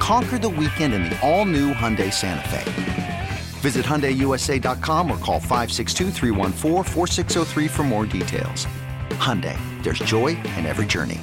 Conquer 0.00 0.38
the 0.38 0.48
weekend 0.48 0.94
in 0.94 1.04
the 1.04 1.16
all 1.20 1.44
new 1.44 1.74
Hyundai 1.74 2.12
Santa 2.12 2.48
Fe. 2.48 3.28
Visit 3.60 3.84
HyundaiUSA.com 3.84 5.10
or 5.10 5.18
call 5.18 5.38
562 5.38 6.10
for 7.68 7.82
more 7.82 8.06
details. 8.06 8.66
Hyundai, 9.20 9.58
there's 9.82 9.98
joy 9.98 10.28
in 10.56 10.64
every 10.64 10.86
journey. 10.86 11.20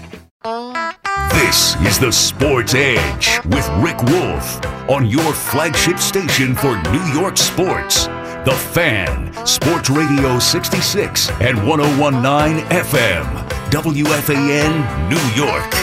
This 1.31 1.75
is 1.81 1.97
the 1.99 2.11
Sports 2.11 2.75
Edge 2.75 3.39
with 3.45 3.67
Rick 3.79 4.01
Wolf 4.03 4.63
on 4.89 5.07
your 5.07 5.33
flagship 5.33 5.97
station 5.97 6.53
for 6.55 6.79
New 6.91 7.03
York 7.19 7.35
sports. 7.37 8.05
The 8.45 8.55
Fan, 8.73 9.33
Sports 9.45 9.89
Radio 9.89 10.37
66 10.37 11.31
and 11.41 11.67
1019 11.67 12.63
FM, 12.67 13.49
WFAN, 13.71 15.09
New 15.09 15.43
York. 15.43 15.73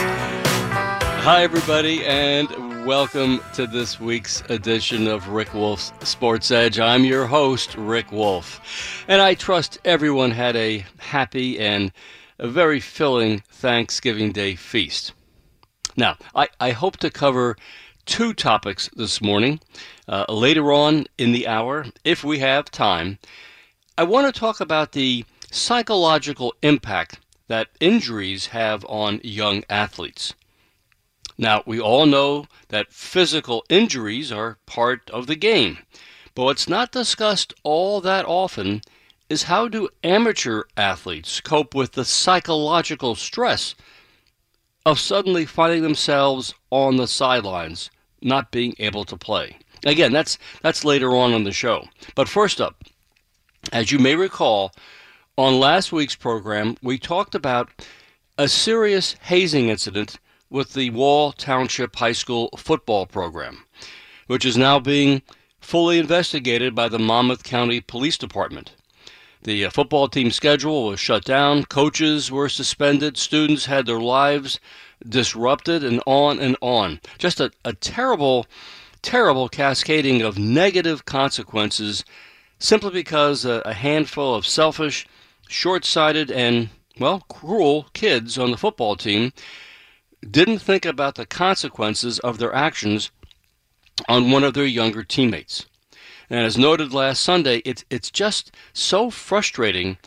Hi, 1.21 1.43
everybody, 1.43 2.05
and 2.05 2.64
welcome 2.85 3.41
to 3.51 3.65
this 3.65 3.99
week's 3.99 4.41
edition 4.41 5.07
of 5.07 5.29
Rick 5.29 5.55
Wolf's 5.55 5.91
Sports 6.07 6.51
Edge. 6.51 6.79
I'm 6.79 7.03
your 7.03 7.25
host, 7.25 7.73
Rick 7.75 8.11
Wolf, 8.11 9.03
and 9.07 9.23
I 9.23 9.33
trust 9.33 9.79
everyone 9.83 10.29
had 10.29 10.55
a 10.55 10.85
happy 10.99 11.59
and 11.59 11.91
a 12.37 12.47
very 12.47 12.79
filling 12.79 13.39
Thanksgiving 13.49 14.31
Day 14.31 14.53
feast. 14.53 15.13
Now, 15.97 16.17
I, 16.35 16.47
I 16.59 16.71
hope 16.71 16.97
to 16.97 17.09
cover 17.09 17.57
two 18.05 18.35
topics 18.35 18.87
this 18.95 19.19
morning. 19.19 19.61
Uh, 20.07 20.25
later 20.29 20.71
on 20.71 21.07
in 21.17 21.31
the 21.31 21.47
hour, 21.47 21.87
if 22.03 22.23
we 22.23 22.37
have 22.37 22.69
time, 22.69 23.17
I 23.97 24.03
want 24.03 24.31
to 24.31 24.39
talk 24.39 24.61
about 24.61 24.91
the 24.91 25.25
psychological 25.49 26.53
impact 26.61 27.19
that 27.47 27.69
injuries 27.79 28.47
have 28.47 28.85
on 28.87 29.21
young 29.23 29.63
athletes. 29.71 30.35
Now, 31.37 31.63
we 31.65 31.79
all 31.79 32.05
know 32.05 32.45
that 32.69 32.93
physical 32.93 33.65
injuries 33.69 34.31
are 34.31 34.57
part 34.65 35.09
of 35.11 35.27
the 35.27 35.35
game, 35.35 35.79
but 36.33 36.43
what's 36.43 36.69
not 36.69 36.91
discussed 36.91 37.53
all 37.63 37.99
that 38.01 38.25
often 38.25 38.81
is 39.29 39.43
how 39.43 39.67
do 39.67 39.89
amateur 40.03 40.63
athletes 40.77 41.41
cope 41.41 41.75
with 41.75 41.93
the 41.93 42.05
psychological 42.05 43.15
stress 43.15 43.75
of 44.85 44.99
suddenly 44.99 45.45
finding 45.45 45.81
themselves 45.81 46.53
on 46.69 46.97
the 46.97 47.07
sidelines, 47.07 47.89
not 48.21 48.51
being 48.51 48.75
able 48.77 49.03
to 49.03 49.17
play. 49.17 49.57
Again, 49.83 50.13
that's 50.13 50.37
that's 50.61 50.85
later 50.85 51.15
on 51.15 51.33
in 51.33 51.43
the 51.43 51.51
show. 51.51 51.87
But 52.15 52.29
first 52.29 52.61
up, 52.61 52.83
as 53.71 53.91
you 53.91 53.99
may 53.99 54.15
recall, 54.15 54.71
on 55.37 55.59
last 55.59 55.91
week's 55.91 56.15
program, 56.15 56.77
we 56.81 56.97
talked 56.97 57.35
about 57.35 57.69
a 58.37 58.47
serious 58.47 59.15
hazing 59.23 59.69
incident 59.69 60.17
with 60.49 60.73
the 60.73 60.89
Wall 60.91 61.31
Township 61.31 61.95
High 61.95 62.11
School 62.11 62.49
football 62.57 63.05
program, 63.05 63.65
which 64.27 64.45
is 64.45 64.57
now 64.57 64.79
being 64.79 65.21
fully 65.59 65.97
investigated 65.97 66.75
by 66.75 66.87
the 66.87 66.99
Monmouth 66.99 67.43
County 67.43 67.81
Police 67.81 68.17
Department. 68.17 68.73
The 69.43 69.65
uh, 69.65 69.69
football 69.69 70.07
team 70.07 70.31
schedule 70.31 70.87
was 70.87 70.99
shut 70.99 71.23
down, 71.23 71.65
coaches 71.65 72.31
were 72.31 72.49
suspended, 72.49 73.17
students 73.17 73.65
had 73.65 73.85
their 73.85 73.99
lives 73.99 74.59
disrupted, 75.07 75.83
and 75.83 76.01
on 76.05 76.39
and 76.39 76.57
on. 76.61 76.99
Just 77.17 77.39
a, 77.39 77.51
a 77.63 77.73
terrible, 77.73 78.45
terrible 79.01 79.49
cascading 79.49 80.21
of 80.21 80.37
negative 80.37 81.05
consequences 81.05 82.03
simply 82.59 82.91
because 82.91 83.45
a, 83.45 83.61
a 83.65 83.73
handful 83.73 84.33
of 84.33 84.47
selfish, 84.47 85.07
short 85.47 85.85
sighted, 85.85 86.31
and, 86.31 86.69
well, 86.99 87.21
cruel 87.29 87.87
kids 87.93 88.37
on 88.37 88.51
the 88.51 88.57
football 88.57 88.95
team 88.95 89.31
didn't 90.29 90.59
think 90.59 90.85
about 90.85 91.15
the 91.15 91.25
consequences 91.25 92.19
of 92.19 92.37
their 92.37 92.53
actions 92.53 93.11
on 94.07 94.31
one 94.31 94.43
of 94.43 94.53
their 94.53 94.65
younger 94.65 95.03
teammates. 95.03 95.65
And 96.29 96.39
as 96.39 96.57
noted 96.57 96.93
last 96.93 97.21
Sunday, 97.21 97.61
it's, 97.65 97.85
it's 97.89 98.09
just 98.09 98.51
so 98.73 99.09
frustrating 99.09 99.97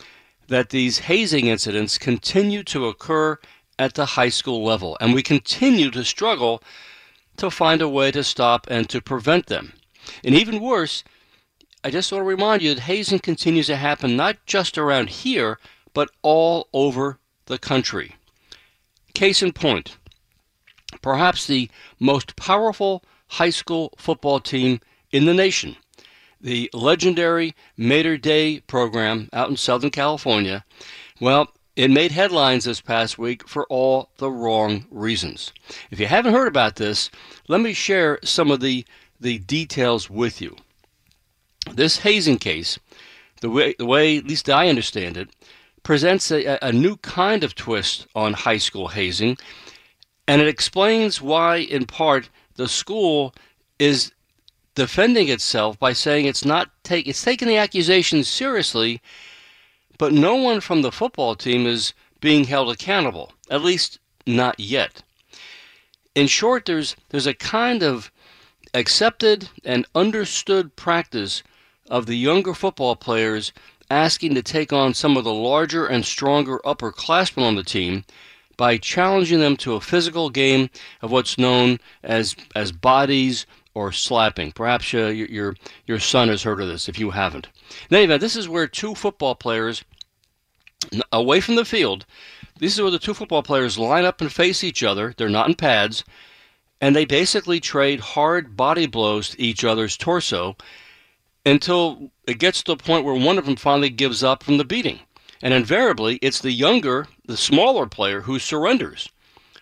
that 0.47 0.69
these 0.69 0.99
hazing 0.99 1.47
incidents 1.47 1.97
continue 1.97 2.63
to 2.63 2.87
occur 2.87 3.37
at 3.77 3.93
the 3.93 4.05
high 4.05 4.29
school 4.29 4.63
level, 4.63 4.97
and 4.99 5.13
we 5.13 5.23
continue 5.23 5.89
to 5.91 6.03
struggle 6.03 6.61
to 7.37 7.49
find 7.49 7.81
a 7.81 7.87
way 7.87 8.11
to 8.11 8.23
stop 8.23 8.67
and 8.69 8.89
to 8.89 9.01
prevent 9.01 9.45
them. 9.45 9.73
And 10.23 10.35
even 10.35 10.59
worse, 10.59 11.03
I 11.83 11.89
just 11.89 12.11
want 12.11 12.23
to 12.23 12.27
remind 12.27 12.61
you 12.61 12.75
that 12.75 12.81
hazing 12.81 13.19
continues 13.19 13.67
to 13.67 13.77
happen 13.77 14.17
not 14.17 14.45
just 14.45 14.77
around 14.77 15.09
here, 15.09 15.59
but 15.93 16.09
all 16.21 16.67
over 16.73 17.19
the 17.45 17.57
country. 17.57 18.15
Case 19.13 19.41
in 19.41 19.53
point, 19.53 19.95
perhaps 21.01 21.47
the 21.47 21.69
most 21.99 22.35
powerful 22.35 23.03
high 23.27 23.49
school 23.49 23.93
football 23.97 24.39
team 24.39 24.79
in 25.11 25.25
the 25.25 25.33
nation, 25.33 25.75
the 26.41 26.69
legendary 26.73 27.53
Mater 27.77 28.17
Dei 28.17 28.61
program 28.61 29.29
out 29.33 29.49
in 29.49 29.57
Southern 29.57 29.91
California. 29.91 30.63
Well, 31.19 31.53
it 31.75 31.91
made 31.91 32.11
headlines 32.11 32.65
this 32.65 32.81
past 32.81 33.17
week 33.17 33.47
for 33.47 33.65
all 33.67 34.09
the 34.17 34.29
wrong 34.29 34.85
reasons. 34.91 35.53
If 35.91 35.99
you 35.99 36.07
haven't 36.07 36.33
heard 36.33 36.47
about 36.47 36.75
this, 36.75 37.09
let 37.47 37.61
me 37.61 37.73
share 37.73 38.19
some 38.23 38.51
of 38.51 38.59
the, 38.59 38.85
the 39.19 39.39
details 39.39 40.09
with 40.09 40.41
you. 40.41 40.57
This 41.71 41.99
hazing 41.99 42.39
case, 42.39 42.79
the 43.41 43.49
way, 43.49 43.75
the 43.77 43.85
way 43.85 44.17
at 44.17 44.25
least 44.27 44.49
I 44.49 44.67
understand 44.67 45.17
it, 45.17 45.29
presents 45.83 46.31
a, 46.31 46.57
a 46.61 46.73
new 46.73 46.97
kind 46.97 47.43
of 47.43 47.55
twist 47.55 48.07
on 48.13 48.33
high 48.33 48.57
school 48.57 48.89
hazing 48.89 49.37
and 50.29 50.43
it 50.43 50.47
explains 50.47 51.19
why, 51.19 51.55
in 51.55 51.87
part, 51.87 52.29
the 52.53 52.67
school 52.67 53.33
is 53.79 54.11
defending 54.75 55.27
itself 55.27 55.79
by 55.79 55.91
saying 55.91 56.27
it's 56.27 56.45
not 56.45 56.69
take 56.83 57.07
it's 57.07 57.23
taking 57.23 57.47
the 57.47 57.57
accusations 57.57 58.27
seriously, 58.27 59.01
but 59.97 60.13
no 60.13 60.35
one 60.35 60.61
from 60.61 60.83
the 60.83 60.91
football 60.91 61.33
team 61.33 61.65
is 61.65 61.95
being 62.21 62.43
held 62.43 62.69
accountable. 62.71 63.33
At 63.49 63.63
least 63.63 63.97
not 64.27 64.59
yet. 64.59 65.01
In 66.13 66.27
short, 66.27 66.67
there's 66.67 66.95
there's 67.09 67.25
a 67.25 67.33
kind 67.33 67.81
of 67.81 68.11
accepted 68.75 69.49
and 69.65 69.87
understood 69.95 70.75
practice 70.75 71.41
of 71.89 72.05
the 72.05 72.15
younger 72.15 72.53
football 72.53 72.95
players 72.95 73.51
asking 73.89 74.35
to 74.35 74.43
take 74.43 74.71
on 74.71 74.93
some 74.93 75.17
of 75.17 75.23
the 75.23 75.33
larger 75.33 75.87
and 75.87 76.05
stronger 76.05 76.59
upperclassmen 76.63 77.41
on 77.41 77.55
the 77.55 77.63
team 77.63 78.05
by 78.59 78.75
challenging 78.77 79.39
them 79.39 79.55
to 79.55 79.75
a 79.75 79.79
physical 79.79 80.29
game 80.29 80.69
of 81.01 81.09
what's 81.09 81.37
known 81.37 81.79
as 82.03 82.35
as 82.53 82.73
bodies 82.73 83.45
or 83.73 83.93
slapping. 83.93 84.51
Perhaps 84.51 84.93
uh, 84.93 85.07
your, 85.07 85.55
your 85.87 85.99
son 85.99 86.27
has 86.27 86.43
heard 86.43 86.59
of 86.59 86.67
this 86.67 86.89
if 86.89 86.99
you 86.99 87.11
haven't. 87.11 87.47
In 87.89 87.95
any 87.95 88.17
this 88.17 88.35
is 88.35 88.49
where 88.49 88.67
two 88.67 88.95
football 88.95 89.33
players 89.33 89.85
away 91.13 91.39
from 91.39 91.55
the 91.55 91.63
field. 91.63 92.05
This 92.57 92.73
is 92.73 92.81
where 92.81 92.91
the 92.91 92.99
two 92.99 93.13
football 93.13 93.43
players 93.43 93.79
line 93.79 94.03
up 94.03 94.19
and 94.19 94.29
face 94.29 94.61
each 94.61 94.83
other. 94.83 95.13
They're 95.15 95.29
not 95.29 95.47
in 95.47 95.55
pads, 95.55 96.03
and 96.81 96.93
they 96.93 97.05
basically 97.05 97.61
trade 97.61 98.01
hard 98.01 98.57
body 98.57 98.87
blows 98.87 99.29
to 99.29 99.41
each 99.41 99.63
other's 99.63 99.95
torso 99.95 100.57
until 101.45 102.11
it 102.27 102.39
gets 102.39 102.61
to 102.63 102.75
the 102.75 102.83
point 102.83 103.05
where 103.05 103.15
one 103.15 103.37
of 103.37 103.45
them 103.45 103.55
finally 103.55 103.89
gives 103.89 104.21
up 104.21 104.43
from 104.43 104.57
the 104.57 104.65
beating. 104.65 104.99
And 105.41 105.53
invariably, 105.53 106.19
it's 106.21 106.39
the 106.39 106.51
younger, 106.51 107.07
the 107.25 107.37
smaller 107.37 107.85
player 107.85 108.21
who 108.21 108.39
surrenders, 108.39 109.09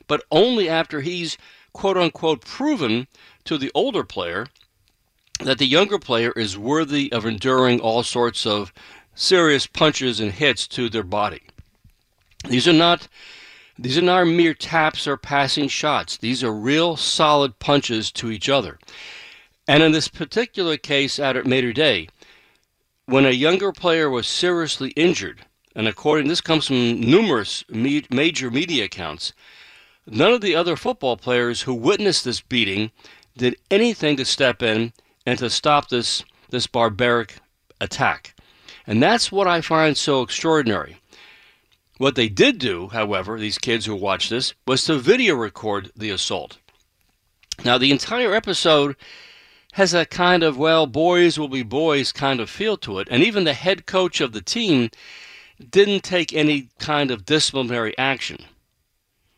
but 0.07 0.23
only 0.31 0.67
after 0.67 1.01
he's 1.01 1.37
quote 1.73 1.97
unquote 1.97 2.43
proven 2.43 3.07
to 3.43 3.57
the 3.57 3.71
older 3.75 4.03
player 4.03 4.47
that 5.39 5.59
the 5.59 5.67
younger 5.67 5.99
player 5.99 6.31
is 6.31 6.57
worthy 6.57 7.11
of 7.11 7.25
enduring 7.25 7.79
all 7.79 8.01
sorts 8.01 8.45
of 8.45 8.73
serious 9.13 9.67
punches 9.67 10.19
and 10.19 10.31
hits 10.31 10.67
to 10.67 10.89
their 10.89 11.03
body. 11.03 11.41
These 12.47 12.67
are 12.67 12.73
not 12.73 13.07
these 13.79 13.97
are 13.97 14.01
not 14.01 14.25
mere 14.25 14.55
taps 14.55 15.07
or 15.07 15.17
passing 15.17 15.67
shots. 15.67 16.17
These 16.17 16.43
are 16.43 16.51
real 16.51 16.97
solid 16.97 17.59
punches 17.59 18.11
to 18.13 18.31
each 18.31 18.49
other. 18.49 18.79
And 19.67 19.83
in 19.83 19.91
this 19.91 20.07
particular 20.07 20.77
case 20.77 21.19
out 21.19 21.37
at 21.37 21.45
Mater 21.45 21.73
Dei, 21.73 22.09
when 23.05 23.25
a 23.25 23.31
younger 23.31 23.71
player 23.71 24.09
was 24.09 24.27
seriously 24.27 24.89
injured, 24.91 25.45
and 25.77 25.87
according 25.87 26.27
this 26.27 26.41
comes 26.41 26.65
from 26.65 26.99
numerous 26.99 27.63
me- 27.69 28.03
major 28.09 28.49
media 28.49 28.85
accounts, 28.85 29.31
none 30.07 30.33
of 30.33 30.41
the 30.41 30.55
other 30.55 30.75
football 30.75 31.15
players 31.15 31.61
who 31.61 31.73
witnessed 31.75 32.25
this 32.25 32.41
beating 32.41 32.91
did 33.37 33.55
anything 33.69 34.17
to 34.17 34.25
step 34.25 34.63
in 34.63 34.91
and 35.23 35.37
to 35.37 35.51
stop 35.51 35.89
this, 35.89 36.23
this 36.49 36.65
barbaric 36.65 37.35
attack. 37.79 38.33
And 38.87 39.03
that's 39.03 39.31
what 39.31 39.47
I 39.47 39.61
find 39.61 39.95
so 39.95 40.23
extraordinary. 40.23 40.97
What 41.99 42.15
they 42.15 42.27
did 42.27 42.57
do, 42.57 42.87
however, 42.87 43.37
these 43.37 43.59
kids 43.59 43.85
who 43.85 43.95
watched 43.95 44.31
this, 44.31 44.55
was 44.65 44.83
to 44.85 44.97
video 44.97 45.35
record 45.35 45.91
the 45.95 46.09
assault. 46.09 46.57
Now, 47.63 47.77
the 47.77 47.91
entire 47.91 48.33
episode 48.33 48.95
has 49.73 49.93
a 49.93 50.07
kind 50.07 50.41
of, 50.41 50.57
well, 50.57 50.87
boys 50.87 51.37
will 51.37 51.49
be 51.49 51.61
boys 51.61 52.11
kind 52.11 52.39
of 52.39 52.49
feel 52.49 52.77
to 52.77 52.97
it. 52.97 53.07
And 53.11 53.21
even 53.21 53.43
the 53.43 53.53
head 53.53 53.85
coach 53.85 54.21
of 54.21 54.31
the 54.31 54.41
team 54.41 54.89
didn't 55.69 56.03
take 56.03 56.33
any 56.33 56.69
kind 56.79 57.11
of 57.11 57.25
disciplinary 57.25 57.97
action. 57.97 58.45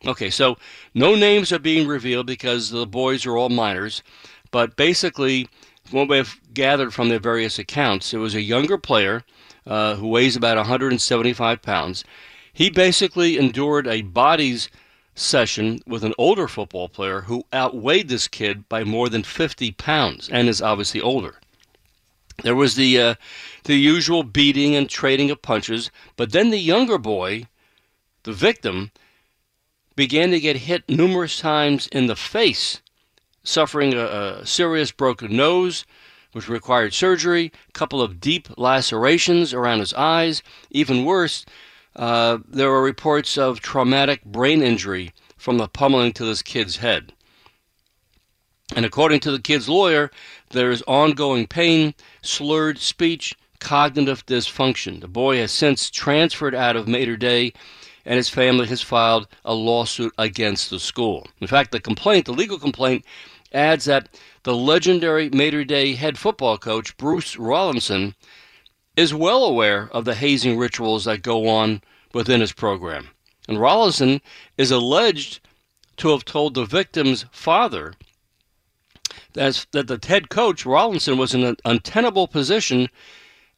Okay, 0.06 0.30
so 0.30 0.56
no 0.94 1.14
names 1.14 1.52
are 1.52 1.58
being 1.58 1.86
revealed 1.86 2.26
because 2.26 2.70
the 2.70 2.86
boys 2.86 3.26
are 3.26 3.36
all 3.36 3.50
minors, 3.50 4.02
but 4.50 4.76
basically, 4.76 5.48
what 5.90 6.08
we've 6.08 6.40
gathered 6.54 6.94
from 6.94 7.08
their 7.08 7.18
various 7.18 7.58
accounts, 7.58 8.14
it 8.14 8.18
was 8.18 8.34
a 8.34 8.40
younger 8.40 8.78
player 8.78 9.22
uh, 9.66 9.96
who 9.96 10.08
weighs 10.08 10.36
about 10.36 10.56
175 10.56 11.62
pounds. 11.62 12.04
He 12.52 12.70
basically 12.70 13.36
endured 13.36 13.86
a 13.86 14.02
bodies 14.02 14.68
session 15.14 15.80
with 15.86 16.02
an 16.02 16.14
older 16.16 16.48
football 16.48 16.88
player 16.88 17.22
who 17.22 17.44
outweighed 17.52 18.08
this 18.08 18.26
kid 18.26 18.68
by 18.68 18.84
more 18.84 19.08
than 19.08 19.22
50 19.22 19.72
pounds 19.72 20.28
and 20.28 20.48
is 20.48 20.62
obviously 20.62 21.00
older. 21.00 21.36
There 22.42 22.56
was 22.56 22.74
the 22.74 22.98
uh, 22.98 23.14
the 23.64 23.76
usual 23.76 24.22
beating 24.22 24.74
and 24.74 24.88
trading 24.88 25.30
of 25.30 25.42
punches, 25.42 25.90
but 26.16 26.32
then 26.32 26.50
the 26.50 26.58
younger 26.58 26.98
boy, 26.98 27.46
the 28.22 28.32
victim, 28.32 28.90
began 29.96 30.30
to 30.30 30.40
get 30.40 30.56
hit 30.56 30.88
numerous 30.88 31.38
times 31.38 31.86
in 31.88 32.06
the 32.06 32.16
face, 32.16 32.80
suffering 33.42 33.94
a, 33.94 34.06
a 34.40 34.46
serious 34.46 34.92
broken 34.92 35.36
nose, 35.36 35.84
which 36.32 36.48
required 36.48 36.94
surgery, 36.94 37.52
a 37.68 37.72
couple 37.72 38.00
of 38.00 38.20
deep 38.20 38.48
lacerations 38.56 39.52
around 39.52 39.80
his 39.80 39.92
eyes. 39.94 40.42
Even 40.70 41.04
worse, 41.04 41.44
uh, 41.96 42.38
there 42.46 42.70
were 42.70 42.82
reports 42.82 43.36
of 43.36 43.60
traumatic 43.60 44.24
brain 44.24 44.62
injury 44.62 45.12
from 45.36 45.58
the 45.58 45.68
pummeling 45.68 46.12
to 46.12 46.24
this 46.24 46.42
kid's 46.42 46.76
head. 46.76 47.12
And 48.76 48.86
according 48.86 49.20
to 49.20 49.32
the 49.32 49.40
kid's 49.40 49.68
lawyer, 49.68 50.10
there 50.50 50.70
is 50.70 50.82
ongoing 50.86 51.48
pain, 51.48 51.94
slurred 52.22 52.78
speech, 52.78 53.34
cognitive 53.60 54.26
dysfunction. 54.26 55.00
The 55.00 55.08
boy 55.08 55.36
has 55.38 55.52
since 55.52 55.90
transferred 55.90 56.54
out 56.54 56.76
of 56.76 56.88
Mater 56.88 57.16
Dei, 57.16 57.52
and 58.04 58.16
his 58.16 58.28
family 58.28 58.66
has 58.66 58.82
filed 58.82 59.28
a 59.44 59.54
lawsuit 59.54 60.12
against 60.18 60.70
the 60.70 60.80
school. 60.80 61.28
In 61.40 61.46
fact, 61.46 61.70
the 61.70 61.80
complaint, 61.80 62.26
the 62.26 62.32
legal 62.32 62.58
complaint, 62.58 63.04
adds 63.52 63.84
that 63.84 64.08
the 64.42 64.56
legendary 64.56 65.28
Mater 65.30 65.64
Dei 65.64 65.94
head 65.94 66.18
football 66.18 66.58
coach, 66.58 66.96
Bruce 66.96 67.36
Rollinson, 67.36 68.14
is 68.96 69.14
well 69.14 69.44
aware 69.44 69.88
of 69.92 70.04
the 70.04 70.14
hazing 70.14 70.58
rituals 70.58 71.04
that 71.04 71.22
go 71.22 71.48
on 71.48 71.82
within 72.12 72.40
his 72.40 72.52
program. 72.52 73.08
And 73.48 73.58
Rollinson 73.58 74.20
is 74.56 74.70
alleged 74.70 75.40
to 75.98 76.10
have 76.10 76.24
told 76.24 76.54
the 76.54 76.64
victim's 76.64 77.26
father 77.30 77.94
that, 79.34 79.66
that 79.72 79.86
the 79.86 80.00
head 80.06 80.30
coach, 80.30 80.64
Rollinson, 80.64 81.18
was 81.18 81.34
in 81.34 81.44
an 81.44 81.56
untenable 81.64 82.26
position 82.26 82.88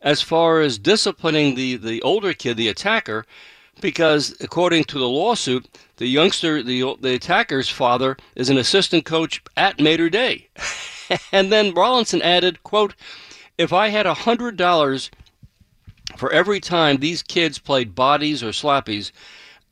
as 0.03 0.21
far 0.21 0.61
as 0.61 0.79
disciplining 0.79 1.55
the, 1.55 1.77
the 1.77 2.03
older 2.03 2.33
kid, 2.33 2.57
the 2.57 2.69
attacker, 2.69 3.25
because 3.81 4.37
according 4.41 4.85
to 4.85 4.99
the 4.99 5.09
lawsuit, 5.09 5.67
the 5.97 6.07
youngster, 6.07 6.63
the, 6.63 6.97
the 7.01 7.15
attacker's 7.15 7.69
father, 7.69 8.17
is 8.35 8.51
an 8.51 8.59
assistant 8.59 9.05
coach 9.05 9.43
at 9.57 9.81
Mater 9.81 10.11
Dei. 10.11 10.49
and 11.33 11.51
then 11.53 11.73
Rollinson 11.73 12.21
added, 12.21 12.63
quote, 12.63 12.95
if 13.59 13.73
I 13.73 13.89
had 13.89 14.07
a 14.07 14.15
hundred 14.15 14.57
dollars 14.57 15.11
for 16.17 16.33
every 16.33 16.61
time 16.61 16.97
these 16.97 17.23
kids 17.23 17.59
played 17.59 17.95
bodies 17.95 18.43
or 18.43 18.49
slappies, 18.49 19.13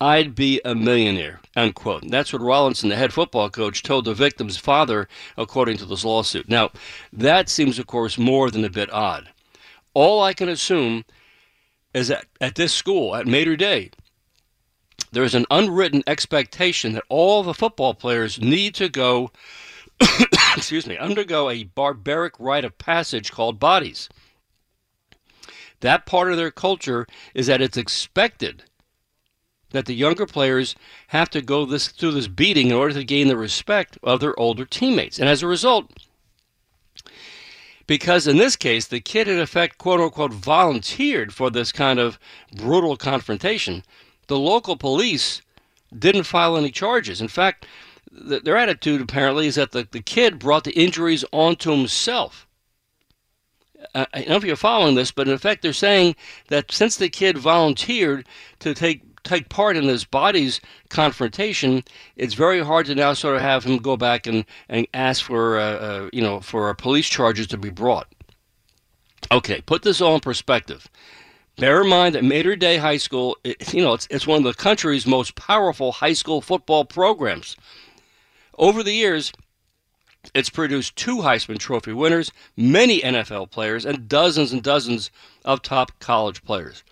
I'd 0.01 0.35
be 0.35 0.61
a 0.65 0.75
millionaire, 0.75 1.41
unquote. 1.57 2.09
That's 2.09 2.33
what 2.33 2.41
Rollinson, 2.41 2.89
the 2.89 2.97
head 2.97 3.13
football 3.13 3.51
coach, 3.51 3.83
told 3.83 4.07
the 4.07 4.15
victim's 4.15 4.57
father, 4.57 5.09
according 5.37 5.77
to 5.79 5.85
this 5.85 6.05
lawsuit. 6.05 6.49
Now, 6.49 6.71
that 7.13 7.51
seems, 7.51 7.79
of 7.79 7.87
course, 7.87 8.17
more 8.17 8.51
than 8.51 8.65
a 8.65 8.71
bit 8.71 8.91
odd. 8.93 9.29
All 9.95 10.23
I 10.23 10.35
can 10.35 10.49
assume 10.49 11.05
is 11.93 12.09
that 12.09 12.27
at 12.41 12.55
this 12.55 12.73
school, 12.73 13.17
at 13.17 13.27
Mater 13.27 13.57
Dei, 13.57 13.91
there 15.13 15.25
is 15.25 15.35
an 15.35 15.47
unwritten 15.51 16.03
expectation 16.07 16.93
that 16.93 17.05
all 17.09 17.43
the 17.43 17.55
football 17.55 17.95
players 17.95 18.41
need 18.41 18.75
to 18.77 18.89
go, 18.89 19.31
excuse 20.57 20.87
me, 20.87 20.97
undergo 20.97 21.51
a 21.51 21.65
barbaric 21.65 22.35
rite 22.39 22.65
of 22.65 22.79
passage 22.79 23.33
called 23.33 23.59
bodies. 23.59 24.09
That 25.81 26.07
part 26.07 26.31
of 26.31 26.37
their 26.37 26.51
culture 26.51 27.07
is 27.35 27.47
that 27.47 27.63
it's 27.63 27.77
expected 27.77 28.65
that 29.71 29.87
the 29.87 29.95
younger 29.95 30.27
players 30.27 30.75
have 31.09 31.31
to 31.31 31.41
go 31.41 31.65
this 31.65 31.89
through 31.89 32.13
this 32.13 32.29
beating 32.29 32.69
in 32.69 32.75
order 32.75 32.95
to 32.95 33.05
gain 33.05 33.29
the 33.29 33.37
respect 33.37 33.99
of 34.03 34.21
their 34.21 34.39
older 34.39 34.65
teammates. 34.65 35.19
And 35.19 35.29
as 35.29 35.43
a 35.43 35.47
result, 35.47 35.93
because 37.91 38.29
in 38.29 38.37
this 38.37 38.55
case 38.55 38.87
the 38.87 39.01
kid 39.01 39.27
in 39.27 39.41
effect 39.41 39.77
quote 39.77 39.99
unquote 39.99 40.33
volunteered 40.33 41.35
for 41.35 41.51
this 41.51 41.73
kind 41.73 41.99
of 41.99 42.21
brutal 42.55 42.97
confrontation, 42.97 43.83
the 44.29 44.39
local 44.39 44.77
police 44.77 45.43
didn't 45.99 46.23
file 46.23 46.57
any 46.57 46.71
charges. 46.71 47.21
In 47.21 47.27
fact, 47.27 47.67
th- 48.29 48.45
their 48.45 48.57
attitude 48.57 49.01
apparently 49.01 49.49
is 49.49 49.57
that 49.57 49.73
the, 49.73 49.89
the 49.91 50.03
kid 50.03 50.39
brought 50.39 50.63
the 50.63 50.81
injuries 50.81 51.25
onto 51.33 51.73
himself. 51.73 52.47
Uh, 53.93 54.07
I 54.15 54.21
don't 54.21 54.29
know 54.29 54.37
if 54.37 54.45
you're 54.45 54.55
following 54.55 54.95
this, 54.95 55.11
but 55.11 55.27
in 55.27 55.35
effect, 55.35 55.63
they're 55.63 55.73
saying 55.73 56.15
that 56.47 56.71
since 56.71 56.95
the 56.95 57.09
kid 57.09 57.39
volunteered 57.39 58.25
to 58.61 58.73
take 58.73 59.10
take 59.25 59.49
part 59.49 59.77
in 59.77 59.87
this 59.87 60.05
bodies 60.05 60.61
confrontation, 60.89 61.85
it's 62.17 62.35
very 62.35 62.61
hard 62.63 62.87
to 62.87 62.95
now 62.95 63.13
sort 63.13 63.37
of 63.37 63.43
have 63.43 63.65
him 63.65 63.79
go 63.79 63.97
back 63.97 64.27
and, 64.27 64.45
and 64.69 64.87
ask 64.95 65.25
for 65.25 65.59
uh, 65.59 65.63
uh, 65.63 66.11
you 66.13 66.23
know 66.23 66.41
for 66.41 66.73
police 66.75 67.09
charges 67.09 67.47
to 67.49 67.57
be 67.59 67.71
brought. 67.71 68.09
Okay, 69.33 69.61
put 69.61 69.83
this 69.83 70.01
all 70.01 70.15
in 70.15 70.21
perspective. 70.21 70.89
Bear 71.57 71.83
in 71.83 71.89
mind 71.89 72.15
that 72.15 72.25
Mater 72.25 72.57
Dei 72.57 72.79
High 72.79 72.97
School, 72.97 73.37
it, 73.45 73.75
you 73.75 73.83
know, 73.83 73.93
it's, 73.93 74.09
it's 74.11 74.27
one 74.27 74.39
of 74.39 74.45
the 74.45 74.55
country's 74.55 75.07
most 75.07 75.35
powerful 75.35 75.93
high 75.93 76.15
school 76.15 76.41
football 76.41 76.87
programs. 76.87 77.57
Over 78.57 78.83
the 78.83 78.95
years, 78.95 79.31
it's 80.35 80.51
produced 80.51 80.97
two 80.97 81.19
Heisman 81.19 81.59
Trophy 81.59 81.93
winners, 81.93 82.33
many 82.57 83.01
NFL 83.01 83.51
players, 83.51 83.85
and 83.85 84.09
dozens 84.09 84.53
and 84.53 84.63
dozens 84.63 85.11
of 85.45 85.63
top 85.63 85.93
college 85.99 86.43
players. 86.45 86.83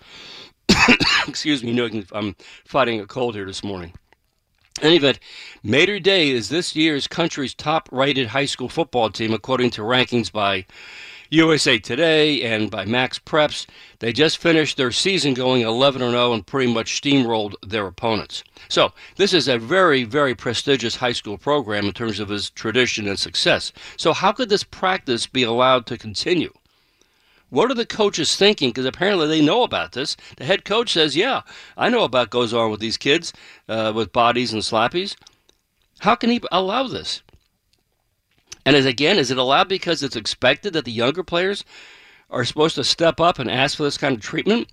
Excuse 1.28 1.62
me, 1.62 2.04
I'm 2.12 2.36
fighting 2.64 3.00
a 3.00 3.06
cold 3.06 3.34
here 3.34 3.46
this 3.46 3.64
morning. 3.64 3.92
In 4.80 4.86
any 4.86 4.96
event, 4.96 5.18
Mater 5.62 5.98
Dei 5.98 6.30
is 6.30 6.48
this 6.48 6.76
year's 6.76 7.08
country's 7.08 7.54
top 7.54 7.88
rated 7.90 8.28
high 8.28 8.44
school 8.44 8.68
football 8.68 9.10
team 9.10 9.32
according 9.32 9.70
to 9.70 9.82
rankings 9.82 10.30
by 10.30 10.66
USA 11.30 11.78
Today 11.78 12.42
and 12.42 12.70
by 12.70 12.84
MaxPreps. 12.84 13.66
They 13.98 14.12
just 14.12 14.38
finished 14.38 14.76
their 14.76 14.92
season 14.92 15.34
going 15.34 15.62
11 15.62 16.00
0 16.00 16.32
and 16.32 16.46
pretty 16.46 16.72
much 16.72 17.02
steamrolled 17.02 17.54
their 17.66 17.86
opponents. 17.86 18.44
So, 18.68 18.92
this 19.16 19.34
is 19.34 19.48
a 19.48 19.58
very, 19.58 20.04
very 20.04 20.34
prestigious 20.34 20.96
high 20.96 21.12
school 21.12 21.36
program 21.36 21.86
in 21.86 21.92
terms 21.92 22.20
of 22.20 22.30
its 22.30 22.48
tradition 22.48 23.08
and 23.08 23.18
success. 23.18 23.72
So, 23.96 24.12
how 24.12 24.32
could 24.32 24.48
this 24.48 24.64
practice 24.64 25.26
be 25.26 25.42
allowed 25.42 25.86
to 25.86 25.98
continue? 25.98 26.52
What 27.50 27.70
are 27.70 27.74
the 27.74 27.86
coaches 27.86 28.36
thinking? 28.36 28.70
Because 28.70 28.84
apparently 28.84 29.26
they 29.26 29.40
know 29.40 29.62
about 29.62 29.92
this. 29.92 30.16
The 30.36 30.44
head 30.44 30.64
coach 30.64 30.92
says, 30.92 31.16
"Yeah, 31.16 31.42
I 31.76 31.88
know 31.88 32.04
about 32.04 32.30
goes 32.30 32.52
on 32.52 32.70
with 32.70 32.80
these 32.80 32.96
kids 32.96 33.32
uh, 33.68 33.92
with 33.94 34.12
bodies 34.12 34.52
and 34.52 34.62
slappies." 34.62 35.16
How 36.00 36.14
can 36.14 36.30
he 36.30 36.40
allow 36.52 36.86
this? 36.86 37.22
And 38.64 38.76
as 38.76 38.86
again, 38.86 39.18
is 39.18 39.30
it 39.30 39.38
allowed 39.38 39.68
because 39.68 40.02
it's 40.02 40.14
expected 40.16 40.74
that 40.74 40.84
the 40.84 40.92
younger 40.92 41.24
players 41.24 41.64
are 42.30 42.44
supposed 42.44 42.74
to 42.74 42.84
step 42.84 43.20
up 43.20 43.38
and 43.38 43.50
ask 43.50 43.76
for 43.76 43.82
this 43.82 43.98
kind 43.98 44.14
of 44.14 44.20
treatment? 44.20 44.68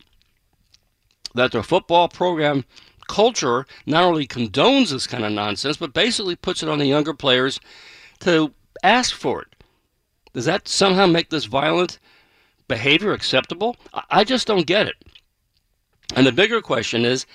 That 1.33 1.53
their 1.53 1.63
football 1.63 2.09
program 2.09 2.65
culture 3.07 3.65
not 3.85 4.03
only 4.03 4.27
condones 4.27 4.91
this 4.91 5.07
kind 5.07 5.23
of 5.23 5.31
nonsense, 5.31 5.77
but 5.77 5.93
basically 5.93 6.35
puts 6.35 6.61
it 6.61 6.69
on 6.69 6.79
the 6.79 6.85
younger 6.85 7.13
players 7.13 7.59
to 8.19 8.53
ask 8.83 9.15
for 9.15 9.43
it. 9.43 9.47
Does 10.33 10.45
that 10.45 10.67
somehow 10.67 11.05
make 11.05 11.29
this 11.29 11.45
violent 11.45 11.99
behavior 12.67 13.13
acceptable? 13.13 13.75
I 14.09 14.23
just 14.23 14.47
don't 14.47 14.67
get 14.67 14.87
it. 14.87 14.95
And 16.15 16.25
the 16.25 16.31
bigger 16.31 16.61
question 16.61 17.05
is 17.05 17.25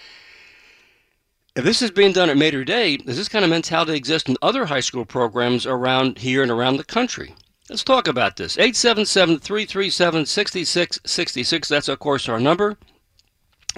if 1.57 1.65
this 1.65 1.83
is 1.83 1.91
being 1.91 2.13
done 2.13 2.31
at 2.31 2.37
Mater 2.37 2.65
Dei, 2.65 2.99
does 2.99 3.17
this 3.17 3.29
kind 3.29 3.45
of 3.45 3.51
mentality 3.51 3.95
exist 3.95 4.29
in 4.29 4.37
other 4.41 4.67
high 4.67 4.81
school 4.81 5.05
programs 5.05 5.67
around 5.67 6.19
here 6.19 6.43
and 6.43 6.51
around 6.51 6.77
the 6.77 6.85
country? 6.85 7.35
Let's 7.69 7.85
talk 7.85 8.09
about 8.09 8.37
this. 8.37 8.57
877 8.57 9.39
337 9.41 10.27
6666. 10.27 11.69
That's, 11.69 11.89
of 11.89 11.99
course, 11.99 12.29
our 12.29 12.41
number. 12.41 12.79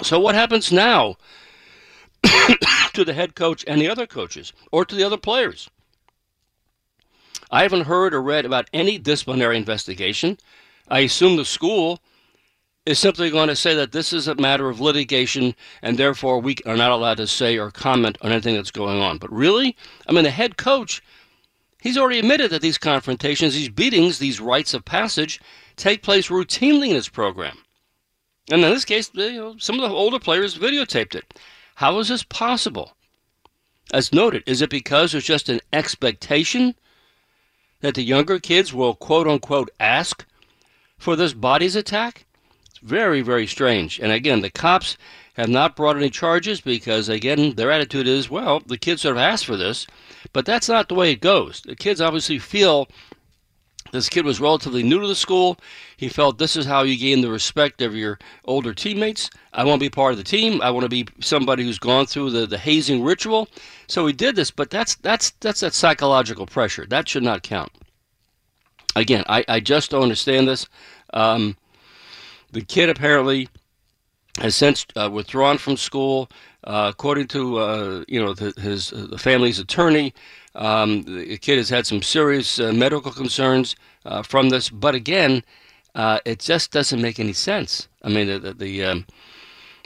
So, 0.03 0.19
what 0.19 0.35
happens 0.35 0.73
now 0.73 1.17
to 2.95 3.05
the 3.05 3.13
head 3.13 3.35
coach 3.35 3.65
and 3.67 3.81
the 3.81 3.89
other 3.89 4.07
coaches 4.07 4.53
or 4.71 4.85
to 4.85 4.95
the 4.95 5.05
other 5.05 5.19
players? 5.19 5.69
I 7.51 7.63
haven't 7.63 7.85
heard 7.85 8.15
or 8.15 8.23
read 8.23 8.47
about 8.47 8.71
any 8.73 8.97
disciplinary 8.97 9.59
investigation. 9.59 10.39
I 10.89 11.01
assume 11.01 11.37
the 11.37 11.45
school 11.45 12.01
is 12.85 12.99
simply 12.99 13.31
going 13.31 13.49
to 13.49 13.57
say 13.57 13.75
that 13.75 13.93
this 13.93 14.13
is 14.13 14.27
a 14.27 14.35
matter 14.35 14.69
of 14.69 14.81
litigation 14.81 15.55
and 15.83 15.97
therefore 15.97 16.41
we 16.41 16.57
are 16.67 16.77
not 16.77 16.91
allowed 16.91 17.19
to 17.19 17.27
say 17.27 17.57
or 17.57 17.71
comment 17.71 18.19
on 18.21 18.33
anything 18.33 18.57
that's 18.57 18.73
going 18.73 19.01
on. 19.01 19.19
But 19.19 19.33
really, 19.33 19.77
I 20.09 20.13
mean, 20.13 20.25
the 20.25 20.31
head 20.31 20.57
coach, 20.57 21.03
he's 21.81 21.97
already 21.97 22.19
admitted 22.19 22.51
that 22.51 22.63
these 22.63 22.79
confrontations, 22.79 23.55
these 23.55 23.69
beatings, 23.69 24.19
these 24.19 24.41
rites 24.41 24.75
of 24.75 24.85
passage 24.85 25.41
take 25.77 26.03
place 26.03 26.29
routinely 26.29 26.89
in 26.89 26.97
his 26.97 27.09
program. 27.09 27.59
And 28.51 28.65
in 28.65 28.71
this 28.71 28.85
case, 28.85 29.11
you 29.15 29.33
know, 29.33 29.57
some 29.59 29.77
of 29.77 29.89
the 29.89 29.95
older 29.95 30.19
players 30.19 30.59
videotaped 30.59 31.15
it. 31.15 31.39
How 31.77 31.99
is 32.01 32.09
this 32.09 32.25
possible? 32.25 32.97
As 33.95 34.13
noted, 34.13 34.43
is 34.47 34.61
it 34.61 34.71
because 34.71 35.13
there's 35.13 35.25
just 35.25 35.49
an 35.49 35.61
expectation 35.73 36.75
that 37.81 37.95
the 37.95 38.03
younger 38.03 38.41
kids 38.41 38.73
will 38.75 38.95
quote 38.95 39.29
unquote 39.29 39.71
ask 39.79 40.25
for 41.03 41.17
this 41.17 41.33
bodies 41.35 41.75
attack? 41.75 42.25
It's 42.71 42.79
very, 42.79 43.23
very 43.23 43.47
strange. 43.49 43.99
And 43.99 44.13
again, 44.13 44.41
the 44.41 44.51
cops 44.51 44.97
have 45.35 45.49
not 45.49 45.75
brought 45.75 45.97
any 45.97 46.11
charges 46.11 46.61
because, 46.61 47.09
again, 47.09 47.57
their 47.57 47.73
attitude 47.73 48.07
is, 48.07 48.31
well, 48.31 48.61
the 48.65 48.79
kids 48.79 49.03
sort 49.03 49.17
of 49.17 49.23
asked 49.23 49.45
for 49.45 49.57
this, 49.57 49.87
but 50.33 50.47
that's 50.47 50.69
not 50.69 50.89
the 50.89 50.95
way 50.95 51.11
it 51.11 51.21
goes. 51.21 51.61
The 51.63 51.75
kids 51.75 52.01
obviously 52.01 52.39
feel 52.39 52.89
this 53.91 54.09
kid 54.09 54.25
was 54.25 54.41
relatively 54.41 54.85
new 54.85 55.01
to 55.01 55.09
the 55.09 55.17
school. 55.17 55.59
He 55.97 56.09
felt 56.09 56.39
this 56.39 56.55
is 56.55 56.67
how 56.67 56.83
you 56.83 56.97
gain 56.97 57.21
the 57.21 57.31
respect 57.31 57.83
of 57.83 57.97
your 57.97 58.21
older 58.45 58.73
teammates. 58.73 59.29
I 59.53 59.65
want 59.65 59.81
to 59.81 59.85
be 59.85 59.91
part 59.91 60.13
of 60.13 60.19
the 60.19 60.25
team. 60.25 60.63
I 60.63 60.71
want 60.71 60.85
to 60.85 60.89
be 60.89 61.09
somebody 61.21 61.65
who's 61.65 61.81
gone 61.81 62.07
through 62.07 62.31
the, 62.31 62.47
the 62.47 62.59
hazing 62.59 63.03
ritual. 63.03 63.49
So 63.89 64.07
he 64.07 64.13
did 64.13 64.37
this, 64.37 64.53
but 64.53 64.71
that's 64.71 64.95
that's 64.95 65.31
that's 65.41 65.61
that 65.61 65.75
psychological 65.75 66.47
pressure. 66.47 66.87
That 66.87 67.09
should 67.09 67.25
not 67.25 67.43
count. 67.43 67.73
Again, 68.95 69.25
I, 69.29 69.45
I 69.49 69.61
just 69.61 69.91
don't 69.91 70.03
understand 70.03 70.49
this. 70.49 70.67
Um, 71.15 71.57
the 72.53 72.61
kid 72.61 72.89
apparently 72.89 73.49
has 74.39 74.55
since 74.55 74.87
uh, 74.97 75.11
withdrawn 75.13 75.59
from 75.59 75.77
school. 75.77 76.31
Uh, 76.65 76.89
according 76.91 77.27
to 77.27 77.59
uh, 77.59 78.05
you 78.07 78.23
know 78.23 78.35
the, 78.35 78.53
his 78.61 78.93
uh, 78.93 79.07
the 79.11 79.19
family's 79.19 79.59
attorney, 79.59 80.15
um, 80.55 81.03
the 81.03 81.37
kid 81.39 81.57
has 81.57 81.69
had 81.69 81.87
some 81.87 82.03
serious 82.03 82.61
uh, 82.61 82.73
medical 82.73 83.11
concerns 83.11 83.75
uh, 84.05 84.23
from 84.23 84.49
this. 84.51 84.71
But 84.71 84.95
again, 84.95 85.43
it 86.25 86.39
just 86.39 86.71
doesn't 86.71 87.03
make 87.03 87.19
any 87.19 87.33
sense. 87.33 87.89
I 88.03 88.11
mean, 88.11 88.29
the 88.29 88.39
the, 88.39 88.55
the, 88.55 88.85
um, 88.85 89.07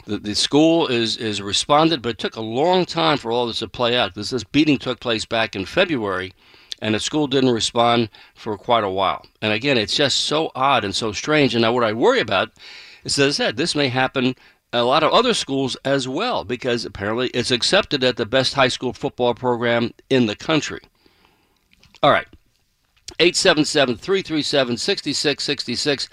the, 0.05 0.19
the 0.19 0.35
school 0.35 0.87
is 0.87 1.17
is 1.17 1.41
responded, 1.41 2.01
but 2.01 2.09
it 2.09 2.17
took 2.19 2.35
a 2.35 2.41
long 2.41 2.85
time 2.85 3.17
for 3.17 3.31
all 3.31 3.47
this 3.47 3.59
to 3.59 3.67
play 3.67 3.97
out. 3.97 4.13
This 4.13 4.29
this 4.29 4.43
beating 4.43 4.77
took 4.77 4.99
place 4.99 5.25
back 5.25 5.55
in 5.55 5.65
February 5.65 6.33
and 6.81 6.95
the 6.95 6.99
school 6.99 7.27
didn't 7.27 7.51
respond 7.51 8.09
for 8.35 8.57
quite 8.57 8.83
a 8.83 8.89
while. 8.89 9.25
And 9.41 9.53
again, 9.53 9.77
it's 9.77 9.95
just 9.95 10.19
so 10.25 10.51
odd 10.55 10.83
and 10.83 10.95
so 10.95 11.11
strange. 11.11 11.55
And 11.55 11.61
now, 11.61 11.73
what 11.73 11.83
I 11.83 11.93
worry 11.93 12.19
about 12.19 12.51
is, 13.03 13.17
as 13.19 13.39
I 13.39 13.45
said, 13.45 13.57
this 13.57 13.75
may 13.75 13.89
happen 13.89 14.35
a 14.73 14.83
lot 14.83 15.03
of 15.03 15.13
other 15.13 15.33
schools 15.33 15.77
as 15.85 16.07
well, 16.07 16.43
because 16.43 16.85
apparently 16.85 17.29
it's 17.29 17.51
accepted 17.51 18.03
at 18.03 18.17
the 18.17 18.25
best 18.25 18.53
high 18.53 18.67
school 18.67 18.93
football 18.93 19.33
program 19.33 19.93
in 20.09 20.25
the 20.25 20.35
country. 20.35 20.81
All 22.03 22.11
right. 22.11 22.27
877 23.19 23.95
337 23.95 24.77
6666. 24.77 26.09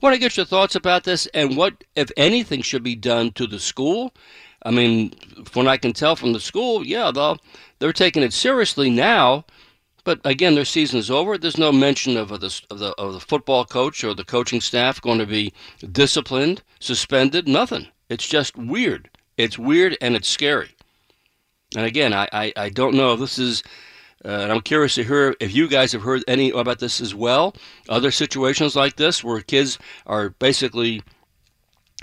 Want 0.00 0.14
to 0.14 0.20
get 0.20 0.36
your 0.36 0.46
thoughts 0.46 0.76
about 0.76 1.02
this 1.02 1.26
and 1.34 1.56
what, 1.56 1.82
if 1.96 2.10
anything, 2.16 2.62
should 2.62 2.84
be 2.84 2.94
done 2.94 3.32
to 3.32 3.46
the 3.48 3.58
school? 3.58 4.14
I 4.62 4.70
mean, 4.70 5.12
what 5.54 5.66
I 5.66 5.76
can 5.76 5.92
tell 5.92 6.14
from 6.14 6.32
the 6.32 6.40
school, 6.40 6.86
yeah, 6.86 7.10
they're 7.80 7.92
taking 7.92 8.22
it 8.22 8.32
seriously 8.32 8.90
now 8.90 9.44
but 10.08 10.22
again, 10.24 10.54
their 10.54 10.64
season 10.64 10.98
is 10.98 11.10
over. 11.10 11.36
There's 11.36 11.58
no 11.58 11.70
mention 11.70 12.16
of, 12.16 12.30
the, 12.30 12.62
of, 12.70 12.78
the, 12.78 12.94
of 12.96 13.12
the 13.12 13.20
football 13.20 13.66
coach 13.66 14.02
or 14.02 14.14
the 14.14 14.24
coaching 14.24 14.62
staff 14.62 15.02
going 15.02 15.18
to 15.18 15.26
be 15.26 15.52
disciplined, 15.92 16.62
suspended, 16.80 17.46
nothing. 17.46 17.88
It's 18.08 18.26
just 18.26 18.56
weird. 18.56 19.10
It's 19.36 19.58
weird 19.58 19.98
and 20.00 20.16
it's 20.16 20.26
scary. 20.26 20.70
And 21.76 21.84
again, 21.84 22.14
I, 22.14 22.26
I, 22.32 22.52
I 22.56 22.68
don't 22.70 22.94
know 22.94 23.12
if 23.12 23.20
this 23.20 23.38
is, 23.38 23.62
uh, 24.24 24.28
and 24.28 24.50
I'm 24.50 24.62
curious 24.62 24.94
to 24.94 25.04
hear 25.04 25.36
if 25.40 25.54
you 25.54 25.68
guys 25.68 25.92
have 25.92 26.00
heard 26.00 26.24
any 26.26 26.52
about 26.52 26.78
this 26.78 27.02
as 27.02 27.14
well. 27.14 27.54
Other 27.90 28.10
situations 28.10 28.74
like 28.74 28.96
this 28.96 29.22
where 29.22 29.42
kids 29.42 29.78
are 30.06 30.30
basically 30.30 31.02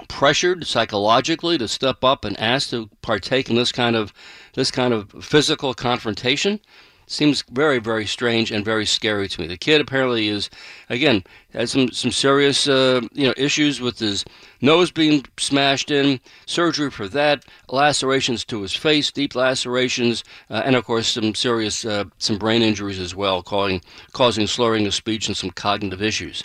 pressured 0.08 0.68
psychologically 0.68 1.58
to 1.58 1.68
step 1.68 2.04
up 2.04 2.24
and 2.24 2.40
ask 2.40 2.70
to 2.70 2.88
partake 3.02 3.50
in 3.50 3.56
this 3.56 3.72
kind 3.72 3.96
of 3.96 4.14
this 4.54 4.70
kind 4.70 4.94
of 4.94 5.10
physical 5.24 5.74
confrontation 5.74 6.60
seems 7.08 7.44
very, 7.52 7.80
very 7.80 8.06
strange 8.06 8.52
and 8.52 8.66
very 8.66 8.86
scary 8.86 9.28
to 9.28 9.42
me. 9.42 9.48
The 9.48 9.58
kid 9.58 9.82
apparently 9.82 10.28
is, 10.28 10.50
again, 10.90 11.24
had 11.54 11.70
some 11.70 11.92
some 11.92 12.12
serious 12.12 12.68
uh, 12.68 13.02
you 13.14 13.28
know 13.28 13.34
issues 13.38 13.80
with 13.80 14.00
his 14.00 14.26
nose 14.62 14.92
being 14.92 15.26
smashed 15.38 15.92
in, 15.92 16.20
surgery 16.46 16.90
for 16.90 17.08
that, 17.10 17.46
lacerations 17.70 18.44
to 18.46 18.62
his 18.62 18.74
face, 18.74 19.12
deep 19.12 19.36
lacerations, 19.36 20.24
uh, 20.50 20.62
and 20.66 20.76
of 20.76 20.86
course 20.86 21.08
some 21.08 21.36
serious 21.36 21.86
uh, 21.86 22.06
some 22.18 22.38
brain 22.38 22.62
injuries 22.62 23.00
as 23.00 23.16
well, 23.16 23.44
causing 23.44 23.82
causing 24.12 24.48
slurring 24.48 24.86
of 24.88 24.94
speech 24.94 25.28
and 25.28 25.38
some 25.38 25.52
cognitive 25.52 26.02
issues. 26.02 26.44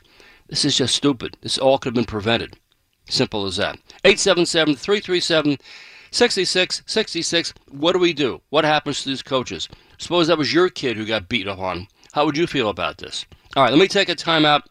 This 0.49 0.65
is 0.65 0.77
just 0.77 0.95
stupid. 0.95 1.37
This 1.43 1.59
all 1.59 1.79
could 1.79 1.91
have 1.91 1.95
been 1.95 2.05
prevented. 2.05 2.57
Simple 3.09 3.47
as 3.47 3.57
that. 3.57 3.77
877 4.05 4.77
337 4.77 5.59
66 6.13 6.83
66. 6.87 7.55
What 7.71 7.93
do 7.93 7.99
we 7.99 8.13
do? 8.13 8.41
What 8.51 8.65
happens 8.65 9.03
to 9.03 9.09
these 9.09 9.23
coaches? 9.23 9.69
Suppose 10.01 10.29
that 10.29 10.39
was 10.39 10.53
your 10.53 10.71
kid 10.71 10.97
who 10.97 11.05
got 11.05 11.29
beat 11.29 11.47
up 11.47 11.59
on. 11.59 11.87
How 12.13 12.25
would 12.25 12.37
you 12.37 12.47
feel 12.47 12.71
about 12.71 12.97
this? 12.97 13.27
All 13.55 13.63
right, 13.63 13.71
let 13.71 13.79
me 13.79 13.87
take 13.87 14.09
a 14.09 14.15
time 14.15 14.47
out. 14.47 14.63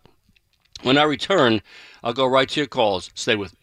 When 0.82 0.98
I 0.98 1.04
return, 1.04 1.62
I'll 2.04 2.14
go 2.14 2.26
right 2.26 2.50
to 2.50 2.60
your 2.60 2.68
calls. 2.68 3.12
Stay 3.14 3.36
with 3.36 3.54
me. 3.54 3.60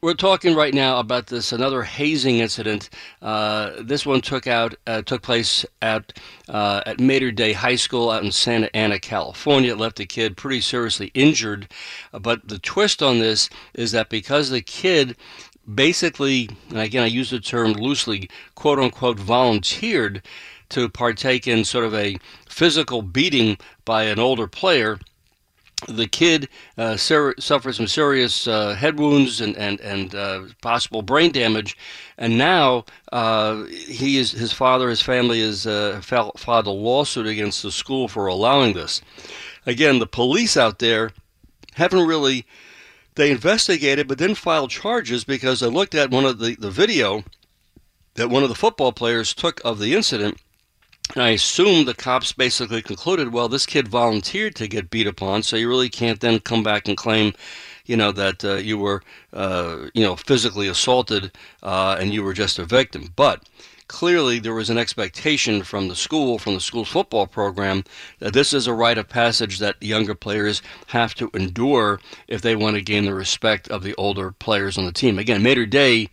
We're 0.00 0.14
talking 0.14 0.54
right 0.54 0.72
now 0.72 0.98
about 0.98 1.26
this 1.26 1.50
another 1.50 1.82
hazing 1.82 2.38
incident. 2.38 2.88
Uh, 3.20 3.72
this 3.80 4.06
one 4.06 4.20
took 4.20 4.46
out 4.46 4.74
uh, 4.86 5.02
took 5.02 5.22
place 5.22 5.66
at 5.80 6.12
uh, 6.48 6.82
at 6.86 7.00
Mater 7.00 7.32
Dei 7.32 7.52
High 7.52 7.76
School 7.76 8.10
out 8.10 8.24
in 8.24 8.30
Santa 8.30 8.74
Ana, 8.74 9.00
California. 9.00 9.72
It 9.72 9.78
left 9.78 9.98
a 9.98 10.06
kid 10.06 10.36
pretty 10.36 10.60
seriously 10.60 11.10
injured. 11.14 11.68
but 12.12 12.46
the 12.46 12.60
twist 12.60 13.02
on 13.02 13.18
this 13.18 13.50
is 13.74 13.90
that 13.90 14.08
because 14.08 14.50
the 14.50 14.62
kid 14.62 15.16
basically, 15.72 16.48
and 16.70 16.78
again 16.78 17.02
I 17.02 17.06
use 17.06 17.30
the 17.30 17.40
term 17.40 17.72
loosely, 17.72 18.28
quote 18.54 18.78
unquote, 18.78 19.18
volunteered 19.18 20.22
to 20.72 20.88
partake 20.88 21.46
in 21.46 21.64
sort 21.64 21.84
of 21.84 21.94
a 21.94 22.16
physical 22.48 23.02
beating 23.02 23.58
by 23.84 24.04
an 24.04 24.18
older 24.18 24.46
player. 24.46 24.98
The 25.88 26.06
kid 26.06 26.48
uh, 26.78 26.96
ser- 26.96 27.34
suffered 27.38 27.74
some 27.74 27.88
serious 27.88 28.46
uh, 28.46 28.74
head 28.74 28.98
wounds 28.98 29.40
and 29.40 29.56
and 29.56 29.80
and 29.80 30.14
uh, 30.14 30.42
possible 30.60 31.02
brain 31.02 31.32
damage, 31.32 31.76
and 32.16 32.38
now 32.38 32.84
uh, 33.10 33.64
he 33.64 34.16
is 34.16 34.30
his 34.30 34.52
father, 34.52 34.88
his 34.88 35.02
family 35.02 35.40
has 35.40 35.66
uh, 35.66 36.00
filed 36.02 36.66
a 36.66 36.70
lawsuit 36.70 37.26
against 37.26 37.62
the 37.62 37.72
school 37.72 38.06
for 38.06 38.28
allowing 38.28 38.74
this. 38.74 39.00
Again, 39.66 39.98
the 39.98 40.06
police 40.06 40.56
out 40.56 40.78
there 40.78 41.10
haven't 41.74 42.06
really 42.06 42.46
they 43.14 43.30
investigated 43.30 44.08
but 44.08 44.18
then 44.18 44.34
filed 44.34 44.70
charges 44.70 45.24
because 45.24 45.60
they 45.60 45.66
looked 45.66 45.94
at 45.94 46.10
one 46.10 46.24
of 46.24 46.38
the, 46.38 46.54
the 46.56 46.70
video 46.70 47.24
that 48.14 48.30
one 48.30 48.42
of 48.42 48.48
the 48.48 48.54
football 48.54 48.92
players 48.92 49.34
took 49.34 49.60
of 49.64 49.78
the 49.78 49.94
incident 49.94 50.38
I 51.14 51.30
assume 51.30 51.84
the 51.84 51.94
cops 51.94 52.32
basically 52.32 52.80
concluded, 52.80 53.32
well, 53.32 53.48
this 53.48 53.66
kid 53.66 53.86
volunteered 53.86 54.54
to 54.56 54.66
get 54.66 54.88
beat 54.88 55.06
upon, 55.06 55.42
so 55.42 55.56
you 55.56 55.68
really 55.68 55.90
can't 55.90 56.20
then 56.20 56.40
come 56.40 56.62
back 56.62 56.88
and 56.88 56.96
claim, 56.96 57.34
you 57.84 57.98
know, 57.98 58.12
that 58.12 58.42
uh, 58.44 58.54
you 58.54 58.78
were, 58.78 59.02
uh, 59.34 59.88
you 59.92 60.02
know, 60.02 60.16
physically 60.16 60.68
assaulted 60.68 61.36
uh, 61.62 61.96
and 62.00 62.14
you 62.14 62.22
were 62.22 62.32
just 62.32 62.58
a 62.58 62.64
victim. 62.64 63.12
But 63.14 63.46
clearly 63.88 64.38
there 64.38 64.54
was 64.54 64.70
an 64.70 64.78
expectation 64.78 65.62
from 65.62 65.88
the 65.88 65.96
school, 65.96 66.38
from 66.38 66.54
the 66.54 66.60
school's 66.60 66.88
football 66.88 67.26
program, 67.26 67.84
that 68.20 68.32
this 68.32 68.54
is 68.54 68.66
a 68.66 68.72
rite 68.72 68.96
of 68.96 69.06
passage 69.06 69.58
that 69.58 69.82
younger 69.82 70.14
players 70.14 70.62
have 70.86 71.14
to 71.16 71.30
endure 71.34 72.00
if 72.26 72.40
they 72.40 72.56
want 72.56 72.76
to 72.76 72.80
gain 72.82 73.04
the 73.04 73.14
respect 73.14 73.68
of 73.68 73.82
the 73.82 73.94
older 73.96 74.30
players 74.30 74.78
on 74.78 74.86
the 74.86 74.92
team. 74.92 75.18
Again, 75.18 75.42
Mater 75.42 75.66
Dei 75.66 76.08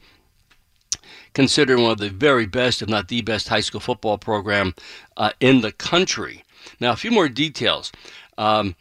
considered 1.39 1.79
one 1.79 1.91
of 1.91 1.99
the 1.99 2.09
very 2.09 2.45
best, 2.45 2.81
if 2.81 2.89
not 2.89 3.07
the 3.07 3.21
best, 3.21 3.47
high 3.47 3.61
school 3.61 3.79
football 3.79 4.17
program 4.17 4.75
uh, 5.15 5.31
in 5.39 5.61
the 5.61 5.71
country. 5.71 6.43
Now, 6.81 6.91
a 6.91 6.97
few 6.97 7.11
more 7.11 7.29
details. 7.29 7.93
Um, 8.37 8.75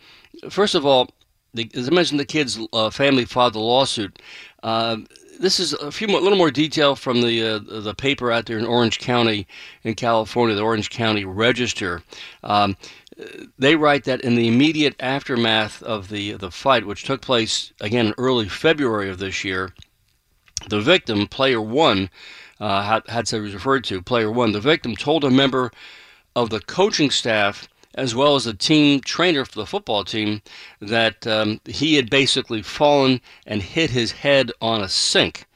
first 0.50 0.74
of 0.74 0.84
all, 0.84 1.08
the, 1.54 1.70
as 1.76 1.86
I 1.88 1.92
mentioned, 1.92 2.18
the 2.18 2.24
kid's 2.24 2.58
uh, 2.72 2.90
family 2.90 3.24
filed 3.26 3.52
the 3.52 3.60
lawsuit. 3.60 4.20
Uh, 4.64 4.96
this 5.38 5.60
is 5.60 5.72
a 5.74 5.92
few 5.92 6.08
more, 6.08 6.18
a 6.18 6.22
little 6.22 6.36
more 6.36 6.50
detail 6.50 6.96
from 6.96 7.20
the 7.20 7.34
uh, 7.44 7.60
the 7.80 7.94
paper 7.94 8.32
out 8.32 8.46
there 8.46 8.58
in 8.58 8.66
Orange 8.66 8.98
County, 8.98 9.46
in 9.84 9.94
California, 9.94 10.56
the 10.56 10.62
Orange 10.62 10.90
County 10.90 11.24
Register. 11.24 12.02
Um, 12.42 12.76
they 13.56 13.76
write 13.76 14.02
that 14.02 14.22
in 14.22 14.34
the 14.34 14.48
immediate 14.48 14.96
aftermath 14.98 15.80
of 15.84 16.08
the 16.08 16.32
the 16.32 16.50
fight, 16.50 16.86
which 16.86 17.04
took 17.04 17.22
place 17.22 17.72
again 17.80 18.14
early 18.18 18.48
February 18.48 19.08
of 19.08 19.18
this 19.18 19.44
year, 19.44 19.72
the 20.68 20.80
victim, 20.80 21.28
player 21.28 21.62
one, 21.62 22.10
uh, 22.60 23.00
to 23.00 23.40
be 23.40 23.52
referred 23.52 23.84
to, 23.84 24.02
player 24.02 24.30
one, 24.30 24.52
the 24.52 24.60
victim 24.60 24.96
told 24.96 25.24
a 25.24 25.30
member 25.30 25.70
of 26.34 26.50
the 26.50 26.60
coaching 26.60 27.10
staff 27.10 27.68
as 27.94 28.14
well 28.14 28.36
as 28.36 28.44
the 28.44 28.54
team 28.54 29.00
trainer 29.00 29.44
for 29.44 29.58
the 29.58 29.66
football 29.66 30.04
team, 30.04 30.40
that 30.80 31.26
um, 31.26 31.60
he 31.64 31.96
had 31.96 32.08
basically 32.08 32.62
fallen 32.62 33.20
and 33.46 33.60
hit 33.60 33.90
his 33.90 34.12
head 34.12 34.52
on 34.60 34.80
a 34.82 34.88
sink. 34.88 35.46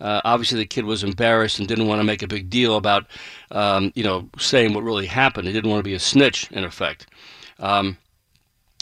Uh, 0.00 0.20
obviously, 0.24 0.58
the 0.58 0.66
kid 0.66 0.84
was 0.84 1.04
embarrassed 1.04 1.60
and 1.60 1.68
didn't 1.68 1.86
want 1.86 2.00
to 2.00 2.04
make 2.04 2.22
a 2.22 2.26
big 2.26 2.50
deal 2.50 2.76
about, 2.76 3.06
um, 3.52 3.92
you 3.94 4.02
know, 4.02 4.28
saying 4.38 4.74
what 4.74 4.82
really 4.82 5.06
happened. 5.06 5.46
He 5.46 5.52
didn't 5.52 5.70
want 5.70 5.78
to 5.78 5.88
be 5.88 5.94
a 5.94 6.00
snitch, 6.00 6.50
in 6.50 6.64
effect. 6.64 7.06
Um, 7.60 7.96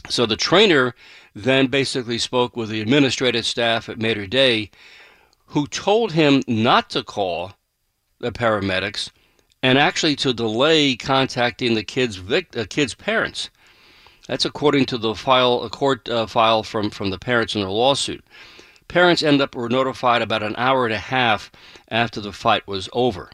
so 0.09 0.25
the 0.25 0.37
trainer 0.37 0.95
then 1.35 1.67
basically 1.67 2.19
spoke 2.19 2.57
with 2.57 2.71
the 2.71 2.81
administrative 2.81 3.45
staff 3.45 3.91
at 3.91 4.01
Mater 4.01 4.27
Dei, 4.27 4.71
who 5.47 5.67
told 5.67 6.13
him 6.13 6.43
not 6.49 6.89
to 6.91 7.03
call 7.05 7.53
the 8.23 8.33
paramedics 8.33 9.11
and 9.63 9.79
actually 9.79 10.17
to 10.17 10.33
delay 10.33 10.97
contacting 10.97 11.75
the 11.75 11.85
kid's 11.85 12.21
uh, 12.31 12.65
kid's 12.69 12.95
parents. 12.95 13.51
That's 14.27 14.45
according 14.45 14.87
to 14.87 14.99
the 14.99 15.15
file, 15.15 15.63
a 15.63 15.71
court 15.71 16.09
uh, 16.09 16.27
file 16.27 16.63
from, 16.63 16.91
from 16.91 17.11
the 17.11 17.19
parents 17.19 17.55
in 17.55 17.61
their 17.61 17.71
lawsuit. 17.71 18.25
Parents 18.89 19.23
end 19.23 19.41
up 19.41 19.55
were 19.55 19.69
notified 19.69 20.23
about 20.23 20.43
an 20.43 20.55
hour 20.57 20.85
and 20.85 20.95
a 20.95 20.99
half 20.99 21.51
after 21.89 22.21
the 22.21 22.33
fight 22.33 22.67
was 22.67 22.89
over. 22.93 23.31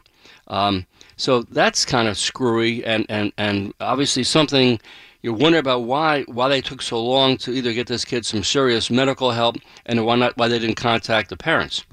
Um, 0.47 0.85
so 1.15 1.43
that's 1.43 1.85
kind 1.85 2.07
of 2.07 2.17
screwy 2.17 2.83
and, 2.85 3.05
and, 3.09 3.31
and 3.37 3.73
obviously 3.79 4.23
something 4.23 4.79
you 5.21 5.33
wonder 5.33 5.57
about 5.57 5.83
why 5.83 6.23
why 6.23 6.47
they 6.47 6.61
took 6.61 6.81
so 6.81 7.03
long 7.03 7.37
to 7.37 7.51
either 7.51 7.73
get 7.73 7.87
this 7.87 8.05
kid 8.05 8.25
some 8.25 8.43
serious 8.43 8.89
medical 8.89 9.31
help 9.31 9.57
and 9.85 10.05
why 10.05 10.15
not 10.15 10.37
why 10.37 10.47
they 10.47 10.59
didn't 10.59 10.77
contact 10.77 11.29
the 11.29 11.35
parents. 11.35 11.83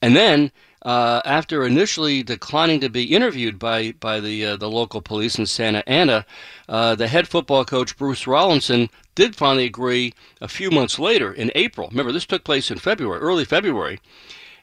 And 0.00 0.16
then 0.16 0.50
uh, 0.86 1.20
after 1.24 1.66
initially 1.66 2.22
declining 2.22 2.78
to 2.78 2.88
be 2.88 3.12
interviewed 3.12 3.58
by 3.58 3.90
by 3.98 4.20
the 4.20 4.46
uh, 4.46 4.56
the 4.56 4.70
local 4.70 5.02
police 5.02 5.36
in 5.36 5.44
Santa 5.44 5.86
Ana, 5.88 6.24
uh, 6.68 6.94
the 6.94 7.08
head 7.08 7.26
football 7.26 7.64
coach 7.64 7.98
Bruce 7.98 8.24
Rollinson 8.24 8.88
did 9.16 9.34
finally 9.34 9.64
agree 9.64 10.14
a 10.40 10.46
few 10.46 10.70
months 10.70 10.96
later 10.96 11.32
in 11.32 11.50
April. 11.56 11.88
Remember, 11.88 12.12
this 12.12 12.24
took 12.24 12.44
place 12.44 12.70
in 12.70 12.78
February, 12.78 13.18
early 13.18 13.44
February, 13.44 13.98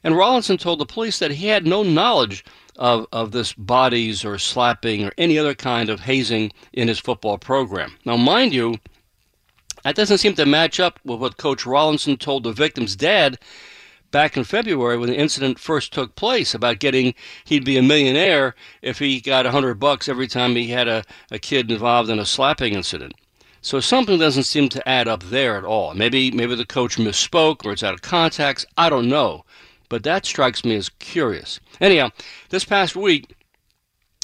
and 0.01 0.15
Rollinson 0.15 0.57
told 0.57 0.79
the 0.79 0.85
police 0.85 1.19
that 1.19 1.31
he 1.31 1.47
had 1.47 1.67
no 1.67 1.83
knowledge 1.83 2.45
of, 2.77 3.05
of 3.11 3.33
this 3.33 3.51
bodies 3.51 4.23
or 4.23 4.37
slapping 4.37 5.03
or 5.03 5.11
any 5.17 5.37
other 5.37 5.53
kind 5.53 5.89
of 5.89 5.99
hazing 5.99 6.53
in 6.71 6.87
his 6.87 6.99
football 6.99 7.37
program. 7.37 7.97
Now, 8.05 8.15
mind 8.15 8.53
you, 8.53 8.77
that 9.83 9.95
doesn't 9.95 10.19
seem 10.19 10.35
to 10.35 10.45
match 10.45 10.79
up 10.79 11.01
with 11.03 11.19
what 11.19 11.35
Coach 11.35 11.65
Rollinson 11.65 12.17
told 12.17 12.43
the 12.43 12.53
victim's 12.53 12.95
dad 12.95 13.37
back 14.13 14.37
in 14.37 14.45
February 14.45 14.95
when 14.95 15.09
the 15.09 15.17
incident 15.17 15.59
first 15.59 15.91
took 15.91 16.15
place 16.15 16.53
about 16.53 16.79
getting 16.79 17.13
he'd 17.43 17.65
be 17.65 17.77
a 17.77 17.81
millionaire 17.81 18.55
if 18.81 18.99
he 18.99 19.19
got 19.19 19.45
a 19.45 19.51
hundred 19.51 19.73
bucks 19.73 20.07
every 20.07 20.27
time 20.27 20.55
he 20.55 20.67
had 20.67 20.87
a, 20.87 21.03
a 21.31 21.39
kid 21.39 21.69
involved 21.69 22.09
in 22.09 22.19
a 22.19 22.25
slapping 22.25 22.73
incident. 22.73 23.13
So 23.61 23.79
something 23.79 24.19
doesn't 24.19 24.43
seem 24.43 24.69
to 24.69 24.87
add 24.87 25.07
up 25.07 25.23
there 25.23 25.57
at 25.57 25.65
all. 25.65 25.93
Maybe 25.93 26.31
maybe 26.31 26.55
the 26.55 26.65
coach 26.65 26.97
misspoke 26.97 27.65
or 27.65 27.73
it's 27.73 27.83
out 27.83 27.93
of 27.93 28.01
context. 28.01 28.65
I 28.77 28.89
don't 28.89 29.09
know. 29.09 29.43
But 29.89 30.03
that 30.03 30.25
strikes 30.25 30.63
me 30.63 30.75
as 30.75 30.89
curious. 30.89 31.59
Anyhow, 31.81 32.11
this 32.49 32.65
past 32.65 32.95
week, 32.95 33.35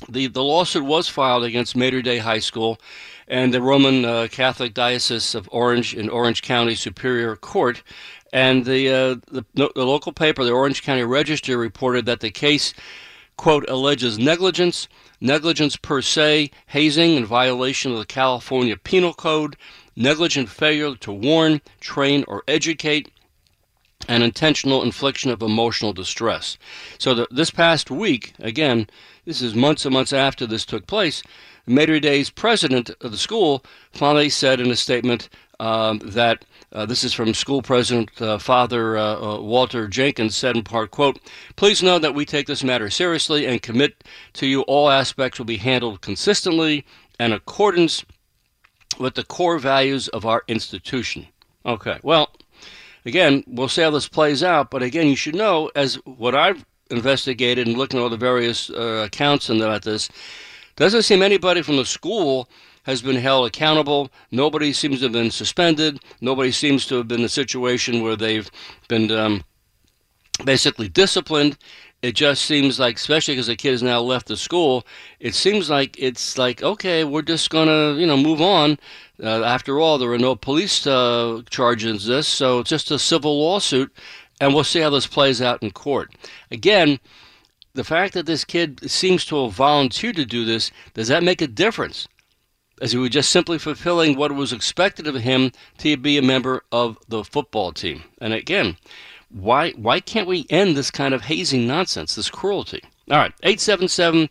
the, 0.08 0.27
the 0.27 0.43
lawsuit 0.43 0.86
was 0.86 1.10
filed 1.10 1.43
against 1.43 1.75
Mater 1.75 2.01
Dei 2.01 2.19
High 2.19 2.39
School 2.39 2.79
and 3.27 3.53
the 3.53 3.62
Roman 3.62 4.05
uh, 4.05 4.27
Catholic 4.31 4.74
Diocese 4.74 5.36
of 5.36 5.48
Orange 5.51 5.93
in 5.93 6.10
Orange 6.10 6.41
County 6.41 6.75
Superior 6.75 7.36
Court. 7.36 7.84
And 8.31 8.65
the, 8.65 8.89
uh, 8.89 9.15
the, 9.31 9.43
the 9.53 9.86
local 9.86 10.12
paper, 10.12 10.43
the 10.43 10.51
Orange 10.51 10.83
County 10.83 11.03
Register, 11.03 11.57
reported 11.57 12.05
that 12.05 12.19
the 12.19 12.31
case, 12.31 12.74
quote, 13.38 13.67
alleges 13.69 14.19
negligence, 14.19 14.88
negligence 15.19 15.75
per 15.75 16.01
se, 16.01 16.51
hazing 16.67 17.15
in 17.15 17.25
violation 17.25 17.91
of 17.91 17.98
the 17.98 18.05
California 18.05 18.77
Penal 18.77 19.13
Code, 19.13 19.57
negligent 19.95 20.50
failure 20.50 20.95
to 20.95 21.12
warn, 21.12 21.62
train, 21.79 22.24
or 22.27 22.43
educate, 22.48 23.11
and 24.07 24.24
intentional 24.24 24.83
infliction 24.83 25.29
of 25.29 25.42
emotional 25.42 25.94
distress. 25.94 26.57
So 26.98 27.13
the, 27.13 27.27
this 27.31 27.51
past 27.51 27.92
week, 27.92 28.33
again, 28.39 28.87
this 29.25 29.42
is 29.42 29.53
months 29.55 29.85
and 29.85 29.94
months 29.94 30.13
after 30.13 30.48
this 30.48 30.65
took 30.65 30.87
place, 30.87 31.22
Mater 31.68 32.00
Dei's 32.00 32.29
president 32.29 32.89
of 33.01 33.11
the 33.11 33.18
school 33.18 33.63
finally 33.92 34.29
said 34.29 34.59
in 34.59 34.72
a 34.72 34.75
statement 34.75 35.29
um, 35.59 36.00
that 36.00 36.46
uh, 36.72 36.86
this 36.86 37.03
is 37.03 37.14
from 37.14 37.34
school 37.34 37.62
president 37.62 38.10
uh, 38.22 38.38
Father 38.38 38.98
uh, 38.98 39.16
uh, 39.16 39.42
Walter 39.42 39.88
Jenkins 39.88 40.36
said 40.36 40.55
in 40.55 40.64
part, 40.64 40.92
quote, 40.92 41.20
Please 41.55 41.82
know 41.82 41.98
that 42.00 42.14
we 42.14 42.25
take 42.25 42.48
this 42.48 42.64
matter 42.64 42.90
seriously 42.90 43.46
and 43.46 43.62
commit 43.62 44.03
to 44.34 44.46
you 44.46 44.62
all 44.62 44.90
aspects 44.90 45.40
will 45.40 45.46
be 45.46 45.58
handled 45.58 46.01
consistently 46.01 46.86
and 47.20 47.34
accordance 47.34 48.05
with 49.00 49.16
the 49.16 49.24
core 49.24 49.58
values 49.58 50.08
of 50.10 50.25
our 50.25 50.44
institution. 50.48 51.27
Okay, 51.66 52.00
well, 52.03 52.36
again, 53.05 53.44
we'll 53.48 53.68
see 53.68 53.82
how 53.82 53.90
this 53.90 54.08
plays 54.08 54.44
out. 54.44 54.70
But 54.70 54.84
again, 54.84 55.08
you 55.08 55.16
should 55.16 55.36
know, 55.36 55.72
as 55.75 55.96
what 56.05 56.36
I've 56.36 56.66
investigated 56.92 57.68
and 57.68 57.77
looking 57.77 58.00
at 58.00 58.03
all 58.03 58.10
the 58.10 58.18
various 58.18 58.70
uh, 58.70 59.03
accounts 59.05 59.50
and 59.50 59.62
about 59.62 59.84
this, 59.84 60.10
doesn't 60.75 61.03
seem 61.03 61.22
anybody 61.22 61.62
from 61.62 61.77
the 61.77 61.86
school 61.86 62.50
has 62.90 63.04
been 63.04 63.18
held 63.18 63.46
accountable. 63.46 64.10
Nobody 64.32 64.74
seems 64.74 65.00
to 65.00 65.06
have 65.06 65.12
been 65.12 65.30
suspended. 65.30 66.00
Nobody 66.22 66.52
seems 66.52 66.88
to 66.88 66.96
have 66.96 67.08
been 67.08 67.20
in 67.20 67.25
a 67.25 67.30
situation 67.30 68.02
where 68.02 68.16
they've 68.16 68.50
been 68.88 69.12
um, 69.12 69.44
basically 70.44 70.90
disciplined. 70.90 71.56
It 72.02 72.16
just 72.16 72.46
seems 72.46 72.80
like, 72.80 72.96
especially 72.96 73.36
because 73.36 73.46
the 73.46 73.56
kid 73.56 73.72
has 73.72 73.84
now 73.84 74.00
left 74.00 74.28
the 74.28 74.38
school, 74.38 74.88
it 75.20 75.36
seems 75.36 75.70
like 75.70 76.00
it's 76.00 76.36
like, 76.38 76.64
okay, 76.64 77.04
we're 77.04 77.22
just 77.22 77.52
going 77.52 77.68
to, 77.68 78.00
you 78.00 78.08
know, 78.08 78.18
move 78.18 78.42
on. 78.42 78.80
Uh, 79.22 79.44
after 79.44 79.80
all, 79.80 80.00
there 80.00 80.12
are 80.12 80.18
no 80.18 80.36
police 80.36 80.88
uh, 80.88 81.42
charges 81.52 82.08
this, 82.08 82.28
so 82.28 82.60
it's 82.60 82.72
just 82.72 82.90
a 82.90 82.98
civil 82.98 83.40
lawsuit, 83.40 83.94
and 84.42 84.56
we'll 84.56 84.64
see 84.64 84.80
how 84.80 84.90
this 84.90 85.06
plays 85.06 85.44
out 85.44 85.62
in 85.62 85.70
court. 85.70 86.12
Again, 86.50 87.00
the 87.75 87.84
fact 87.84 88.16
that 88.16 88.25
this 88.25 88.46
kid 88.46 88.90
seems 88.90 89.25
to 89.25 89.44
have 89.44 89.54
volunteered 89.54 90.16
to 90.16 90.25
do 90.25 90.44
this, 90.44 90.72
does 90.96 91.10
that 91.10 91.22
make 91.22 91.42
a 91.42 91.48
difference? 91.48 92.08
As 92.81 92.92
he 92.94 92.98
was 92.98 93.09
just 93.09 93.29
simply 93.29 93.57
fulfilling 93.57 94.15
what 94.15 94.31
was 94.31 94.53
expected 94.53 95.07
of 95.07 95.15
him 95.15 95.51
to 95.79 95.98
be 95.98 96.18
a 96.18 96.22
member 96.22 96.63
of 96.72 96.98
the 97.07 97.24
football 97.24 97.72
team. 97.72 98.03
And 98.22 98.33
again, 98.33 98.77
why 99.29 99.72
why 99.72 100.00
can't 100.00 100.27
we 100.27 100.48
end 100.50 100.75
this 100.75 100.92
kind 100.92 101.13
of 101.13 101.24
hazing 101.24 101.68
nonsense, 101.68 102.15
this 102.15 102.29
cruelty? 102.29 102.81
All 103.11 103.18
right, 103.18 103.33
877 103.44 104.29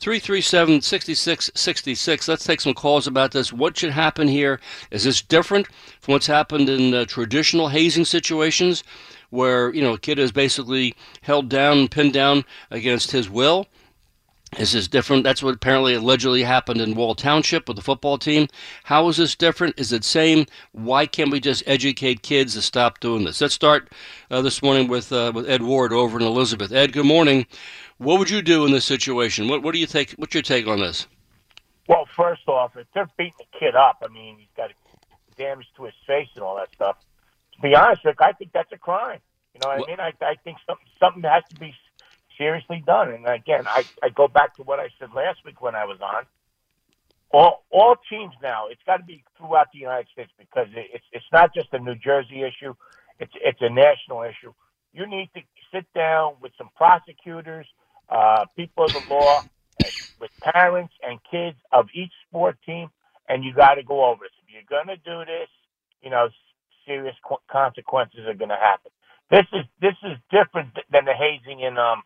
337 0.00 0.80
6666. 0.80 2.28
Let's 2.28 2.44
take 2.44 2.60
some 2.60 2.74
calls 2.74 3.06
about 3.06 3.32
this. 3.32 3.52
What 3.52 3.76
should 3.76 3.90
happen 3.90 4.28
here? 4.28 4.60
Is 4.90 5.04
this 5.04 5.20
different 5.20 5.66
from 6.00 6.12
what's 6.12 6.28
happened 6.28 6.68
in 6.68 6.94
uh, 6.94 7.04
traditional 7.04 7.68
hazing 7.68 8.04
situations 8.04 8.84
where, 9.30 9.74
you 9.74 9.82
know, 9.82 9.94
a 9.94 9.98
kid 9.98 10.18
is 10.18 10.30
basically 10.30 10.94
held 11.22 11.48
down 11.48 11.88
pinned 11.88 12.12
down 12.12 12.44
against 12.70 13.10
his 13.10 13.28
will? 13.28 13.66
Is 14.56 14.72
this 14.72 14.88
different? 14.88 15.24
That's 15.24 15.42
what 15.42 15.54
apparently 15.54 15.94
allegedly 15.94 16.42
happened 16.42 16.80
in 16.80 16.94
Wall 16.94 17.14
Township 17.14 17.68
with 17.68 17.76
the 17.76 17.82
football 17.82 18.16
team. 18.16 18.48
How 18.84 19.06
is 19.08 19.18
this 19.18 19.34
different? 19.34 19.78
Is 19.78 19.92
it 19.92 20.04
same? 20.04 20.46
Why 20.72 21.04
can't 21.04 21.30
we 21.30 21.38
just 21.38 21.62
educate 21.66 22.22
kids 22.22 22.54
to 22.54 22.62
stop 22.62 22.98
doing 23.00 23.24
this? 23.24 23.42
Let's 23.42 23.52
start 23.54 23.92
uh, 24.30 24.40
this 24.40 24.62
morning 24.62 24.88
with 24.88 25.12
uh, 25.12 25.32
with 25.34 25.48
Ed 25.48 25.62
Ward 25.62 25.92
over 25.92 26.18
in 26.18 26.24
Elizabeth. 26.24 26.72
Ed, 26.72 26.94
good 26.94 27.04
morning. 27.04 27.46
What 27.98 28.18
would 28.18 28.30
you 28.30 28.40
do 28.40 28.64
in 28.64 28.72
this 28.72 28.86
situation? 28.86 29.48
What 29.48 29.62
What 29.62 29.74
do 29.74 29.78
you 29.78 29.86
take? 29.86 30.12
What's 30.12 30.32
your 30.32 30.42
take 30.42 30.66
on 30.66 30.80
this? 30.80 31.06
Well, 31.86 32.08
first 32.16 32.48
off, 32.48 32.74
if 32.76 32.86
they're 32.94 33.08
beating 33.18 33.34
the 33.38 33.58
kid 33.58 33.74
up, 33.76 34.02
I 34.02 34.08
mean, 34.08 34.38
he's 34.38 34.48
got 34.56 34.70
damage 35.36 35.66
to 35.76 35.84
his 35.84 35.94
face 36.06 36.28
and 36.34 36.42
all 36.42 36.56
that 36.56 36.72
stuff. 36.74 36.96
To 37.54 37.60
be 37.60 37.74
honest, 37.74 38.04
Rick, 38.04 38.20
I 38.20 38.32
think 38.32 38.52
that's 38.52 38.72
a 38.72 38.78
crime. 38.78 39.20
You 39.54 39.60
know 39.62 39.68
what 39.68 39.78
well, 39.78 39.86
I 39.88 39.90
mean? 39.90 40.00
I, 40.00 40.24
I 40.24 40.34
think 40.42 40.56
something 40.66 40.86
something 40.98 41.22
has 41.22 41.42
to 41.50 41.60
be 41.60 41.74
seriously 42.38 42.82
done. 42.86 43.10
And 43.10 43.26
again, 43.28 43.66
I, 43.68 43.84
I 44.02 44.10
go 44.10 44.28
back 44.28 44.56
to 44.56 44.62
what 44.62 44.80
I 44.80 44.88
said 44.98 45.10
last 45.14 45.40
week 45.44 45.60
when 45.62 45.74
I 45.76 45.84
was 45.86 45.98
on. 46.02 46.24
All 47.32 47.64
all 47.70 47.96
teams 48.10 48.34
now, 48.42 48.68
it's 48.70 48.82
got 48.86 48.98
to 48.98 49.04
be 49.04 49.24
throughout 49.38 49.68
the 49.72 49.80
United 49.80 50.08
States 50.12 50.30
because 50.38 50.68
it, 50.74 50.86
it's 50.94 51.04
it's 51.12 51.26
not 51.32 51.54
just 51.54 51.68
a 51.72 51.78
New 51.78 51.96
Jersey 51.96 52.42
issue; 52.42 52.74
it's 53.20 53.32
it's 53.44 53.60
a 53.62 53.70
national 53.70 54.22
issue. 54.22 54.54
You 54.94 55.06
need 55.06 55.30
to 55.34 55.42
sit 55.74 55.86
down 55.94 56.34
with 56.40 56.52
some 56.58 56.70
prosecutors 56.76 57.66
uh, 58.08 58.46
people 58.56 58.86
of 58.86 58.92
the 58.94 59.02
law, 59.10 59.42
with 60.20 60.30
parents 60.42 60.94
and 61.02 61.18
kids 61.30 61.58
of 61.72 61.86
each 61.94 62.12
sport 62.28 62.56
team, 62.66 62.88
and 63.28 63.44
you 63.44 63.54
got 63.54 63.74
to 63.74 63.82
go 63.82 64.06
over 64.06 64.24
this. 64.24 64.32
If 64.46 64.54
you're 64.54 64.68
going 64.70 64.88
to 64.88 64.96
do 65.04 65.24
this, 65.26 65.48
you 66.02 66.10
know, 66.10 66.28
serious 66.86 67.16
qu- 67.26 67.44
consequences 67.50 68.20
are 68.26 68.34
going 68.34 68.50
to 68.50 68.56
happen. 68.56 68.92
This 69.30 69.46
is 69.52 69.64
this 69.80 69.96
is 70.04 70.16
different 70.30 70.70
than 70.92 71.04
the 71.04 71.14
hazing 71.14 71.60
in 71.60 71.78
um, 71.78 72.02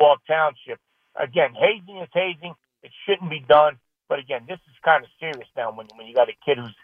Wall 0.00 0.16
Township. 0.26 0.78
Again, 1.14 1.54
hazing 1.54 1.98
is 1.98 2.08
hazing. 2.12 2.54
It 2.82 2.90
shouldn't 3.06 3.30
be 3.30 3.44
done. 3.46 3.78
But 4.08 4.18
again, 4.18 4.42
this 4.48 4.58
is 4.68 4.74
kind 4.84 5.04
of 5.04 5.10
serious 5.20 5.48
now 5.56 5.70
when 5.72 5.86
when 5.96 6.06
you 6.06 6.14
got 6.14 6.28
a 6.28 6.34
kid 6.44 6.58
who's 6.58 6.74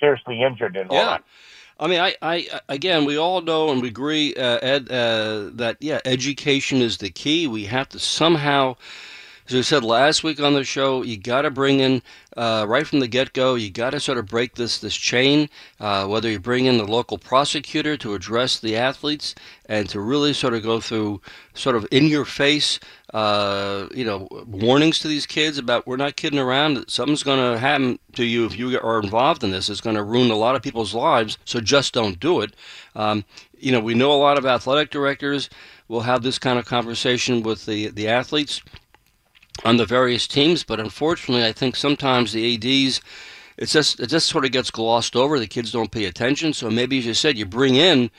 seriously 0.00 0.42
injured 0.42 0.76
and 0.76 0.90
all 0.90 0.96
yeah. 0.96 1.04
that. 1.04 1.24
I 1.78 1.86
mean, 1.88 2.00
I, 2.00 2.14
I 2.22 2.60
again, 2.68 3.04
we 3.04 3.16
all 3.16 3.40
know 3.40 3.70
and 3.70 3.82
we 3.82 3.88
agree, 3.88 4.34
uh, 4.34 4.58
Ed, 4.62 4.90
uh, 4.90 5.50
that 5.54 5.76
yeah, 5.80 6.00
education 6.04 6.80
is 6.80 6.98
the 6.98 7.10
key. 7.10 7.46
We 7.46 7.64
have 7.64 7.88
to 7.90 7.98
somehow 7.98 8.76
as 9.46 9.52
we 9.52 9.62
said 9.62 9.84
last 9.84 10.24
week 10.24 10.40
on 10.40 10.54
the 10.54 10.64
show, 10.64 11.02
you 11.02 11.18
got 11.18 11.42
to 11.42 11.50
bring 11.50 11.80
in 11.80 12.00
uh, 12.34 12.64
right 12.66 12.86
from 12.86 13.00
the 13.00 13.06
get-go. 13.06 13.56
You 13.56 13.70
got 13.70 13.90
to 13.90 14.00
sort 14.00 14.16
of 14.16 14.26
break 14.26 14.54
this 14.54 14.78
this 14.78 14.96
chain. 14.96 15.50
Uh, 15.78 16.06
whether 16.06 16.30
you 16.30 16.38
bring 16.38 16.64
in 16.64 16.78
the 16.78 16.86
local 16.86 17.18
prosecutor 17.18 17.96
to 17.98 18.14
address 18.14 18.58
the 18.58 18.74
athletes 18.74 19.34
and 19.66 19.86
to 19.90 20.00
really 20.00 20.32
sort 20.32 20.54
of 20.54 20.62
go 20.62 20.80
through 20.80 21.20
sort 21.52 21.76
of 21.76 21.86
in 21.90 22.06
your 22.06 22.24
face, 22.24 22.80
uh, 23.12 23.86
you 23.94 24.04
know, 24.04 24.28
warnings 24.46 24.98
to 25.00 25.08
these 25.08 25.26
kids 25.26 25.58
about 25.58 25.86
we're 25.86 25.96
not 25.96 26.16
kidding 26.16 26.38
around. 26.38 26.82
Something's 26.88 27.22
going 27.22 27.52
to 27.52 27.58
happen 27.58 27.98
to 28.14 28.24
you 28.24 28.46
if 28.46 28.58
you 28.58 28.80
are 28.80 28.98
involved 28.98 29.44
in 29.44 29.50
this. 29.50 29.68
It's 29.68 29.82
going 29.82 29.96
to 29.96 30.02
ruin 30.02 30.30
a 30.30 30.36
lot 30.36 30.56
of 30.56 30.62
people's 30.62 30.94
lives. 30.94 31.36
So 31.44 31.60
just 31.60 31.92
don't 31.92 32.18
do 32.18 32.40
it. 32.40 32.54
Um, 32.94 33.26
you 33.58 33.72
know, 33.72 33.80
we 33.80 33.92
know 33.92 34.12
a 34.12 34.16
lot 34.16 34.38
of 34.38 34.46
athletic 34.46 34.90
directors 34.90 35.50
will 35.88 36.00
have 36.00 36.22
this 36.22 36.38
kind 36.38 36.58
of 36.58 36.64
conversation 36.64 37.42
with 37.42 37.66
the 37.66 37.88
the 37.88 38.08
athletes 38.08 38.62
on 39.64 39.76
the 39.76 39.86
various 39.86 40.26
teams. 40.26 40.64
But 40.64 40.80
unfortunately, 40.80 41.44
I 41.44 41.52
think 41.52 41.76
sometimes 41.76 42.32
the 42.32 42.54
ads 42.54 43.00
it's 43.56 43.72
just 43.72 44.00
it 44.00 44.08
just 44.08 44.28
sort 44.28 44.44
of 44.44 44.52
gets 44.52 44.70
glossed 44.70 45.14
over. 45.14 45.38
The 45.38 45.46
kids 45.46 45.70
don't 45.70 45.90
pay 45.90 46.04
attention. 46.06 46.52
So 46.52 46.70
maybe, 46.70 46.98
as 46.98 47.06
you 47.06 47.14
said, 47.14 47.38
you 47.38 47.46
bring 47.46 47.76
in 47.76 48.10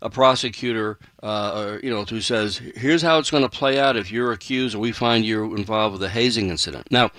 a 0.00 0.08
prosecutor, 0.08 0.98
uh, 1.22 1.52
or, 1.56 1.80
you 1.82 1.90
know, 1.90 2.04
who 2.04 2.20
says, 2.20 2.56
"Here's 2.56 3.02
how 3.02 3.18
it's 3.18 3.30
going 3.30 3.42
to 3.42 3.48
play 3.48 3.78
out 3.78 3.96
if 3.96 4.10
you're 4.10 4.32
accused 4.32 4.74
and 4.74 4.82
we 4.82 4.92
find 4.92 5.26
you're 5.26 5.56
involved 5.56 5.94
with 5.94 6.02
a 6.02 6.08
hazing 6.08 6.50
incident." 6.50 6.90
Now, 6.90 7.10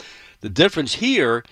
the 0.41 0.49
difference 0.49 0.95
here 0.95 1.43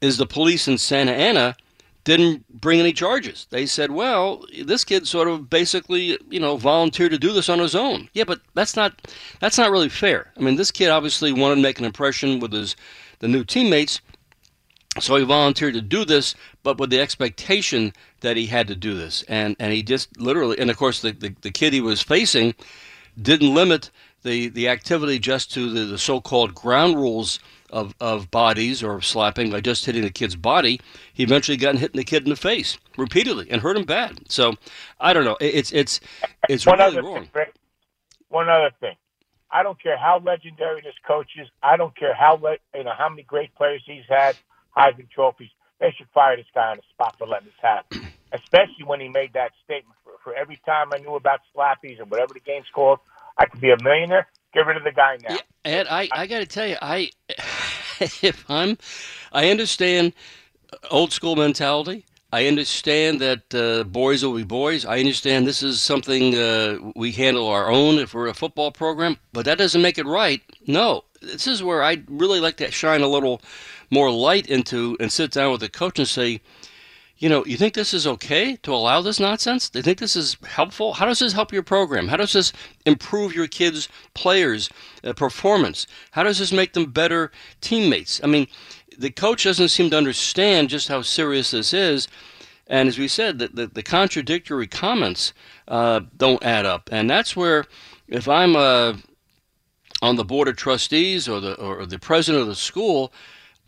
is 0.00 0.16
the 0.16 0.26
police 0.26 0.66
in 0.66 0.78
Santa 0.78 1.12
Ana 1.12 1.56
didn't 2.04 2.60
bring 2.60 2.80
any 2.80 2.92
charges. 2.92 3.46
They 3.50 3.66
said, 3.66 3.90
"Well, 3.90 4.44
this 4.64 4.84
kid 4.84 5.06
sort 5.06 5.28
of 5.28 5.50
basically, 5.50 6.18
you 6.30 6.40
know, 6.40 6.56
volunteered 6.56 7.12
to 7.12 7.18
do 7.18 7.32
this 7.32 7.48
on 7.48 7.58
his 7.58 7.74
own." 7.74 8.08
Yeah, 8.14 8.24
but 8.24 8.40
that's 8.54 8.76
not 8.76 9.08
that's 9.40 9.58
not 9.58 9.70
really 9.70 9.88
fair. 9.88 10.32
I 10.36 10.40
mean, 10.40 10.56
this 10.56 10.70
kid 10.70 10.88
obviously 10.88 11.32
wanted 11.32 11.56
to 11.56 11.62
make 11.62 11.78
an 11.78 11.84
impression 11.84 12.40
with 12.40 12.52
his 12.52 12.76
the 13.18 13.28
new 13.28 13.44
teammates, 13.44 14.00
so 14.98 15.16
he 15.16 15.24
volunteered 15.24 15.74
to 15.74 15.82
do 15.82 16.04
this, 16.04 16.34
but 16.62 16.78
with 16.78 16.90
the 16.90 17.00
expectation 17.00 17.92
that 18.20 18.36
he 18.36 18.46
had 18.46 18.66
to 18.68 18.74
do 18.74 18.94
this, 18.94 19.22
and 19.28 19.54
and 19.58 19.72
he 19.72 19.82
just 19.82 20.18
literally, 20.18 20.58
and 20.58 20.70
of 20.70 20.76
course, 20.76 21.02
the 21.02 21.12
the, 21.12 21.34
the 21.42 21.50
kid 21.50 21.72
he 21.72 21.80
was 21.80 22.00
facing 22.00 22.54
didn't 23.20 23.54
limit 23.54 23.90
the 24.22 24.48
the 24.48 24.68
activity 24.68 25.18
just 25.18 25.52
to 25.52 25.70
the, 25.70 25.84
the 25.84 25.98
so-called 25.98 26.54
ground 26.54 26.96
rules 26.96 27.38
of, 27.70 27.94
of 28.00 28.30
bodies 28.30 28.82
or 28.82 29.00
slapping 29.00 29.50
by 29.50 29.60
just 29.60 29.84
hitting 29.86 30.02
the 30.02 30.10
kid's 30.10 30.36
body, 30.36 30.80
he 31.12 31.22
eventually 31.22 31.56
got 31.56 31.76
hit 31.76 31.92
the 31.92 32.04
kid 32.04 32.24
in 32.24 32.30
the 32.30 32.36
face 32.36 32.78
repeatedly 32.96 33.50
and 33.50 33.62
hurt 33.62 33.76
him 33.76 33.84
bad. 33.84 34.30
So 34.30 34.54
I 34.98 35.12
don't 35.12 35.24
know. 35.24 35.36
It's 35.40 35.72
it's 35.72 36.00
it's 36.48 36.66
one 36.66 36.78
really 36.78 36.98
other 36.98 37.02
wrong. 37.02 37.26
Thing, 37.32 37.46
one 38.28 38.48
other 38.48 38.70
thing. 38.80 38.96
I 39.52 39.62
don't 39.62 39.80
care 39.82 39.96
how 39.96 40.20
legendary 40.24 40.80
this 40.80 40.94
coach 41.06 41.32
is. 41.40 41.48
I 41.62 41.76
don't 41.76 41.96
care 41.96 42.14
how 42.14 42.36
le- 42.36 42.58
you 42.74 42.84
know 42.84 42.92
how 42.96 43.08
many 43.08 43.22
great 43.22 43.54
players 43.54 43.82
he's 43.84 44.04
had, 44.08 44.36
Heisman 44.76 45.10
trophies. 45.10 45.50
They 45.80 45.92
should 45.96 46.08
fire 46.14 46.36
this 46.36 46.46
guy 46.54 46.70
on 46.70 46.76
the 46.76 46.82
spot 46.90 47.16
for 47.18 47.26
letting 47.26 47.46
this 47.46 47.54
happen. 47.60 48.06
Especially 48.32 48.84
when 48.84 49.00
he 49.00 49.08
made 49.08 49.32
that 49.32 49.50
statement. 49.64 49.96
For, 50.04 50.12
for 50.22 50.34
every 50.34 50.60
time 50.64 50.90
I 50.94 50.98
knew 50.98 51.16
about 51.16 51.40
slappies 51.56 52.00
and 52.00 52.08
whatever 52.10 52.34
the 52.34 52.40
game's 52.40 52.66
called, 52.72 53.00
I 53.38 53.46
could 53.46 53.60
be 53.60 53.70
a 53.70 53.82
millionaire. 53.82 54.28
Get 54.52 54.66
rid 54.66 54.76
of 54.76 54.84
the 54.84 54.92
guy 54.92 55.18
now. 55.22 55.34
Yeah, 55.34 55.40
Ed, 55.64 55.86
I, 55.90 56.08
I 56.12 56.26
got 56.26 56.40
to 56.40 56.46
tell 56.46 56.66
you, 56.66 56.76
I 56.82 57.10
if 58.22 58.44
I'm, 58.48 58.78
I 59.32 59.50
understand 59.50 60.12
old 60.90 61.12
school 61.12 61.36
mentality. 61.36 62.04
I 62.32 62.46
understand 62.46 63.20
that 63.20 63.54
uh, 63.54 63.82
boys 63.84 64.24
will 64.24 64.34
be 64.34 64.44
boys. 64.44 64.84
I 64.84 65.00
understand 65.00 65.46
this 65.46 65.64
is 65.64 65.82
something 65.82 66.36
uh, 66.36 66.78
we 66.94 67.10
handle 67.10 67.48
our 67.48 67.68
own 67.68 67.98
if 67.98 68.14
we're 68.14 68.28
a 68.28 68.34
football 68.34 68.70
program, 68.70 69.16
but 69.32 69.44
that 69.46 69.58
doesn't 69.58 69.82
make 69.82 69.98
it 69.98 70.06
right. 70.06 70.40
No, 70.66 71.04
this 71.20 71.48
is 71.48 71.62
where 71.62 71.82
I'd 71.82 72.08
really 72.08 72.38
like 72.38 72.56
to 72.58 72.70
shine 72.70 73.00
a 73.00 73.08
little 73.08 73.42
more 73.90 74.12
light 74.12 74.46
into 74.46 74.96
and 75.00 75.10
sit 75.10 75.32
down 75.32 75.50
with 75.50 75.60
the 75.60 75.68
coach 75.68 75.98
and 75.98 76.06
say, 76.06 76.40
you 77.20 77.28
know, 77.28 77.44
you 77.44 77.58
think 77.58 77.74
this 77.74 77.92
is 77.92 78.06
okay 78.06 78.56
to 78.56 78.72
allow 78.72 79.02
this 79.02 79.20
nonsense? 79.20 79.68
Do 79.68 79.78
you 79.78 79.82
think 79.82 79.98
this 79.98 80.16
is 80.16 80.38
helpful? 80.46 80.94
How 80.94 81.04
does 81.04 81.18
this 81.18 81.34
help 81.34 81.52
your 81.52 81.62
program? 81.62 82.08
How 82.08 82.16
does 82.16 82.32
this 82.32 82.50
improve 82.86 83.34
your 83.34 83.46
kids' 83.46 83.90
players' 84.14 84.70
uh, 85.04 85.12
performance? 85.12 85.86
How 86.12 86.22
does 86.22 86.38
this 86.38 86.50
make 86.50 86.72
them 86.72 86.86
better 86.86 87.30
teammates? 87.60 88.22
I 88.24 88.26
mean, 88.26 88.46
the 88.96 89.10
coach 89.10 89.44
doesn't 89.44 89.68
seem 89.68 89.90
to 89.90 89.98
understand 89.98 90.70
just 90.70 90.88
how 90.88 91.02
serious 91.02 91.50
this 91.50 91.74
is. 91.74 92.08
And 92.66 92.88
as 92.88 92.98
we 92.98 93.06
said, 93.06 93.38
the, 93.38 93.48
the, 93.48 93.66
the 93.66 93.82
contradictory 93.82 94.66
comments 94.66 95.34
uh, 95.68 96.00
don't 96.16 96.42
add 96.42 96.64
up. 96.64 96.88
And 96.90 97.10
that's 97.10 97.36
where, 97.36 97.66
if 98.08 98.28
I'm 98.28 98.56
uh, 98.56 98.94
on 100.00 100.16
the 100.16 100.24
board 100.24 100.48
of 100.48 100.56
trustees 100.56 101.28
or 101.28 101.38
the, 101.40 101.54
or 101.56 101.84
the 101.84 101.98
president 101.98 102.40
of 102.40 102.48
the 102.48 102.54
school, 102.54 103.12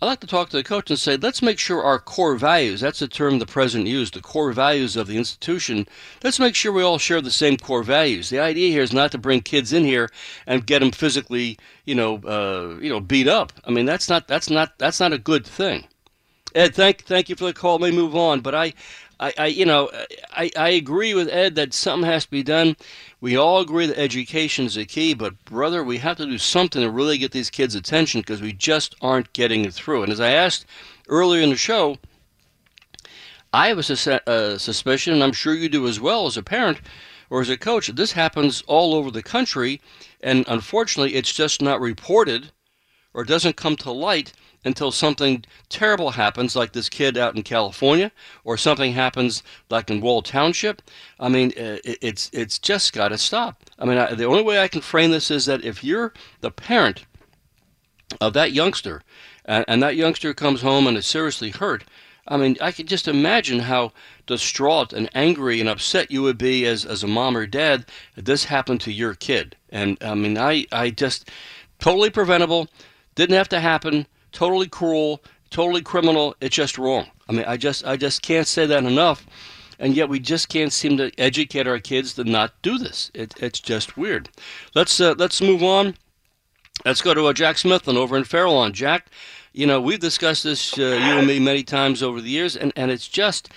I 0.03 0.05
like 0.05 0.19
to 0.19 0.27
talk 0.27 0.49
to 0.49 0.57
the 0.57 0.65
coach 0.65 0.91
and 0.91 0.99
say, 0.99 1.17
let's 1.17 1.43
make 1.43 1.61
sure 1.61 1.81
our 1.81 2.01
core 2.01 2.35
values, 2.35 2.81
that's 2.81 2.99
the 2.99 3.07
term 3.07 3.39
the 3.39 3.47
president 3.47 3.89
used, 3.89 4.15
the 4.15 4.21
core 4.21 4.51
values 4.51 4.97
of 4.97 5.07
the 5.07 5.17
institution, 5.17 5.87
let's 6.25 6.41
make 6.41 6.57
sure 6.57 6.73
we 6.73 6.83
all 6.83 6.99
share 6.99 7.21
the 7.21 7.31
same 7.31 7.57
core 7.57 7.85
values. 7.85 8.29
The 8.29 8.41
idea 8.41 8.73
here 8.73 8.83
is 8.83 8.93
not 8.93 9.13
to 9.13 9.19
bring 9.19 9.43
kids 9.43 9.73
in 9.73 9.85
here 9.85 10.11
and 10.45 10.67
get 10.67 10.81
them 10.81 10.91
physically, 10.91 11.57
you 11.85 11.95
know, 11.95 12.17
uh, 12.17 12.81
you 12.81 12.91
know, 12.91 12.99
beat 12.99 13.29
up. 13.29 13.53
I 13.65 13.71
mean, 13.71 13.87
that's 13.87 14.09
not, 14.09 14.27
that's 14.27 14.51
not, 14.51 14.77
that's 14.77 14.99
not 14.99 15.13
a 15.13 15.19
good 15.19 15.47
thing. 15.47 15.87
Ed, 16.53 16.75
thank, 16.75 17.05
thank 17.05 17.29
you 17.29 17.37
for 17.37 17.45
the 17.45 17.53
call. 17.53 17.79
Let 17.79 17.93
me 17.93 17.97
move 17.97 18.17
on. 18.17 18.41
But 18.41 18.57
I, 18.57 18.75
I, 19.23 19.33
I 19.39 19.47
you 19.47 19.65
know, 19.65 19.89
I, 20.33 20.51
I 20.57 20.71
agree 20.71 21.15
with 21.15 21.29
Ed 21.29 21.55
that 21.55 21.73
something 21.73 22.11
has 22.11 22.25
to 22.25 22.31
be 22.31 22.43
done. 22.43 22.77
We 23.21 23.37
all 23.37 23.61
agree 23.61 23.87
that 23.87 23.99
education 23.99 24.67
is 24.67 24.75
the 24.75 24.85
key, 24.85 25.15
but 25.15 25.45
brother, 25.45 25.85
we 25.85 25.99
have 25.99 26.17
to 26.17 26.27
do 26.27 26.39
something 26.39 26.83
to 26.83 26.91
really 26.91 27.19
get 27.19 27.31
these 27.31 27.49
kids' 27.49 27.77
attention 27.77 28.21
because 28.21 28.43
we 28.43 28.53
just 28.53 28.97
aren't 29.01 29.33
getting 29.33 29.65
it 29.65 29.75
through. 29.75 30.03
And 30.03 30.13
as 30.13 30.21
I 30.21 30.33
asked 30.33 30.67
earlier 31.09 31.41
in 31.41 31.51
the 31.51 31.57
show, 31.57 31.99
I 33.53 33.69
have 33.69 33.79
a, 33.79 33.83
sus- 33.85 34.63
suspicion, 34.63 35.15
and 35.15 35.23
I'm 35.23 35.33
sure 35.33 35.55
you 35.55 35.69
do 35.69 35.87
as 35.87 36.01
well 36.01 36.27
as 36.27 36.37
a 36.37 36.43
parent 36.43 36.81
or 37.31 37.41
as 37.41 37.49
a 37.49 37.57
coach, 37.57 37.87
this 37.89 38.13
happens 38.13 38.63
all 38.67 38.95
over 38.95 39.11
the 39.11 39.23
country, 39.23 39.81
and 40.21 40.45
unfortunately, 40.49 41.15
it's 41.15 41.33
just 41.33 41.63
not 41.63 41.81
reported 41.81 42.51
or 43.15 43.25
doesn't 43.25 43.57
come 43.57 43.77
to 43.77 43.93
light 43.93 44.33
until 44.65 44.93
something 44.93 45.45
terrible 45.69 46.11
happens, 46.11 46.55
like 46.55 46.73
this 46.73 46.89
kid 46.89 47.17
out 47.17 47.37
in 47.37 47.43
California, 47.43 48.13
or 48.45 48.57
something 48.57 48.93
happens 48.93 49.43
like 49.71 49.91
in 49.91 50.01
Wall 50.01 50.23
Township. 50.23 50.83
I 51.19 51.29
mean, 51.29 51.53
uh, 51.59 51.79
it's 51.85 52.31
it's 52.33 52.59
just 52.59 52.93
got 52.93 53.09
to 53.09 53.19
stop. 53.19 53.65
I 53.79 53.85
mean, 53.85 53.99
I, 53.99 54.15
the 54.15 54.25
only 54.27 54.43
way 54.43 54.61
I 54.61 54.69
can 54.69 54.81
frame 54.81 55.11
this 55.11 55.31
is 55.31 55.47
that 55.47 55.65
if 55.65 55.83
you're 55.83 56.13
the 56.41 56.51
parent 56.51 57.05
of 58.21 58.33
that 58.35 58.53
youngster, 58.53 59.03
and, 59.45 59.65
and 59.67 59.83
that 59.83 59.97
youngster 59.97 60.33
comes 60.35 60.63
home 60.63 60.87
and 60.87 60.97
is 60.97 61.07
seriously 61.07 61.51
hurt, 61.51 61.85
I 62.29 62.37
mean, 62.37 62.57
I 62.61 62.71
can 62.71 62.87
just 62.87 63.09
imagine 63.09 63.61
how 63.61 63.93
distraught 64.27 64.93
and 64.93 65.11
angry 65.13 65.59
and 65.59 65.69
upset 65.69 66.13
you 66.13 66.23
would 66.23 66.39
be 66.39 66.65
as, 66.67 66.85
as 66.85 67.03
a 67.03 67.09
mom 67.09 67.37
or 67.37 67.47
dad 67.47 67.87
if 68.17 68.25
this 68.25 68.45
happened 68.45 68.81
to 68.83 68.93
your 68.93 69.15
kid. 69.15 69.57
And 69.71 69.99
I 70.01 70.15
mean, 70.15 70.39
I, 70.39 70.67
I 70.71 70.91
just 70.91 71.31
totally 71.81 72.11
preventable, 72.11 72.69
didn't 73.17 73.37
have 73.37 73.49
to 73.49 73.61
happen 73.61 74.07
totally 74.33 74.69
cruel, 74.69 75.23
totally 75.51 75.83
criminal. 75.83 76.35
It's 76.41 76.57
just 76.57 76.79
wrong. 76.79 77.07
I 77.29 77.33
mean, 77.33 77.45
I 77.47 77.57
just 77.57 77.85
I 77.87 77.97
just 77.97 78.23
can't 78.23 78.47
say 78.47 78.67
that 78.67 78.85
enough. 78.85 79.27
And 79.79 79.97
yet 79.97 80.09
we 80.09 80.21
just 80.21 80.49
can't 80.49 80.73
seem 80.73 80.97
to 80.99 81.11
educate 81.19 81.67
our 81.67 81.81
kids 81.81 82.15
to 82.15 82.25
not 82.25 82.53
do 82.63 82.79
this. 82.79 83.11
It, 83.15 83.35
it's 83.41 83.59
just 83.59 83.97
weird. 83.97 84.29
Let's 84.75 85.01
uh, 85.01 85.15
let's 85.19 85.41
move 85.41 85.63
on. 85.63 85.97
Let's 86.85 87.03
go 87.03 87.15
to 87.15 87.27
uh, 87.27 87.33
Jack 87.33 87.57
Smithland 87.57 87.97
over 87.97 88.17
in 88.17 88.25
Fairlawn. 88.25 88.73
Jack, 88.73 89.09
you 89.53 89.67
know 89.67 89.81
we've 89.81 89.99
discussed 89.99 90.45
this 90.45 90.79
uh, 90.79 90.83
you 90.83 91.19
and 91.19 91.27
me 91.27 91.39
many 91.39 91.63
times 91.63 92.03
over 92.03 92.21
the 92.21 92.31
years, 92.31 92.57
and, 92.57 92.73
and 92.77 92.91
it's 92.91 93.09
just 93.09 93.49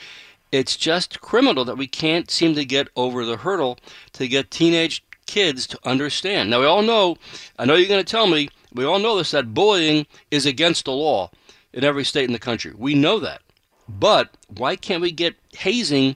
it's 0.51 0.75
just 0.75 1.21
criminal 1.21 1.65
that 1.65 1.77
we 1.77 1.87
can't 1.87 2.31
seem 2.31 2.55
to 2.55 2.65
get 2.65 2.87
over 2.95 3.25
the 3.25 3.37
hurdle 3.37 3.77
to 4.13 4.27
get 4.27 4.51
teenage 4.51 5.03
kids 5.25 5.67
to 5.67 5.79
understand. 5.83 6.49
Now 6.49 6.59
we 6.61 6.65
all 6.65 6.81
know. 6.81 7.17
I 7.57 7.65
know 7.65 7.75
you're 7.75 7.89
going 7.89 8.03
to 8.03 8.11
tell 8.11 8.27
me 8.27 8.49
we 8.75 8.85
all 8.85 8.99
know 8.99 9.17
this 9.17 9.31
that 9.31 9.53
bullying 9.53 10.05
is 10.31 10.45
against 10.45 10.85
the 10.85 10.91
law 10.91 11.31
in 11.73 11.83
every 11.83 12.03
state 12.03 12.25
in 12.25 12.33
the 12.33 12.39
country. 12.39 12.73
We 12.75 12.93
know 12.93 13.19
that. 13.19 13.41
But 13.87 14.35
why 14.47 14.75
can't 14.75 15.01
we 15.01 15.11
get 15.11 15.35
hazing, 15.53 16.15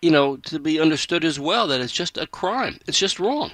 you 0.00 0.10
know, 0.10 0.36
to 0.36 0.58
be 0.58 0.80
understood 0.80 1.24
as 1.24 1.40
well 1.40 1.66
that 1.68 1.80
it's 1.80 1.92
just 1.92 2.18
a 2.18 2.26
crime? 2.26 2.78
It's 2.86 2.98
just 2.98 3.18
wrong. 3.18 3.50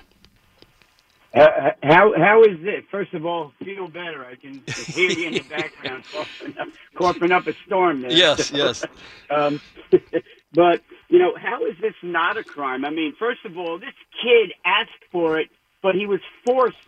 Uh, 1.35 1.71
how 1.83 2.13
how 2.17 2.43
is 2.43 2.57
it? 2.63 2.85
First 2.91 3.13
of 3.13 3.27
all, 3.27 3.53
feel 3.63 3.87
better. 3.87 4.25
I 4.25 4.35
can 4.35 4.63
hear 4.67 5.11
you 5.11 5.27
in 5.27 5.35
the 5.35 5.41
background 5.41 6.05
coughing 6.13 6.59
up, 6.59 6.69
coughing 6.95 7.33
up 7.33 7.47
a 7.47 7.53
storm 7.67 8.01
there. 8.01 8.13
Yes, 8.13 8.51
yes. 8.51 8.85
Um, 9.31 9.61
but 10.55 10.83
you 11.11 11.19
know, 11.19 11.37
how 11.37 11.67
is 11.67 11.77
this 11.83 11.93
not 12.03 12.39
a 12.39 12.45
crime? 12.45 12.87
I 12.87 12.91
mean, 12.91 13.15
first 13.19 13.45
of 13.45 13.59
all, 13.59 13.79
this 13.79 13.93
kid 14.23 14.55
asked 14.65 15.05
for 15.13 15.39
it, 15.39 15.51
but 15.83 15.95
he 15.95 16.07
was 16.07 16.21
forced 16.47 16.79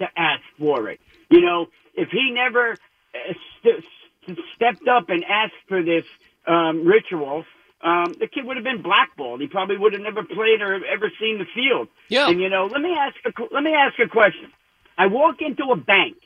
to 0.00 0.08
ask 0.16 0.42
for 0.58 0.90
it. 0.90 1.00
You 1.30 1.42
know, 1.42 1.68
if 1.94 2.10
he 2.10 2.32
never 2.32 2.72
uh, 3.14 3.34
st- 3.62 4.38
stepped 4.56 4.88
up 4.88 5.10
and 5.10 5.24
asked 5.24 5.54
for 5.68 5.82
this 5.82 6.04
um, 6.46 6.86
ritual, 6.86 7.44
um, 7.82 8.16
the 8.20 8.28
kid 8.28 8.44
would 8.46 8.56
have 8.58 8.64
been 8.64 8.82
blackballed. 8.82 9.40
He 9.40 9.48
probably 9.48 9.78
would 9.78 9.94
have 9.94 10.02
never 10.02 10.24
played 10.24 10.62
or 10.62 10.74
ever 10.86 11.10
seen 11.20 11.38
the 11.38 11.46
field. 11.54 11.88
Yeah. 12.08 12.28
And 12.28 12.40
you 12.40 12.50
know, 12.50 12.66
let 12.66 12.82
me 12.82 12.94
ask 12.98 13.16
a, 13.26 13.54
let 13.54 13.62
me 13.64 13.72
ask 13.74 13.98
a 14.00 14.08
question. 14.08 14.52
I 14.98 15.06
walk 15.08 15.36
into 15.40 15.64
a 15.72 15.76
bank 15.76 16.16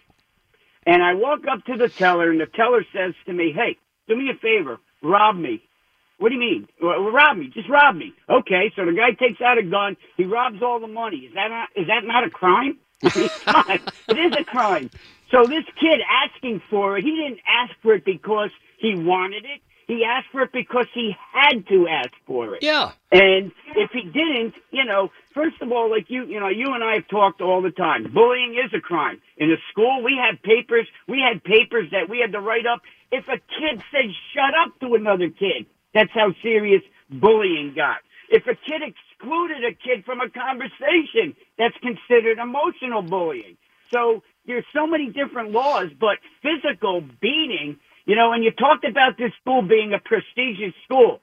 And 0.87 1.03
I 1.03 1.15
walk 1.15 1.41
up 1.51 1.65
to 1.67 1.77
the 1.77 1.89
teller, 1.89 2.31
and 2.31 2.41
the 2.41 2.47
teller 2.47 2.85
says 2.95 3.15
to 3.27 3.33
me, 3.33 3.53
"Hey, 3.55 3.79
do 4.09 4.17
me 4.17 4.31
a 4.31 4.35
favor, 4.37 4.79
rob 5.03 5.37
me." 5.37 5.63
What 6.19 6.31
do 6.31 6.37
you 6.37 6.41
mean? 6.41 6.69
Well, 6.83 7.11
rob 7.13 7.37
me? 7.39 7.49
Just 7.55 7.69
rob 7.69 7.97
me. 7.97 8.15
Okay, 8.29 8.73
so 8.77 8.85
the 8.87 8.93
guy 8.93 9.13
takes 9.13 9.41
out 9.43 9.59
a 9.59 9.63
gun. 9.63 9.97
He 10.17 10.25
robs 10.25 10.63
all 10.63 10.81
the 10.81 10.87
money. 10.89 11.19
Is 11.19 11.35
that 11.35 11.49
not, 11.49 11.69
is 11.77 11.89
that 11.89 12.05
not 12.05 12.25
a 12.25 12.31
crime? 12.31 12.79
it 13.03 14.19
is 14.19 14.33
a 14.39 14.45
crime. 14.45 14.91
So 15.31 15.47
this 15.47 15.65
kid 15.81 16.01
asking 16.09 16.63
for 16.71 16.99
it, 16.99 17.05
he 17.05 17.11
didn't 17.11 17.41
ask 17.49 17.73
for 17.83 17.95
it 17.95 18.05
because 18.05 18.51
he 18.79 18.95
wanted 18.95 19.45
it. 19.45 19.61
He 19.87 20.05
asked 20.05 20.29
for 20.33 20.43
it 20.43 20.53
because 20.53 20.87
he 20.95 21.15
had 21.33 21.67
to 21.69 21.87
ask 21.89 22.11
for 22.27 22.55
it. 22.55 22.63
Yeah. 22.63 22.93
And 23.13 23.53
if 23.77 23.91
he 23.93 24.03
didn't, 24.03 24.55
you 24.71 24.85
know, 24.85 25.11
first 25.35 25.61
of 25.61 25.73
all, 25.73 25.91
like 25.91 26.09
you, 26.09 26.25
you 26.25 26.41
know, 26.41 26.49
you 26.49 26.73
and 26.73 26.83
I 26.83 26.95
have 26.95 27.09
talked 27.09 27.43
all 27.43 27.61
the 27.61 27.71
time. 27.71 28.11
Bullying 28.13 28.55
is 28.55 28.73
a 28.75 28.81
crime. 28.81 29.21
In 29.37 29.51
a 29.51 29.57
school, 29.71 30.03
we 30.03 30.17
had 30.17 30.43
papers, 30.43 30.87
we 31.07 31.21
had 31.21 31.45
papers 31.45 31.91
that 31.93 32.09
we 32.09 32.21
had 32.21 32.33
to 32.33 32.41
write 32.41 32.67
up. 32.67 32.81
If 33.13 33.29
a 33.29 33.37
kid 33.37 33.83
said 33.93 34.11
shut 34.33 34.55
up 34.55 34.79
to 34.81 34.95
another 34.95 35.29
kid, 35.29 35.67
that's 35.93 36.13
how 36.13 36.33
serious 36.43 36.83
bullying 37.11 37.75
got. 37.77 37.99
If 38.35 38.47
a 38.47 38.55
kid 38.55 38.83
excluded 38.83 39.65
a 39.65 39.75
kid 39.75 40.05
from 40.05 40.21
a 40.21 40.29
conversation, 40.29 41.37
that's 41.59 41.77
considered 41.79 42.39
emotional 42.39 43.03
bullying. 43.03 43.57
So 43.93 44.23
there's 44.47 44.65
so 44.75 44.87
many 44.87 45.11
different 45.11 45.53
laws, 45.53 45.91
but 45.99 46.19
physical 46.43 47.01
beating 47.21 47.79
you 48.07 48.17
know, 48.17 48.33
and 48.33 48.45
you 48.45 48.51
talked 48.51 48.85
about 48.85 49.17
this 49.17 49.33
school 49.41 49.63
being 49.63 49.95
a 49.95 49.99
prestigious 49.99 50.75
school. 50.85 51.21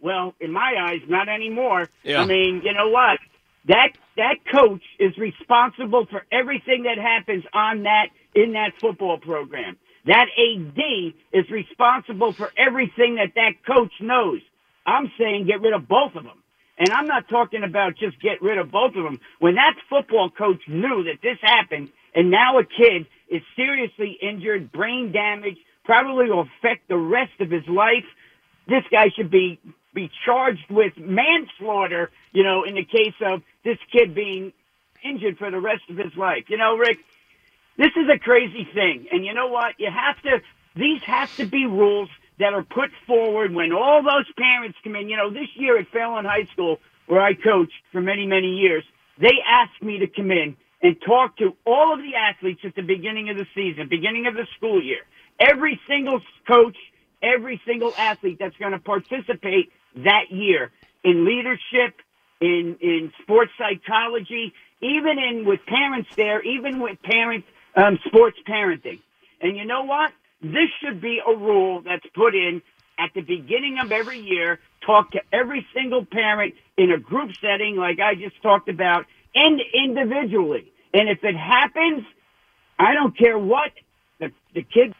Well, 0.00 0.34
in 0.40 0.52
my 0.52 0.74
eyes, 0.78 1.00
not 1.08 1.28
anymore. 1.28 1.88
Yeah. 2.02 2.22
I 2.22 2.26
mean, 2.26 2.62
you 2.64 2.74
know 2.74 2.88
what? 2.88 3.18
That 3.66 3.92
that 4.16 4.36
coach 4.52 4.82
is 4.98 5.16
responsible 5.16 6.06
for 6.06 6.26
everything 6.30 6.82
that 6.82 6.98
happens 6.98 7.44
on 7.54 7.84
that 7.84 8.08
in 8.34 8.52
that 8.52 8.72
football 8.80 9.18
program. 9.18 9.76
That 10.06 10.26
AD 10.36 11.14
is 11.32 11.48
responsible 11.50 12.32
for 12.34 12.52
everything 12.58 13.14
that 13.14 13.32
that 13.36 13.64
coach 13.66 13.92
knows. 14.00 14.40
I'm 14.84 15.10
saying 15.18 15.46
get 15.46 15.62
rid 15.62 15.72
of 15.72 15.88
both 15.88 16.14
of 16.14 16.24
them. 16.24 16.42
And 16.78 16.90
I'm 16.90 17.06
not 17.06 17.28
talking 17.28 17.62
about 17.64 17.96
just 17.96 18.20
get 18.20 18.42
rid 18.42 18.58
of 18.58 18.70
both 18.70 18.96
of 18.96 19.04
them. 19.04 19.20
When 19.38 19.54
that 19.56 19.74
football 19.88 20.30
coach 20.30 20.60
knew 20.68 21.04
that 21.04 21.20
this 21.22 21.38
happened 21.42 21.90
and 22.14 22.30
now 22.30 22.58
a 22.58 22.64
kid 22.64 23.06
is 23.30 23.42
seriously 23.56 24.18
injured, 24.20 24.72
brain 24.72 25.12
damage, 25.12 25.58
probably 25.84 26.28
will 26.30 26.46
affect 26.58 26.88
the 26.88 26.96
rest 26.96 27.32
of 27.40 27.50
his 27.50 27.66
life. 27.68 28.04
This 28.66 28.84
guy 28.90 29.10
should 29.16 29.30
be 29.30 29.60
be 29.94 30.10
charged 30.26 30.68
with 30.70 30.92
manslaughter, 30.98 32.10
you 32.32 32.42
know, 32.42 32.64
in 32.64 32.74
the 32.74 32.84
case 32.84 33.14
of 33.24 33.42
this 33.64 33.78
kid 33.92 34.12
being 34.14 34.52
injured 35.04 35.38
for 35.38 35.50
the 35.52 35.60
rest 35.60 35.82
of 35.88 35.96
his 35.96 36.16
life. 36.16 36.44
You 36.48 36.56
know, 36.56 36.76
Rick, 36.76 36.98
this 37.78 37.92
is 37.96 38.08
a 38.12 38.18
crazy 38.18 38.66
thing. 38.74 39.06
And 39.12 39.24
you 39.24 39.34
know 39.34 39.48
what? 39.48 39.74
You 39.78 39.90
have 39.90 40.20
to, 40.22 40.42
these 40.74 41.02
have 41.04 41.34
to 41.36 41.46
be 41.46 41.66
rules 41.66 42.08
that 42.38 42.52
are 42.52 42.64
put 42.64 42.90
forward 43.06 43.54
when 43.54 43.72
all 43.72 44.02
those 44.02 44.26
parents 44.36 44.76
come 44.82 44.96
in. 44.96 45.08
You 45.08 45.16
know, 45.16 45.30
this 45.30 45.48
year 45.54 45.78
at 45.78 45.88
Fallon 45.88 46.24
High 46.24 46.48
School, 46.52 46.78
where 47.06 47.20
I 47.20 47.34
coached 47.34 47.72
for 47.92 48.00
many, 48.00 48.26
many 48.26 48.56
years, 48.56 48.84
they 49.20 49.34
asked 49.46 49.82
me 49.82 49.98
to 49.98 50.06
come 50.06 50.30
in 50.30 50.56
and 50.82 50.96
talk 51.06 51.36
to 51.38 51.56
all 51.64 51.94
of 51.94 52.00
the 52.00 52.16
athletes 52.16 52.60
at 52.64 52.74
the 52.74 52.82
beginning 52.82 53.30
of 53.30 53.36
the 53.36 53.46
season, 53.54 53.88
beginning 53.88 54.26
of 54.26 54.34
the 54.34 54.46
school 54.56 54.82
year 54.82 55.02
every 55.38 55.80
single 55.88 56.20
coach, 56.46 56.76
every 57.22 57.60
single 57.66 57.92
athlete 57.96 58.38
that's 58.38 58.56
going 58.56 58.72
to 58.72 58.78
participate 58.78 59.72
that 59.96 60.30
year 60.30 60.70
in 61.02 61.24
leadership, 61.24 62.00
in 62.40 62.76
in 62.80 63.12
sports 63.22 63.52
psychology, 63.58 64.52
even 64.80 65.18
in 65.18 65.44
with 65.44 65.60
parents 65.66 66.08
there, 66.16 66.42
even 66.42 66.80
with 66.80 67.00
parents 67.02 67.46
um, 67.76 67.98
sports 68.06 68.38
parenting. 68.46 69.00
And 69.40 69.56
you 69.56 69.64
know 69.64 69.84
what? 69.84 70.12
This 70.44 70.68
should 70.80 71.00
be 71.00 71.20
a 71.26 71.34
rule 71.34 71.82
that's 71.82 72.06
put 72.14 72.34
in 72.34 72.60
at 72.98 73.10
the 73.14 73.22
beginning 73.22 73.78
of 73.82 73.90
every 73.90 74.20
year. 74.20 74.60
Talk 74.84 75.12
to 75.12 75.20
every 75.32 75.66
single 75.74 76.04
parent 76.04 76.54
in 76.76 76.92
a 76.92 76.98
group 76.98 77.30
setting, 77.40 77.76
like 77.76 77.98
I 77.98 78.14
just 78.14 78.40
talked 78.42 78.68
about, 78.68 79.06
and 79.34 79.60
individually. 79.74 80.70
And 80.92 81.08
if 81.08 81.24
it 81.24 81.34
happens, 81.34 82.04
I 82.78 82.92
don't 82.92 83.16
care 83.16 83.38
what 83.38 83.72
the 84.20 84.30
the 84.54 84.62
kid 84.62 84.94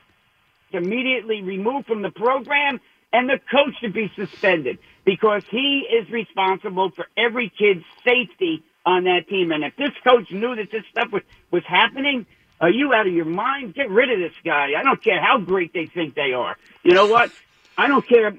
immediately 0.72 1.42
removed 1.42 1.86
from 1.86 2.02
the 2.02 2.10
program 2.10 2.80
and 3.12 3.28
the 3.28 3.38
coach 3.50 3.74
should 3.80 3.92
be 3.92 4.10
suspended 4.16 4.78
because 5.04 5.44
he 5.50 5.86
is 5.88 6.10
responsible 6.10 6.90
for 6.90 7.06
every 7.16 7.52
kid's 7.56 7.84
safety 8.02 8.64
on 8.84 9.04
that 9.04 9.28
team. 9.28 9.52
And 9.52 9.62
if 9.62 9.76
this 9.76 9.92
coach 10.02 10.30
knew 10.32 10.56
that 10.56 10.70
this 10.72 10.82
stuff 10.90 11.12
was, 11.12 11.22
was 11.52 11.62
happening, 11.66 12.26
are 12.60 12.70
you 12.70 12.92
out 12.92 13.06
of 13.06 13.12
your 13.12 13.24
mind? 13.24 13.74
Get 13.74 13.90
rid 13.90 14.10
of 14.10 14.18
this 14.18 14.36
guy. 14.44 14.70
I 14.78 14.82
don't 14.82 15.02
care 15.02 15.20
how 15.20 15.38
great 15.38 15.72
they 15.72 15.86
think 15.86 16.14
they 16.14 16.32
are. 16.32 16.56
You 16.82 16.94
know 16.94 17.06
what? 17.06 17.30
I 17.76 17.88
don't 17.88 18.06
care. 18.08 18.36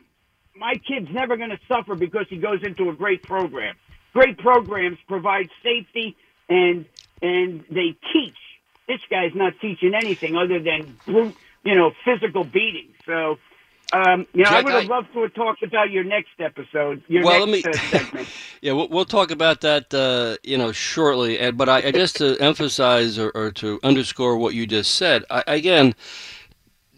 My 0.55 0.75
kid's 0.75 1.09
never 1.11 1.35
going 1.37 1.49
to 1.49 1.59
suffer 1.67 1.95
because 1.95 2.25
he 2.29 2.37
goes 2.37 2.63
into 2.63 2.89
a 2.89 2.93
great 2.93 3.23
program. 3.23 3.75
Great 4.13 4.37
programs 4.37 4.97
provide 5.07 5.49
safety 5.63 6.15
and 6.47 6.85
and 7.21 7.63
they 7.69 7.95
teach. 8.13 8.37
This 8.87 8.99
guy's 9.09 9.33
not 9.33 9.53
teaching 9.59 9.93
anything 9.95 10.35
other 10.35 10.59
than 10.59 10.97
brute 11.05 11.35
you 11.65 11.75
know, 11.75 11.91
physical 12.05 12.45
beating. 12.45 12.93
So, 13.05 13.39
um, 13.93 14.25
know, 14.33 14.43
Jack, 14.45 14.53
I 14.53 14.61
would 14.63 14.73
have 14.73 14.85
loved 14.85 15.13
to 15.13 15.21
have 15.21 15.33
talked 15.33 15.63
about 15.63 15.91
your 15.91 16.03
next 16.03 16.39
episode. 16.39 17.03
Your 17.07 17.23
well, 17.23 17.45
next, 17.45 17.65
let 17.65 18.13
me. 18.13 18.19
Uh, 18.19 18.25
yeah, 18.61 18.71
we'll, 18.73 18.89
we'll, 18.89 19.05
talk 19.05 19.31
about 19.31 19.61
that, 19.61 19.93
uh, 19.93 20.37
you 20.43 20.57
know, 20.57 20.71
shortly. 20.71 21.37
And, 21.37 21.57
but 21.57 21.69
I, 21.69 21.77
I 21.77 21.91
just 21.91 22.15
to 22.17 22.37
emphasize 22.39 23.19
or, 23.19 23.31
or, 23.35 23.51
to 23.51 23.79
underscore 23.83 24.37
what 24.37 24.55
you 24.55 24.65
just 24.65 24.95
said. 24.95 25.23
I, 25.29 25.43
again, 25.47 25.93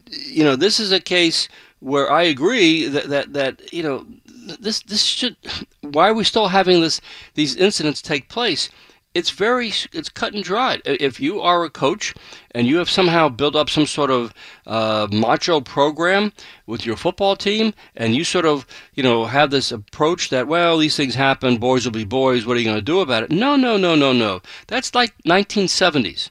you 0.10 0.44
know, 0.44 0.56
this 0.56 0.80
is 0.80 0.92
a 0.92 1.00
case 1.00 1.50
where 1.80 2.10
I 2.12 2.24
agree 2.24 2.88
that 2.88 3.10
that 3.10 3.34
that 3.34 3.74
you 3.74 3.84
know 3.84 4.06
this 4.60 4.82
this 4.84 5.04
should. 5.04 5.36
Why 5.82 6.10
are 6.10 6.14
we 6.14 6.24
still 6.24 6.48
having 6.48 6.82
this 6.82 7.02
these 7.34 7.56
incidents 7.56 8.02
take 8.02 8.30
place? 8.30 8.70
It's 9.18 9.32
very 9.32 9.74
it's 9.94 10.10
cut 10.10 10.36
and 10.36 10.44
dried. 10.44 10.84
If 10.86 11.20
you 11.20 11.42
are 11.42 11.64
a 11.64 11.72
coach 11.72 12.14
and 12.52 12.68
you 12.68 12.78
have 12.78 12.88
somehow 12.88 13.30
built 13.30 13.56
up 13.56 13.68
some 13.68 13.88
sort 13.88 14.12
of 14.12 14.32
uh, 14.68 15.08
macho 15.12 15.60
program 15.60 16.32
with 16.68 16.86
your 16.86 16.96
football 16.96 17.36
team, 17.36 17.74
and 17.96 18.16
you 18.16 18.24
sort 18.24 18.46
of 18.46 18.68
you 18.94 19.02
know 19.02 19.26
have 19.26 19.50
this 19.50 19.72
approach 19.72 20.30
that 20.30 20.48
well 20.48 20.78
these 20.78 20.96
things 20.96 21.16
happen, 21.16 21.58
boys 21.58 21.84
will 21.84 21.92
be 21.94 22.06
boys. 22.06 22.46
What 22.46 22.58
are 22.58 22.60
you 22.60 22.66
going 22.66 22.78
to 22.78 22.82
do 22.94 23.00
about 23.00 23.24
it? 23.24 23.32
No, 23.32 23.56
no, 23.56 23.76
no, 23.76 23.96
no, 23.96 24.14
no. 24.14 24.42
That's 24.68 24.94
like 24.94 25.14
1970s. 25.24 26.30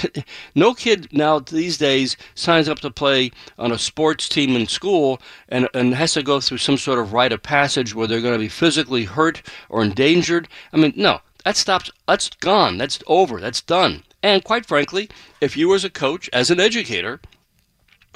no 0.54 0.74
kid 0.74 1.08
now 1.12 1.38
these 1.38 1.76
days 1.76 2.16
signs 2.34 2.68
up 2.68 2.78
to 2.80 2.90
play 2.90 3.30
on 3.58 3.72
a 3.72 3.78
sports 3.78 4.28
team 4.28 4.56
in 4.56 4.66
school 4.66 5.20
and, 5.48 5.68
and 5.74 5.94
has 5.94 6.14
to 6.14 6.22
go 6.22 6.40
through 6.40 6.58
some 6.58 6.78
sort 6.78 6.98
of 6.98 7.12
rite 7.12 7.32
of 7.32 7.42
passage 7.42 7.94
where 7.94 8.06
they're 8.06 8.20
going 8.20 8.32
to 8.32 8.38
be 8.38 8.48
physically 8.48 9.04
hurt 9.04 9.42
or 9.68 9.82
endangered. 9.82 10.48
I 10.72 10.78
mean, 10.78 10.94
no, 10.96 11.20
that 11.44 11.56
stops. 11.56 11.90
That's 12.06 12.30
gone. 12.30 12.78
That's 12.78 13.02
over. 13.06 13.40
That's 13.40 13.60
done. 13.60 14.04
And 14.22 14.44
quite 14.44 14.66
frankly, 14.66 15.08
if 15.40 15.56
you 15.56 15.74
as 15.74 15.84
a 15.84 15.90
coach, 15.90 16.30
as 16.32 16.50
an 16.50 16.60
educator, 16.60 17.20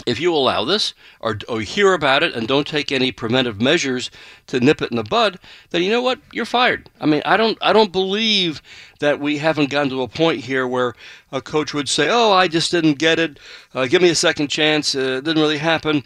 if 0.05 0.21
you 0.21 0.33
allow 0.33 0.65
this 0.65 0.95
or, 1.21 1.39
or 1.49 1.61
hear 1.62 1.93
about 1.95 2.23
it 2.23 2.35
and 2.35 2.47
don't 2.47 2.67
take 2.67 2.93
any 2.93 3.11
preventive 3.11 3.61
measures 3.61 4.11
to 4.47 4.61
nip 4.61 4.83
it 4.83 4.91
in 4.91 4.97
the 4.97 5.03
bud, 5.03 5.39
then 5.71 5.83
you 5.83 5.91
know 5.91 6.03
what? 6.03 6.21
You're 6.33 6.45
fired. 6.45 6.89
I 7.01 7.07
mean, 7.07 7.23
I 7.25 7.37
don't 7.37 7.59
I 7.61 7.73
don't 7.73 7.93
believe 7.93 8.62
that 9.01 9.19
we 9.19 9.39
haven't 9.39 9.71
gotten 9.71 9.91
to 9.91 10.03
a 10.03 10.09
point 10.09 10.45
here 10.45 10.67
where 10.67 10.95
a 11.33 11.41
coach 11.41 11.75
would 11.75 11.89
say, 11.89 12.09
"Oh, 12.11 12.33
I 12.33 12.47
just 12.47 12.71
didn't 12.71 12.99
get 12.99 13.19
it. 13.19 13.39
Uh, 13.75 13.87
give 13.87 14.03
me 14.03 14.11
a 14.11 14.15
second 14.15 14.49
chance. 14.49 14.95
Uh, 14.95 15.19
it 15.19 15.25
didn't 15.25 15.43
really 15.43 15.59
happen. 15.59 16.05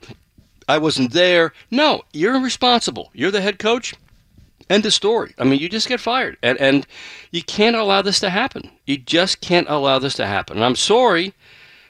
I 0.68 0.78
wasn't 0.78 1.12
there." 1.12 1.52
No, 1.70 2.02
you're 2.12 2.40
responsible. 2.40 3.11
You're 3.12 3.33
the 3.33 3.42
head 3.42 3.59
coach. 3.59 3.94
End 4.70 4.87
of 4.87 4.94
story. 4.94 5.35
I 5.37 5.42
mean, 5.42 5.59
you 5.59 5.68
just 5.68 5.88
get 5.88 5.98
fired, 5.98 6.38
and 6.44 6.56
and 6.59 6.87
you 7.33 7.42
can't 7.42 7.74
allow 7.74 8.02
this 8.02 8.20
to 8.20 8.30
happen. 8.30 8.70
You 8.87 8.98
just 8.98 9.40
can't 9.40 9.68
allow 9.68 9.98
this 9.98 10.14
to 10.14 10.26
happen. 10.28 10.59
And 10.59 10.64
I'm 10.64 10.76
sorry 10.76 11.35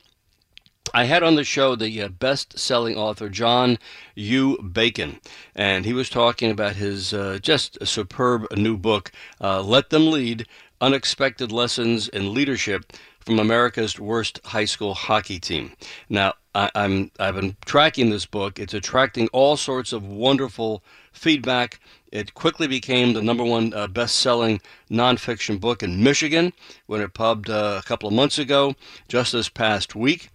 I 0.93 1.05
had 1.05 1.23
on 1.23 1.35
the 1.35 1.43
show 1.43 1.75
the 1.75 2.07
best-selling 2.07 2.95
author 2.95 3.27
John 3.27 3.79
U. 4.13 4.57
Bacon, 4.61 5.19
and 5.55 5.83
he 5.83 5.93
was 5.93 6.09
talking 6.11 6.51
about 6.51 6.75
his 6.75 7.09
just 7.41 7.85
superb 7.85 8.45
new 8.55 8.77
book, 8.77 9.11
"Let 9.41 9.89
Them 9.89 10.11
Lead: 10.11 10.45
Unexpected 10.79 11.51
Lessons 11.51 12.07
in 12.07 12.35
Leadership 12.35 12.93
from 13.25 13.39
America's 13.39 13.99
worst 13.99 14.39
high 14.45 14.65
school 14.65 14.93
hockey 14.93 15.39
team. 15.39 15.73
Now, 16.09 16.33
I, 16.53 16.69
am 16.75 17.11
I've 17.19 17.35
been 17.35 17.57
tracking 17.65 18.09
this 18.09 18.25
book. 18.25 18.59
It's 18.59 18.73
attracting 18.73 19.27
all 19.33 19.57
sorts 19.57 19.91
of 19.91 20.05
wonderful 20.05 20.83
feedback. 21.11 21.79
It 22.11 22.33
quickly 22.33 22.67
became 22.67 23.13
the 23.13 23.21
number 23.21 23.43
one 23.43 23.73
uh, 23.73 23.87
best-selling 23.87 24.61
nonfiction 24.89 25.59
book 25.59 25.83
in 25.83 26.01
Michigan 26.01 26.53
when 26.85 27.01
it 27.01 27.13
pubbed 27.13 27.49
uh, 27.49 27.81
a 27.83 27.85
couple 27.85 28.07
of 28.07 28.13
months 28.15 28.37
ago. 28.37 28.75
Just 29.09 29.33
this 29.33 29.49
past 29.49 29.95
week, 29.95 30.29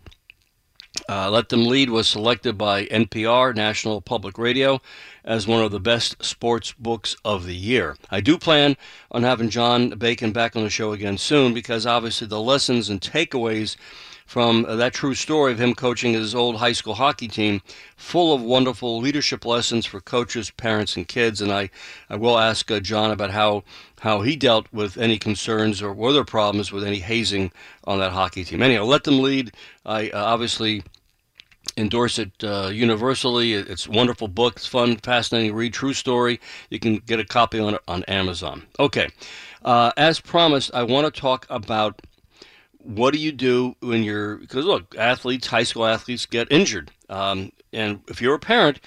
uh, 1.09 1.31
Let 1.31 1.49
Them 1.49 1.67
Lead 1.67 1.91
was 1.91 2.09
selected 2.09 2.59
by 2.59 2.87
NPR, 2.87 3.55
National 3.55 4.01
Public 4.01 4.39
Radio, 4.39 4.81
as 5.25 5.47
one 5.47 5.63
of 5.63 5.71
the 5.71 5.81
best 5.81 6.25
sports 6.25 6.73
books 6.73 7.17
of 7.25 7.47
the 7.47 7.55
year. 7.55 7.97
I 8.11 8.21
do 8.21 8.39
plan 8.39 8.77
on 9.11 9.23
having 9.23 9.51
John 9.51 9.91
Bacon 9.91 10.33
back 10.33 10.57
on 10.57 10.63
the 10.63 10.71
show 10.71 10.93
again 10.93 11.19
soon 11.19 11.55
because 11.55 11.87
obviously 11.87 12.27
the 12.27 12.41
lessons 12.41 12.89
and 12.89 13.01
takeaways 13.01 13.77
from 14.31 14.65
uh, 14.65 14.77
that 14.77 14.95
true 14.95 15.13
story 15.13 15.51
of 15.51 15.61
him 15.61 15.75
coaching 15.75 16.13
his 16.13 16.37
old 16.37 16.55
high 16.55 16.71
school 16.71 16.95
hockey 16.95 17.27
team, 17.27 17.61
full 17.97 18.33
of 18.33 18.41
wonderful 18.41 19.01
leadership 19.01 19.45
lessons 19.45 19.85
for 19.85 20.01
coaches, 20.01 20.53
parents, 20.53 20.97
and 20.97 21.09
kids. 21.09 21.41
And 21.41 21.51
I, 21.51 21.69
I 22.09 22.15
will 22.15 22.39
ask 22.39 22.71
uh, 22.71 22.79
John 22.79 23.11
about 23.11 23.33
how 23.33 23.65
how 24.03 24.21
he 24.21 24.37
dealt 24.37 24.73
with 24.73 24.97
any 24.97 25.19
concerns 25.19 25.83
or 25.83 26.09
other 26.09 26.23
problems 26.23 26.71
with 26.71 26.85
any 26.85 27.01
hazing 27.01 27.51
on 27.83 27.99
that 27.99 28.13
hockey 28.13 28.45
team. 28.45 28.63
Anyhow, 28.63 28.85
let 28.85 29.03
them 29.03 29.21
lead. 29.21 29.51
I 29.85 30.11
uh, 30.11 30.23
obviously 30.23 30.85
endorse 31.77 32.21
it 32.21 32.31
uh, 32.45 32.71
universally. 32.73 33.55
It's 33.55 33.89
a 33.89 33.91
wonderful 33.91 34.29
book. 34.29 34.59
It's 34.59 34.67
fun, 34.67 34.97
fascinating 34.99 35.57
read. 35.57 35.73
True 35.73 35.93
story. 35.93 36.39
You 36.69 36.79
can 36.79 36.99
get 36.99 37.19
a 37.19 37.25
copy 37.25 37.59
on 37.59 37.79
on 37.89 38.05
Amazon. 38.05 38.63
Okay. 38.79 39.09
Uh, 39.65 39.91
as 39.97 40.21
promised, 40.21 40.71
I 40.73 40.85
want 40.85 41.13
to 41.13 41.21
talk 41.21 41.47
about 41.51 42.01
what 42.83 43.13
do 43.13 43.21
you 43.21 43.33
do 43.33 43.77
when 43.81 44.03
you're 44.03 44.37
because 44.37 44.65
look, 44.65 44.95
athletes, 44.97 45.47
high 45.47 45.63
school 45.63 45.87
athletes 45.87 46.27
get 46.27 46.51
injured, 46.51 46.91
um, 47.09 47.53
and 47.73 48.01
if 48.09 48.21
you're 48.21 48.35
a 48.35 48.39
parent, 48.39 48.81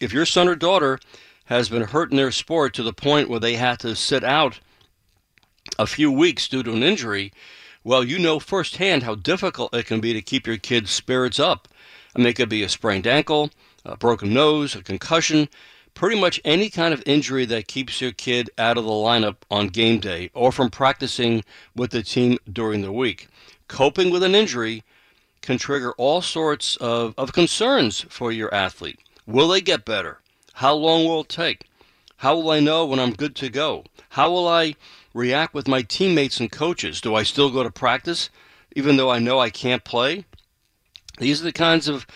if 0.00 0.12
your 0.12 0.26
son 0.26 0.48
or 0.48 0.54
daughter 0.54 0.98
has 1.46 1.68
been 1.68 1.82
hurt 1.82 2.10
in 2.10 2.16
their 2.16 2.30
sport 2.30 2.74
to 2.74 2.82
the 2.82 2.92
point 2.92 3.28
where 3.28 3.40
they 3.40 3.54
have 3.54 3.78
to 3.78 3.94
sit 3.94 4.24
out 4.24 4.60
a 5.78 5.86
few 5.86 6.10
weeks 6.10 6.48
due 6.48 6.62
to 6.62 6.72
an 6.72 6.82
injury, 6.82 7.32
well, 7.84 8.02
you 8.02 8.18
know 8.18 8.38
firsthand 8.38 9.02
how 9.02 9.14
difficult 9.14 9.74
it 9.74 9.86
can 9.86 10.00
be 10.00 10.12
to 10.12 10.22
keep 10.22 10.46
your 10.46 10.56
kid's 10.56 10.90
spirits 10.90 11.38
up. 11.38 11.68
I 12.14 12.18
mean, 12.18 12.28
it 12.28 12.34
could 12.34 12.48
be 12.48 12.62
a 12.62 12.68
sprained 12.68 13.06
ankle, 13.06 13.50
a 13.84 13.96
broken 13.96 14.32
nose, 14.32 14.74
a 14.74 14.82
concussion, 14.82 15.48
pretty 15.96 16.20
much 16.20 16.38
any 16.44 16.68
kind 16.68 16.92
of 16.92 17.02
injury 17.06 17.46
that 17.46 17.66
keeps 17.66 18.02
your 18.02 18.12
kid 18.12 18.50
out 18.58 18.76
of 18.76 18.84
the 18.84 18.90
lineup 18.90 19.36
on 19.50 19.66
game 19.66 19.98
day 19.98 20.30
or 20.34 20.52
from 20.52 20.70
practicing 20.70 21.42
with 21.74 21.90
the 21.90 22.02
team 22.02 22.38
during 22.52 22.82
the 22.82 22.92
week. 22.92 23.28
Coping 23.66 24.10
with 24.10 24.22
an 24.22 24.34
injury 24.34 24.84
can 25.40 25.56
trigger 25.56 25.92
all 25.92 26.20
sorts 26.20 26.76
of, 26.76 27.14
of 27.16 27.32
concerns 27.32 28.04
for 28.10 28.30
your 28.30 28.52
athlete. 28.54 29.00
Will 29.26 29.48
they 29.48 29.62
get 29.62 29.86
better? 29.86 30.20
How 30.52 30.74
long 30.74 31.06
will 31.06 31.22
it 31.22 31.30
take? 31.30 31.64
How 32.18 32.36
will 32.36 32.50
I 32.50 32.60
know 32.60 32.84
when 32.84 33.00
I'm 33.00 33.14
good 33.14 33.34
to 33.36 33.48
go? 33.48 33.84
How 34.10 34.30
will 34.30 34.46
I 34.46 34.76
react 35.14 35.54
with 35.54 35.66
my 35.66 35.80
teammates 35.80 36.38
and 36.40 36.52
coaches? 36.52 37.00
Do 37.00 37.14
I 37.14 37.22
still 37.22 37.50
go 37.50 37.62
to 37.62 37.70
practice 37.70 38.28
even 38.74 38.98
though 38.98 39.10
I 39.10 39.18
know 39.18 39.40
I 39.40 39.48
can't 39.48 39.82
play? 39.82 40.26
These 41.18 41.40
are 41.40 41.44
the 41.44 41.52
kinds 41.52 41.88
of, 41.88 42.06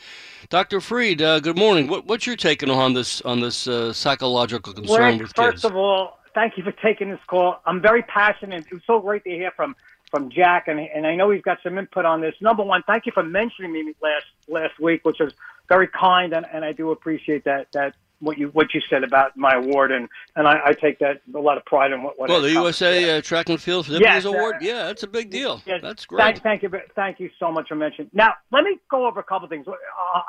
Dr. 0.49 0.79
Freed, 0.79 1.21
uh, 1.21 1.39
good 1.39 1.57
morning. 1.57 1.87
What, 1.87 2.05
what's 2.05 2.27
your 2.27 2.35
taking 2.35 2.69
on 2.69 2.93
this 2.93 3.21
on 3.21 3.39
this 3.39 3.67
uh, 3.67 3.93
psychological 3.93 4.73
concern 4.73 5.13
Rick, 5.13 5.21
with 5.21 5.33
kids? 5.33 5.53
First 5.53 5.65
of 5.65 5.75
all, 5.75 6.19
thank 6.33 6.57
you 6.57 6.63
for 6.63 6.71
taking 6.71 7.09
this 7.09 7.19
call. 7.27 7.61
I'm 7.65 7.81
very 7.81 8.03
passionate. 8.03 8.65
It 8.67 8.73
was 8.73 8.83
so 8.85 8.99
great 8.99 9.23
to 9.23 9.31
hear 9.31 9.51
from 9.55 9.75
from 10.15 10.29
Jack, 10.29 10.67
and 10.67 10.79
and 10.79 11.05
I 11.05 11.15
know 11.15 11.29
he's 11.29 11.41
got 11.41 11.57
some 11.61 11.77
input 11.77 12.05
on 12.05 12.21
this. 12.21 12.35
Number 12.39 12.63
one, 12.63 12.83
thank 12.87 13.05
you 13.05 13.11
for 13.11 13.23
mentioning 13.23 13.73
me 13.73 13.93
last 14.01 14.25
last 14.47 14.79
week, 14.79 15.03
which 15.03 15.17
was 15.19 15.33
very 15.67 15.87
kind, 15.87 16.33
and, 16.33 16.45
and 16.51 16.63
I 16.63 16.71
do 16.71 16.91
appreciate 16.91 17.43
that 17.43 17.67
that 17.73 17.95
what 18.19 18.37
you 18.37 18.47
what 18.49 18.73
you 18.73 18.79
said 18.89 19.03
about 19.03 19.35
my 19.35 19.55
award, 19.55 19.91
and 19.91 20.07
and 20.37 20.47
I, 20.47 20.67
I 20.67 20.71
take 20.73 20.99
that 20.99 21.19
a 21.33 21.39
lot 21.39 21.57
of 21.57 21.65
pride 21.65 21.91
in 21.91 22.01
what. 22.01 22.17
what 22.17 22.29
well, 22.29 22.41
the 22.41 22.51
USA 22.51 23.17
uh, 23.17 23.21
Track 23.21 23.49
and 23.49 23.61
Field 23.61 23.87
Philippians 23.87 24.23
yes, 24.23 24.25
Award, 24.25 24.55
uh, 24.55 24.59
yeah, 24.61 24.83
that's 24.85 25.03
a 25.03 25.07
big 25.07 25.29
deal. 25.29 25.61
Yes, 25.65 25.81
that's 25.81 26.05
great. 26.05 26.23
Thank, 26.23 26.43
thank, 26.43 26.63
you, 26.63 26.71
thank 26.95 27.19
you 27.19 27.29
so 27.37 27.51
much 27.51 27.67
for 27.67 27.75
mentioning. 27.75 28.09
Now, 28.13 28.35
let 28.53 28.63
me 28.63 28.79
go 28.89 29.07
over 29.07 29.19
a 29.19 29.23
couple 29.23 29.45
of 29.45 29.49
things, 29.49 29.67
uh, 29.67 29.73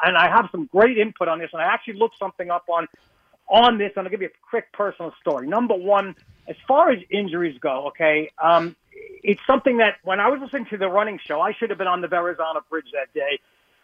and 0.05 0.17
I 0.17 0.29
have 0.29 0.49
some 0.51 0.67
great 0.67 0.99
input 0.99 1.29
on 1.29 1.39
this, 1.39 1.51
and 1.53 1.63
I 1.63 1.67
actually 1.67 1.95
looked 1.95 2.19
something 2.19 2.51
up 2.51 2.65
on 2.69 2.89
on 3.49 3.79
this, 3.79 3.93
and 3.95 4.05
I'll 4.05 4.11
give 4.11 4.23
you 4.23 4.29
a 4.29 4.49
quick 4.51 4.73
personal 4.73 5.13
story. 5.21 5.47
Number 5.47 5.77
one, 5.77 6.17
as 6.49 6.57
far 6.67 6.91
as 6.91 6.99
injuries 7.11 7.57
go, 7.61 7.89
okay, 7.89 8.31
um, 8.43 8.75
it's 9.23 9.41
something 9.47 9.79
that 9.79 9.97
when 10.05 10.21
I 10.21 10.29
was 10.29 10.41
listening 10.41 10.67
to 10.71 10.77
the 10.77 10.89
running 10.89 11.19
show, 11.27 11.41
I 11.41 11.53
should 11.53 11.71
have 11.71 11.79
been 11.79 11.89
on 11.89 12.01
the 12.01 12.09
Verrazano 12.09 12.61
Bridge 12.71 12.87
that 12.93 13.13
day. 13.13 13.41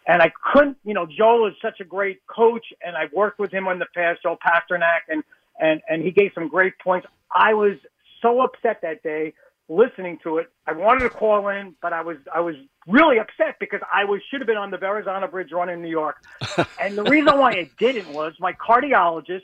And 0.07 0.21
I 0.21 0.31
couldn't, 0.51 0.77
you 0.83 0.93
know, 0.93 1.05
Joel 1.05 1.47
is 1.47 1.53
such 1.61 1.79
a 1.79 1.85
great 1.85 2.25
coach, 2.27 2.65
and 2.85 2.95
I've 2.95 3.13
worked 3.13 3.39
with 3.39 3.51
him 3.51 3.67
in 3.67 3.79
the 3.79 3.85
past, 3.95 4.21
Joel 4.23 4.37
Pasternak, 4.37 5.01
and 5.07 5.23
and 5.59 5.81
and 5.87 6.01
he 6.01 6.11
gave 6.11 6.31
some 6.35 6.49
great 6.49 6.77
points. 6.79 7.07
I 7.33 7.53
was 7.53 7.77
so 8.21 8.41
upset 8.41 8.81
that 8.81 9.01
day 9.03 9.33
listening 9.69 10.19
to 10.23 10.37
it. 10.37 10.51
I 10.67 10.73
wanted 10.73 11.01
to 11.01 11.09
call 11.09 11.47
in, 11.49 11.75
but 11.81 11.93
I 11.93 12.01
was 12.01 12.17
I 12.33 12.41
was 12.41 12.55
really 12.87 13.17
upset 13.17 13.57
because 13.59 13.79
I 13.93 14.05
was 14.05 14.21
should 14.29 14.41
have 14.41 14.47
been 14.47 14.57
on 14.57 14.71
the 14.71 14.77
Verrazano 14.77 15.27
Bridge 15.27 15.51
run 15.51 15.69
in 15.69 15.81
New 15.81 15.89
York. 15.89 16.17
and 16.81 16.97
the 16.97 17.03
reason 17.03 17.37
why 17.37 17.51
I 17.51 17.69
didn't 17.77 18.13
was 18.13 18.33
my 18.39 18.53
cardiologist 18.53 19.43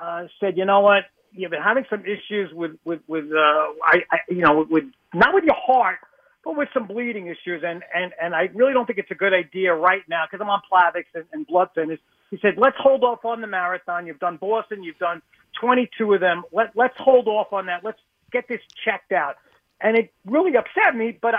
uh, 0.00 0.26
said, 0.40 0.56
you 0.56 0.64
know 0.64 0.80
what, 0.80 1.04
you've 1.36 1.50
been 1.50 1.62
having 1.62 1.84
some 1.90 2.02
issues 2.02 2.52
with 2.52 2.72
with 2.84 3.00
with 3.06 3.26
uh, 3.32 3.66
I, 3.84 4.02
I 4.10 4.18
you 4.28 4.42
know 4.42 4.66
with 4.68 4.84
not 5.14 5.34
with 5.34 5.44
your 5.44 5.56
heart, 5.56 5.98
but 6.44 6.56
with 6.56 6.68
some 6.72 6.86
bleeding 6.86 7.26
issues, 7.26 7.62
and 7.64 7.82
and 7.94 8.12
and 8.20 8.34
I 8.34 8.48
really 8.54 8.72
don't 8.72 8.86
think 8.86 8.98
it's 8.98 9.10
a 9.10 9.16
good 9.16 9.32
idea 9.32 9.74
right 9.74 10.02
now 10.08 10.24
because 10.30 10.42
I'm 10.42 10.50
on 10.50 10.62
Plavix 10.70 11.04
and, 11.14 11.24
and 11.32 11.46
blood 11.46 11.68
thinners. 11.76 11.98
He 12.30 12.38
said, 12.42 12.54
let's 12.56 12.76
hold 12.78 13.04
off 13.04 13.24
on 13.24 13.40
the 13.40 13.46
marathon. 13.46 14.06
You've 14.06 14.18
done 14.18 14.36
Boston, 14.36 14.82
you've 14.82 14.98
done 14.98 15.22
22 15.60 16.14
of 16.14 16.20
them. 16.20 16.42
Let 16.52 16.72
let's 16.74 16.96
hold 16.98 17.28
off 17.28 17.52
on 17.52 17.66
that. 17.66 17.84
Let's 17.84 18.00
get 18.32 18.48
this 18.48 18.60
checked 18.84 19.12
out. 19.12 19.36
And 19.80 19.96
it 19.96 20.12
really 20.24 20.56
upset 20.56 20.96
me, 20.96 21.18
but 21.20 21.34
I, 21.34 21.38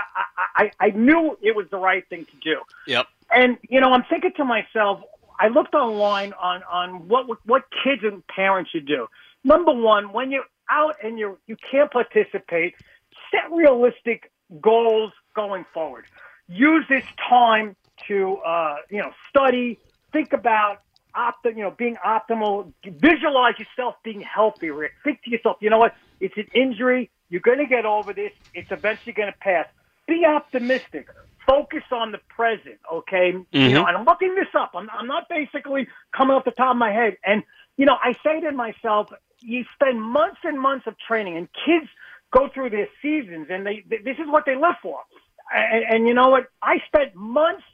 I, 0.56 0.70
I 0.78 0.90
knew 0.90 1.36
it 1.42 1.56
was 1.56 1.66
the 1.72 1.76
right 1.76 2.08
thing 2.08 2.24
to 2.24 2.36
do. 2.40 2.60
Yep. 2.86 3.06
And 3.34 3.58
you 3.68 3.80
know, 3.80 3.92
I'm 3.92 4.04
thinking 4.08 4.32
to 4.36 4.44
myself, 4.44 5.00
I 5.40 5.48
looked 5.48 5.74
online 5.74 6.32
on 6.34 6.62
on 6.64 7.08
what 7.08 7.26
what 7.46 7.64
kids 7.84 8.02
and 8.04 8.26
parents 8.26 8.70
should 8.70 8.86
do. 8.86 9.08
Number 9.44 9.72
one, 9.72 10.12
when 10.12 10.30
you're 10.30 10.44
out 10.70 10.96
and 11.02 11.18
you 11.18 11.38
you 11.46 11.56
can't 11.70 11.90
participate, 11.90 12.74
set 13.30 13.50
realistic 13.50 14.30
goals 14.60 15.12
going 15.34 15.64
forward. 15.72 16.04
Use 16.48 16.84
this 16.88 17.04
time 17.28 17.76
to 18.08 18.36
uh, 18.38 18.76
you 18.90 18.98
know 18.98 19.12
study, 19.28 19.78
think 20.12 20.32
about 20.32 20.82
opti- 21.14 21.56
you 21.56 21.62
know 21.62 21.70
being 21.70 21.96
optimal. 22.04 22.72
Visualize 22.84 23.54
yourself 23.58 23.96
being 24.02 24.20
healthy, 24.20 24.70
Rick. 24.70 24.92
Think 25.04 25.22
to 25.24 25.30
yourself, 25.30 25.58
you 25.60 25.70
know 25.70 25.78
what? 25.78 25.94
It's 26.20 26.36
an 26.36 26.46
injury. 26.54 27.10
You're 27.30 27.42
going 27.42 27.58
to 27.58 27.66
get 27.66 27.84
over 27.84 28.12
this. 28.12 28.32
It's 28.54 28.70
eventually 28.70 29.12
going 29.12 29.30
to 29.30 29.38
pass. 29.38 29.66
Be 30.06 30.24
optimistic. 30.24 31.08
Focus 31.46 31.82
on 31.92 32.12
the 32.12 32.18
present, 32.28 32.78
okay? 32.92 33.32
Mm-hmm. 33.32 33.56
You 33.56 33.74
know, 33.74 33.86
and 33.86 33.96
I'm 33.96 34.04
looking 34.04 34.34
this 34.34 34.48
up. 34.54 34.72
I'm, 34.74 34.88
I'm 34.90 35.06
not 35.06 35.28
basically 35.28 35.88
coming 36.16 36.34
off 36.34 36.44
the 36.44 36.50
top 36.50 36.72
of 36.72 36.76
my 36.76 36.90
head. 36.90 37.16
And, 37.24 37.42
you 37.78 37.86
know, 37.86 37.96
I 38.02 38.12
say 38.24 38.40
to 38.40 38.52
myself, 38.52 39.08
you 39.40 39.64
spend 39.74 40.02
months 40.02 40.40
and 40.44 40.60
months 40.60 40.86
of 40.86 40.94
training, 40.98 41.38
and 41.38 41.48
kids 41.64 41.88
go 42.30 42.48
through 42.52 42.70
their 42.70 42.88
seasons, 43.00 43.46
and 43.48 43.64
they, 43.64 43.84
this 43.88 44.18
is 44.18 44.26
what 44.26 44.44
they 44.44 44.54
live 44.54 44.76
for. 44.82 45.00
And, 45.54 45.84
and 45.88 46.08
you 46.08 46.12
know 46.12 46.28
what? 46.28 46.48
I 46.60 46.78
spent 46.86 47.14
months 47.14 47.64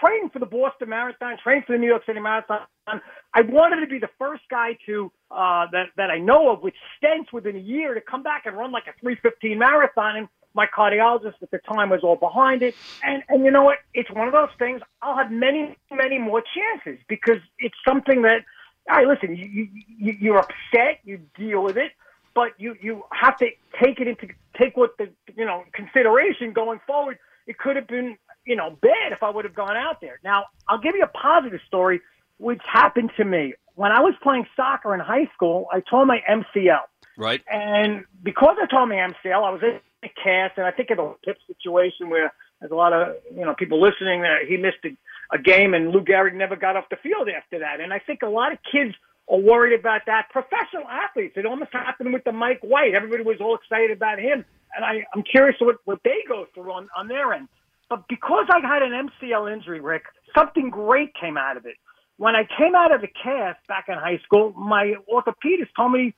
training 0.00 0.30
for 0.30 0.38
the 0.38 0.46
Boston 0.46 0.90
Marathon, 0.90 1.38
training 1.42 1.64
for 1.66 1.72
the 1.72 1.78
New 1.78 1.86
York 1.86 2.04
City 2.04 2.20
Marathon. 2.20 2.60
I 2.86 3.42
wanted 3.42 3.80
to 3.80 3.86
be 3.86 3.98
the 3.98 4.10
first 4.18 4.42
guy 4.50 4.76
to 4.86 5.10
uh, 5.30 5.66
that 5.72 5.86
that 5.96 6.10
I 6.10 6.18
know 6.18 6.52
of 6.52 6.62
with 6.62 6.74
stents 6.96 7.32
within 7.32 7.56
a 7.56 7.60
year 7.60 7.94
to 7.94 8.00
come 8.00 8.22
back 8.22 8.46
and 8.46 8.56
run 8.56 8.72
like 8.72 8.84
a 8.86 8.92
315 9.00 9.58
marathon. 9.58 10.16
And 10.16 10.28
my 10.54 10.66
cardiologist 10.66 11.34
at 11.42 11.50
the 11.50 11.58
time 11.58 11.90
was 11.90 12.00
all 12.02 12.16
behind 12.16 12.62
it. 12.62 12.74
And 13.02 13.22
and 13.28 13.44
you 13.44 13.50
know 13.50 13.62
what? 13.64 13.78
It's 13.94 14.10
one 14.10 14.26
of 14.26 14.32
those 14.32 14.50
things. 14.58 14.80
I'll 15.02 15.16
have 15.16 15.30
many 15.30 15.76
many 15.90 16.18
more 16.18 16.42
chances 16.54 17.02
because 17.08 17.38
it's 17.58 17.76
something 17.86 18.22
that. 18.22 18.44
All 18.88 18.96
right, 18.96 19.06
listen. 19.06 19.36
You, 19.36 19.68
you 19.98 20.16
you're 20.20 20.38
upset. 20.38 21.00
You 21.04 21.20
deal 21.36 21.62
with 21.62 21.76
it 21.76 21.92
but 22.34 22.52
you 22.58 22.76
you 22.82 23.02
have 23.12 23.34
to 23.38 23.46
take 23.82 23.98
it 23.98 24.06
into 24.06 24.28
take 24.60 24.76
what 24.76 24.90
the 24.98 25.08
you 25.34 25.44
know 25.44 25.64
consideration 25.72 26.52
going 26.52 26.78
forward. 26.86 27.18
It 27.46 27.56
could 27.56 27.76
have 27.76 27.86
been 27.86 28.18
you 28.46 28.56
know, 28.56 28.70
bad 28.80 29.12
if 29.12 29.22
I 29.22 29.28
would 29.28 29.44
have 29.44 29.54
gone 29.54 29.76
out 29.76 30.00
there. 30.00 30.20
Now, 30.24 30.44
I'll 30.68 30.78
give 30.80 30.94
you 30.94 31.02
a 31.02 31.08
positive 31.08 31.60
story, 31.66 32.00
which 32.38 32.62
happened 32.64 33.10
to 33.18 33.24
me. 33.24 33.54
When 33.74 33.92
I 33.92 34.00
was 34.00 34.14
playing 34.22 34.46
soccer 34.56 34.94
in 34.94 35.00
high 35.00 35.28
school, 35.34 35.66
I 35.70 35.80
tore 35.80 36.06
my 36.06 36.22
MCL. 36.30 36.80
Right. 37.18 37.42
And 37.50 38.04
because 38.22 38.56
I 38.62 38.66
tore 38.66 38.86
my 38.86 38.94
MCL, 38.94 39.34
I 39.34 39.50
was 39.50 39.60
in 39.62 39.80
a 40.04 40.08
cast, 40.22 40.56
and 40.56 40.66
I 40.66 40.70
think 40.70 40.90
of 40.90 40.96
the 40.98 41.14
Pipp 41.26 41.36
situation 41.46 42.08
where 42.08 42.32
there's 42.60 42.72
a 42.72 42.76
lot 42.76 42.92
of, 42.92 43.16
you 43.34 43.44
know, 43.44 43.54
people 43.54 43.82
listening 43.82 44.22
that 44.22 44.46
he 44.48 44.56
missed 44.56 44.78
a, 44.84 44.96
a 45.32 45.38
game 45.38 45.74
and 45.74 45.90
Lou 45.90 46.02
Gehrig 46.02 46.34
never 46.34 46.56
got 46.56 46.76
off 46.76 46.84
the 46.90 46.96
field 46.96 47.28
after 47.28 47.58
that. 47.60 47.80
And 47.80 47.92
I 47.92 47.98
think 47.98 48.22
a 48.22 48.28
lot 48.28 48.52
of 48.52 48.58
kids 48.70 48.94
are 49.28 49.38
worried 49.38 49.78
about 49.78 50.02
that. 50.06 50.28
Professional 50.30 50.86
athletes, 50.88 51.34
it 51.36 51.46
almost 51.46 51.72
happened 51.72 52.12
with 52.12 52.24
the 52.24 52.32
Mike 52.32 52.60
White. 52.60 52.94
Everybody 52.94 53.22
was 53.22 53.38
all 53.40 53.56
excited 53.56 53.90
about 53.90 54.18
him. 54.18 54.44
And 54.76 54.84
I, 54.84 55.04
I'm 55.14 55.22
curious 55.22 55.56
what, 55.60 55.76
what 55.84 56.00
they 56.04 56.22
go 56.28 56.46
through 56.54 56.72
on, 56.72 56.88
on 56.96 57.08
their 57.08 57.32
end. 57.32 57.48
But 57.88 58.08
because 58.08 58.46
I 58.50 58.66
had 58.66 58.82
an 58.82 59.08
MCL 59.22 59.52
injury, 59.52 59.80
Rick, 59.80 60.04
something 60.36 60.70
great 60.70 61.14
came 61.14 61.36
out 61.36 61.56
of 61.56 61.66
it. 61.66 61.76
When 62.18 62.34
I 62.34 62.48
came 62.58 62.74
out 62.74 62.94
of 62.94 63.00
the 63.00 63.08
cast 63.08 63.64
back 63.68 63.86
in 63.88 63.94
high 63.94 64.18
school, 64.24 64.52
my 64.52 64.94
orthopedist 65.12 65.68
told 65.76 65.92
me 65.92 66.14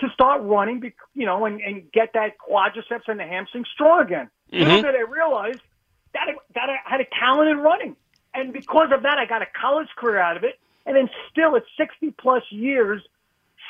to 0.00 0.08
start 0.14 0.42
running, 0.42 0.92
you 1.14 1.26
know, 1.26 1.44
and, 1.44 1.60
and 1.60 1.90
get 1.92 2.12
that 2.14 2.32
quadriceps 2.38 3.06
and 3.06 3.20
the 3.20 3.24
hamstring 3.24 3.64
strong 3.72 4.02
again. 4.02 4.30
Mm-hmm. 4.52 4.64
Little 4.64 4.82
did 4.82 4.94
I 4.96 5.10
realize 5.10 5.56
that 6.14 6.28
I, 6.28 6.32
that 6.54 6.70
I 6.70 6.76
had 6.84 7.00
a 7.00 7.06
talent 7.18 7.50
in 7.50 7.58
running, 7.58 7.96
and 8.34 8.52
because 8.52 8.90
of 8.92 9.02
that, 9.02 9.18
I 9.18 9.26
got 9.26 9.42
a 9.42 9.46
college 9.60 9.88
career 9.96 10.18
out 10.18 10.36
of 10.36 10.44
it. 10.44 10.58
And 10.84 10.96
then 10.96 11.08
still 11.30 11.54
at 11.56 11.62
60 11.78 12.14
plus 12.18 12.42
years, 12.50 13.02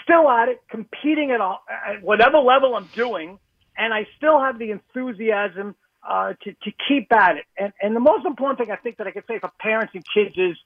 still 0.03 0.31
at 0.31 0.49
it, 0.49 0.63
competing 0.71 1.31
at, 1.31 1.41
all, 1.41 1.63
at 1.87 2.03
whatever 2.03 2.39
level 2.39 2.75
I'm 2.75 2.89
doing, 2.95 3.39
and 3.77 3.93
I 3.93 4.07
still 4.17 4.41
have 4.41 4.59
the 4.59 4.71
enthusiasm 4.71 5.75
uh, 6.09 6.33
to, 6.43 6.53
to 6.53 6.73
keep 6.89 7.13
at 7.13 7.37
it. 7.37 7.45
And, 7.59 7.73
and 7.83 7.95
the 7.95 8.01
most 8.01 8.25
important 8.25 8.59
thing 8.59 8.71
I 8.71 8.77
think 8.77 8.97
that 8.97 9.07
I 9.07 9.11
can 9.11 9.23
say 9.29 9.39
for 9.39 9.51
parents 9.61 9.93
and 9.95 10.05
kids 10.15 10.37
is 10.37 10.57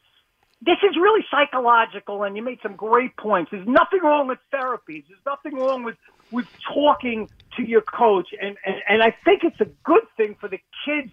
this 0.63 0.79
is 0.89 0.97
really 0.97 1.25
psychological, 1.31 2.23
and 2.23 2.37
you 2.37 2.43
made 2.43 2.59
some 2.63 2.77
great 2.77 3.17
points. 3.17 3.51
There's 3.51 3.67
nothing 3.67 4.01
wrong 4.03 4.29
with 4.29 4.39
therapies. 4.53 5.05
There's 5.09 5.25
nothing 5.27 5.55
wrong 5.55 5.85
with, 5.85 5.97
with 6.31 6.47
talking 6.73 7.29
to 7.57 7.63
your 7.63 7.83
coach. 7.83 8.29
And, 8.41 8.57
and, 8.65 8.77
and 8.89 9.03
I 9.03 9.15
think 9.25 9.43
it's 9.45 9.61
a 9.61 9.69
good 9.85 10.05
thing 10.17 10.37
for 10.41 10.49
the 10.49 10.61
kids 10.85 11.13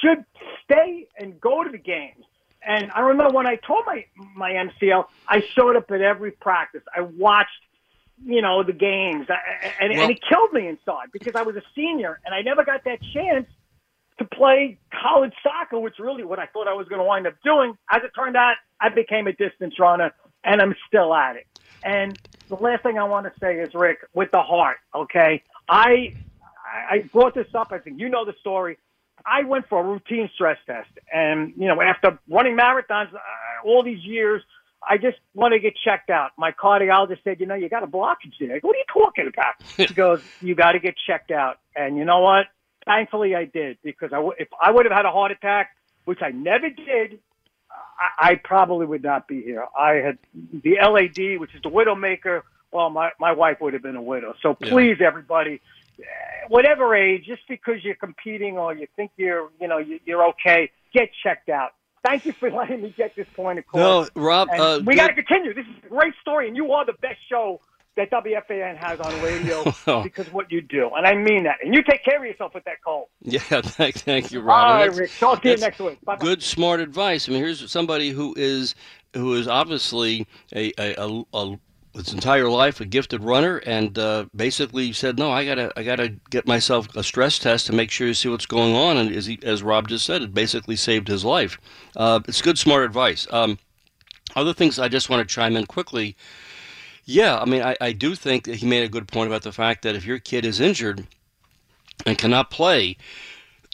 should 0.00 0.24
stay 0.64 1.08
and 1.18 1.40
go 1.40 1.64
to 1.64 1.70
the 1.70 1.78
games. 1.78 2.24
And 2.64 2.92
I 2.92 3.00
remember 3.00 3.34
when 3.34 3.46
I 3.46 3.56
told 3.56 3.84
my, 3.86 4.04
my 4.36 4.52
MCL, 4.52 5.06
I 5.26 5.42
showed 5.54 5.76
up 5.76 5.90
at 5.90 6.00
every 6.00 6.30
practice. 6.30 6.82
I 6.96 7.00
watched 7.00 7.50
you 8.24 8.42
know, 8.42 8.62
the 8.62 8.72
games. 8.72 9.26
And, 9.80 9.92
well, 9.92 10.02
and 10.02 10.10
it 10.10 10.20
killed 10.28 10.52
me 10.52 10.68
inside 10.68 11.08
because 11.12 11.34
I 11.34 11.42
was 11.42 11.56
a 11.56 11.62
senior 11.74 12.20
and 12.24 12.34
I 12.34 12.42
never 12.42 12.64
got 12.64 12.84
that 12.84 13.00
chance 13.12 13.46
to 14.18 14.24
play 14.24 14.78
college 14.92 15.32
soccer, 15.42 15.78
which 15.78 15.98
really 15.98 16.24
what 16.24 16.38
I 16.38 16.46
thought 16.46 16.68
I 16.68 16.74
was 16.74 16.88
going 16.88 17.00
to 17.00 17.04
wind 17.04 17.26
up 17.26 17.34
doing. 17.44 17.76
As 17.90 18.02
it 18.04 18.12
turned 18.14 18.36
out, 18.36 18.54
I 18.80 18.88
became 18.90 19.26
a 19.26 19.32
distance 19.32 19.78
runner, 19.78 20.12
and 20.44 20.60
I'm 20.60 20.74
still 20.86 21.14
at 21.14 21.36
it. 21.36 21.46
And 21.82 22.18
the 22.48 22.56
last 22.56 22.82
thing 22.82 22.98
I 22.98 23.04
want 23.04 23.26
to 23.26 23.32
say 23.40 23.58
is, 23.58 23.74
Rick, 23.74 23.98
with 24.14 24.30
the 24.30 24.42
heart, 24.42 24.78
okay? 24.94 25.42
I 25.68 26.14
I 26.64 27.08
brought 27.12 27.34
this 27.34 27.48
up. 27.54 27.68
I 27.72 27.78
think 27.78 27.98
you 27.98 28.08
know 28.08 28.24
the 28.24 28.34
story. 28.40 28.78
I 29.26 29.44
went 29.44 29.68
for 29.68 29.80
a 29.80 29.84
routine 29.84 30.30
stress 30.34 30.58
test, 30.66 30.90
and 31.12 31.52
you 31.56 31.68
know, 31.68 31.80
after 31.80 32.18
running 32.28 32.56
marathons 32.56 33.12
uh, 33.14 33.18
all 33.64 33.82
these 33.82 34.04
years, 34.04 34.42
I 34.88 34.98
just 34.98 35.18
want 35.34 35.52
to 35.52 35.60
get 35.60 35.74
checked 35.84 36.10
out. 36.10 36.32
My 36.36 36.52
cardiologist 36.52 37.22
said, 37.24 37.40
you 37.40 37.46
know, 37.46 37.54
you 37.54 37.68
got 37.68 37.82
a 37.82 37.86
blockage 37.86 38.34
there. 38.40 38.60
Go, 38.60 38.68
what 38.68 38.76
are 38.76 38.78
you 38.78 38.84
talking 38.92 39.26
about? 39.28 39.54
He 39.76 39.94
goes, 39.94 40.22
you 40.40 40.54
got 40.54 40.72
to 40.72 40.80
get 40.80 40.94
checked 41.06 41.30
out. 41.30 41.58
And 41.76 41.96
you 41.96 42.04
know 42.04 42.20
what? 42.20 42.46
Thankfully, 42.84 43.34
I 43.34 43.44
did 43.44 43.78
because 43.82 44.12
I 44.12 44.16
w- 44.16 44.34
if 44.38 44.48
I 44.60 44.70
would 44.70 44.86
have 44.86 44.92
had 44.92 45.06
a 45.06 45.10
heart 45.10 45.30
attack, 45.30 45.76
which 46.04 46.18
I 46.20 46.30
never 46.30 46.68
did, 46.68 47.20
I, 47.70 48.30
I 48.30 48.34
probably 48.34 48.86
would 48.86 49.02
not 49.02 49.28
be 49.28 49.42
here. 49.42 49.64
I 49.78 49.94
had 49.94 50.18
the 50.34 50.76
LAD, 50.82 51.38
which 51.38 51.54
is 51.54 51.62
the 51.62 51.70
widowmaker. 51.70 52.42
Well, 52.72 52.90
my 52.90 53.10
my 53.20 53.32
wife 53.32 53.58
would 53.60 53.74
have 53.74 53.82
been 53.82 53.96
a 53.96 54.02
widow. 54.02 54.34
So 54.42 54.54
please, 54.54 54.96
yeah. 55.00 55.06
everybody, 55.06 55.60
whatever 56.48 56.94
age, 56.94 57.24
just 57.26 57.42
because 57.48 57.76
you're 57.82 57.94
competing 57.94 58.58
or 58.58 58.74
you 58.74 58.86
think 58.96 59.10
you're, 59.16 59.50
you 59.60 59.68
know, 59.68 59.78
you're 60.04 60.28
okay, 60.28 60.70
get 60.92 61.10
checked 61.22 61.48
out. 61.48 61.70
Thank 62.04 62.26
you 62.26 62.32
for 62.32 62.50
letting 62.50 62.82
me 62.82 62.94
get 62.96 63.14
this 63.16 63.28
point 63.34 63.58
across. 63.58 64.10
No, 64.14 64.22
Rob, 64.22 64.48
uh, 64.50 64.80
we 64.84 64.96
got 64.96 65.08
to 65.08 65.14
continue. 65.14 65.54
This 65.54 65.66
is 65.66 65.84
a 65.84 65.88
great 65.88 66.14
story, 66.20 66.48
and 66.48 66.56
you 66.56 66.72
are 66.72 66.84
the 66.84 66.94
best 67.00 67.18
show 67.28 67.60
that 67.96 68.10
WFAN 68.10 68.76
has 68.76 68.98
on 69.00 69.22
radio 69.22 69.62
oh. 69.86 70.02
because 70.02 70.32
what 70.32 70.50
you 70.50 70.62
do, 70.62 70.90
and 70.96 71.06
I 71.06 71.14
mean 71.14 71.44
that. 71.44 71.56
And 71.62 71.74
you 71.74 71.82
take 71.82 72.04
care 72.04 72.18
of 72.18 72.24
yourself 72.24 72.54
with 72.54 72.64
that 72.64 72.82
cold. 72.84 73.08
Yeah, 73.20 73.40
thank, 73.62 73.96
thank 73.96 74.32
you, 74.32 74.40
Rob. 74.40 74.66
All 74.66 74.74
right, 74.74 74.94
Rick. 74.94 75.10
Talk 75.18 75.42
to 75.42 75.50
you 75.50 75.56
next 75.58 75.78
week. 75.78 76.02
Bye-bye. 76.04 76.24
Good, 76.24 76.42
smart 76.42 76.80
advice. 76.80 77.28
I 77.28 77.32
mean, 77.32 77.42
here's 77.42 77.70
somebody 77.70 78.10
who 78.10 78.34
is 78.36 78.74
who 79.14 79.34
is 79.34 79.46
obviously 79.46 80.26
a, 80.54 80.72
a, 80.78 80.94
a, 80.96 81.24
a 81.34 81.60
his 81.94 82.12
entire 82.12 82.48
life 82.48 82.80
a 82.80 82.84
gifted 82.84 83.22
runner 83.22 83.58
and 83.58 83.98
uh, 83.98 84.24
basically 84.34 84.92
said 84.92 85.18
no 85.18 85.30
i 85.30 85.44
gotta 85.44 85.72
i 85.76 85.82
gotta 85.82 86.08
get 86.30 86.46
myself 86.46 86.94
a 86.96 87.02
stress 87.02 87.38
test 87.38 87.66
to 87.66 87.72
make 87.72 87.90
sure 87.90 88.06
you 88.06 88.14
see 88.14 88.28
what's 88.28 88.46
going 88.46 88.74
on 88.74 88.96
and 88.96 89.14
as, 89.14 89.26
he, 89.26 89.38
as 89.42 89.62
rob 89.62 89.88
just 89.88 90.06
said 90.06 90.22
it 90.22 90.34
basically 90.34 90.76
saved 90.76 91.08
his 91.08 91.24
life. 91.24 91.58
Uh, 91.96 92.20
it's 92.26 92.42
good 92.42 92.58
smart 92.58 92.84
advice. 92.84 93.26
Um, 93.30 93.58
other 94.34 94.54
things 94.54 94.78
i 94.78 94.88
just 94.88 95.10
want 95.10 95.26
to 95.26 95.34
chime 95.34 95.56
in 95.56 95.66
quickly. 95.66 96.16
Yeah 97.04 97.38
i 97.38 97.44
mean 97.44 97.62
I, 97.62 97.76
I 97.80 97.92
do 97.92 98.14
think 98.14 98.44
that 98.44 98.56
he 98.56 98.66
made 98.66 98.84
a 98.84 98.88
good 98.88 99.08
point 99.08 99.28
about 99.28 99.42
the 99.42 99.52
fact 99.52 99.82
that 99.82 99.94
if 99.94 100.04
your 100.04 100.18
kid 100.18 100.44
is 100.44 100.60
injured 100.60 101.06
and 102.06 102.16
cannot 102.16 102.50
play 102.50 102.96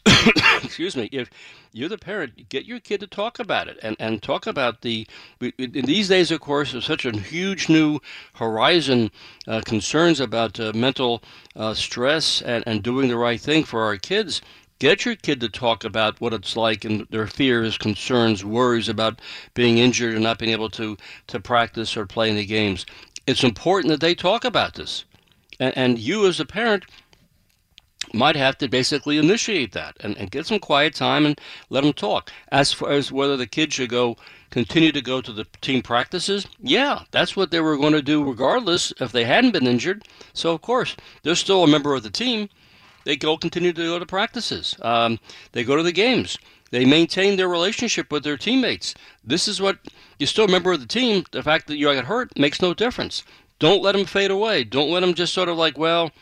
excuse 0.62 0.96
me 0.96 1.08
if 1.12 1.30
you're 1.72 1.88
the 1.88 1.98
parent. 1.98 2.48
Get 2.48 2.64
your 2.64 2.80
kid 2.80 3.00
to 3.00 3.06
talk 3.06 3.38
about 3.38 3.68
it 3.68 3.78
and, 3.82 3.96
and 3.98 4.22
talk 4.22 4.46
about 4.46 4.82
the. 4.82 5.06
In 5.40 5.84
these 5.86 6.08
days, 6.08 6.30
of 6.30 6.40
course, 6.40 6.72
there's 6.72 6.84
such 6.84 7.04
a 7.04 7.16
huge 7.16 7.68
new 7.68 8.00
horizon 8.34 9.10
uh, 9.46 9.60
concerns 9.64 10.20
about 10.20 10.58
uh, 10.58 10.72
mental 10.74 11.22
uh, 11.56 11.74
stress 11.74 12.42
and, 12.42 12.64
and 12.66 12.82
doing 12.82 13.08
the 13.08 13.16
right 13.16 13.40
thing 13.40 13.64
for 13.64 13.82
our 13.84 13.96
kids. 13.96 14.40
Get 14.78 15.04
your 15.04 15.16
kid 15.16 15.40
to 15.40 15.48
talk 15.48 15.84
about 15.84 16.20
what 16.20 16.32
it's 16.32 16.56
like 16.56 16.84
and 16.84 17.06
their 17.10 17.26
fears, 17.26 17.76
concerns, 17.76 18.44
worries 18.44 18.88
about 18.88 19.20
being 19.54 19.78
injured 19.78 20.14
and 20.14 20.22
not 20.22 20.38
being 20.38 20.52
able 20.52 20.70
to, 20.70 20.96
to 21.26 21.40
practice 21.40 21.96
or 21.96 22.06
play 22.06 22.30
any 22.30 22.44
games. 22.44 22.86
It's 23.26 23.42
important 23.42 23.90
that 23.90 24.00
they 24.00 24.14
talk 24.14 24.44
about 24.44 24.74
this. 24.74 25.04
And, 25.58 25.76
and 25.76 25.98
you, 25.98 26.26
as 26.28 26.38
a 26.38 26.44
parent, 26.44 26.84
might 28.12 28.36
have 28.36 28.58
to 28.58 28.68
basically 28.68 29.18
initiate 29.18 29.72
that 29.72 29.96
and, 30.00 30.16
and 30.16 30.30
get 30.30 30.46
some 30.46 30.58
quiet 30.58 30.94
time 30.94 31.26
and 31.26 31.40
let 31.70 31.82
them 31.82 31.92
talk. 31.92 32.30
As 32.50 32.72
far 32.72 32.90
as 32.90 33.12
whether 33.12 33.36
the 33.36 33.46
kids 33.46 33.74
should 33.74 33.90
go 33.90 34.16
continue 34.50 34.92
to 34.92 35.00
go 35.00 35.20
to 35.20 35.32
the 35.32 35.46
team 35.60 35.82
practices, 35.82 36.46
yeah, 36.60 37.02
that's 37.10 37.36
what 37.36 37.50
they 37.50 37.60
were 37.60 37.76
going 37.76 37.92
to 37.92 38.02
do 38.02 38.24
regardless 38.24 38.92
if 39.00 39.12
they 39.12 39.24
hadn't 39.24 39.52
been 39.52 39.66
injured. 39.66 40.06
So 40.32 40.52
of 40.52 40.62
course 40.62 40.96
they're 41.22 41.34
still 41.34 41.64
a 41.64 41.68
member 41.68 41.94
of 41.94 42.02
the 42.02 42.10
team. 42.10 42.48
They 43.04 43.16
go 43.16 43.36
continue 43.36 43.72
to 43.72 43.82
go 43.82 43.98
to 43.98 44.06
practices. 44.06 44.76
Um, 44.82 45.18
they 45.52 45.64
go 45.64 45.76
to 45.76 45.82
the 45.82 45.92
games. 45.92 46.38
They 46.70 46.84
maintain 46.84 47.36
their 47.36 47.48
relationship 47.48 48.12
with 48.12 48.24
their 48.24 48.36
teammates. 48.36 48.94
This 49.24 49.48
is 49.48 49.60
what 49.60 49.78
you're 50.18 50.26
still 50.26 50.44
a 50.44 50.50
member 50.50 50.72
of 50.72 50.80
the 50.80 50.86
team. 50.86 51.24
The 51.30 51.42
fact 51.42 51.66
that 51.66 51.76
you 51.76 51.92
got 51.92 52.04
hurt 52.04 52.38
makes 52.38 52.60
no 52.60 52.74
difference. 52.74 53.22
Don't 53.58 53.82
let 53.82 53.92
them 53.92 54.04
fade 54.04 54.30
away. 54.30 54.64
Don't 54.64 54.90
let 54.90 55.00
them 55.00 55.14
just 55.14 55.32
sort 55.32 55.48
of 55.48 55.56
like, 55.56 55.78
well, 55.78 56.12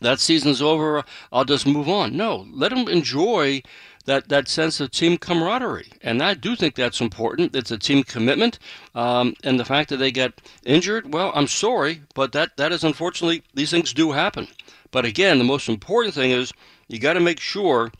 that 0.00 0.20
season's 0.20 0.62
over. 0.62 1.04
I'll 1.32 1.44
just 1.44 1.66
move 1.66 1.88
on. 1.88 2.16
No, 2.16 2.46
let 2.50 2.70
them 2.70 2.88
enjoy 2.88 3.62
that, 4.06 4.28
that 4.28 4.48
sense 4.48 4.80
of 4.80 4.90
team 4.90 5.18
camaraderie. 5.18 5.92
And 6.00 6.22
I 6.22 6.34
do 6.34 6.56
think 6.56 6.74
that's 6.74 7.00
important. 7.00 7.54
It's 7.54 7.70
a 7.70 7.78
team 7.78 8.02
commitment. 8.04 8.58
Um, 8.94 9.34
and 9.44 9.60
the 9.60 9.64
fact 9.64 9.90
that 9.90 9.98
they 9.98 10.10
get 10.10 10.40
injured, 10.64 11.12
well, 11.12 11.32
I'm 11.34 11.48
sorry, 11.48 12.02
but 12.14 12.32
that, 12.32 12.56
that 12.56 12.72
is 12.72 12.84
unfortunately, 12.84 13.42
these 13.54 13.70
things 13.70 13.92
do 13.92 14.12
happen. 14.12 14.48
But 14.90 15.04
again, 15.04 15.38
the 15.38 15.44
most 15.44 15.68
important 15.68 16.14
thing 16.14 16.30
is 16.30 16.52
you 16.88 16.98
got 16.98 17.14
to 17.14 17.20
make 17.20 17.40
sure 17.40 17.90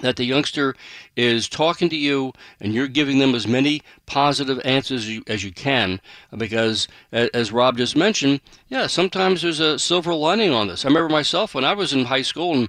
that 0.00 0.16
the 0.16 0.24
youngster 0.24 0.74
is 1.16 1.48
talking 1.48 1.88
to 1.90 1.96
you 1.96 2.32
and 2.60 2.72
you're 2.72 2.88
giving 2.88 3.18
them 3.18 3.34
as 3.34 3.46
many 3.46 3.82
positive 4.06 4.60
answers 4.64 5.02
as 5.02 5.10
you, 5.10 5.22
as 5.26 5.44
you 5.44 5.52
can 5.52 6.00
because 6.36 6.88
as 7.12 7.52
rob 7.52 7.76
just 7.76 7.96
mentioned 7.96 8.40
yeah 8.68 8.86
sometimes 8.86 9.42
there's 9.42 9.60
a 9.60 9.78
silver 9.78 10.14
lining 10.14 10.52
on 10.52 10.68
this. 10.68 10.84
I 10.84 10.88
remember 10.88 11.10
myself 11.10 11.54
when 11.54 11.64
i 11.64 11.74
was 11.74 11.92
in 11.92 12.06
high 12.06 12.22
school 12.22 12.54
and 12.54 12.68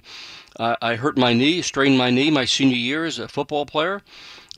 uh, 0.56 0.76
i 0.82 0.96
hurt 0.96 1.16
my 1.16 1.32
knee 1.32 1.62
strained 1.62 1.96
my 1.96 2.10
knee 2.10 2.30
my 2.30 2.44
senior 2.44 2.76
year 2.76 3.04
as 3.04 3.18
a 3.18 3.28
football 3.28 3.64
player. 3.64 4.02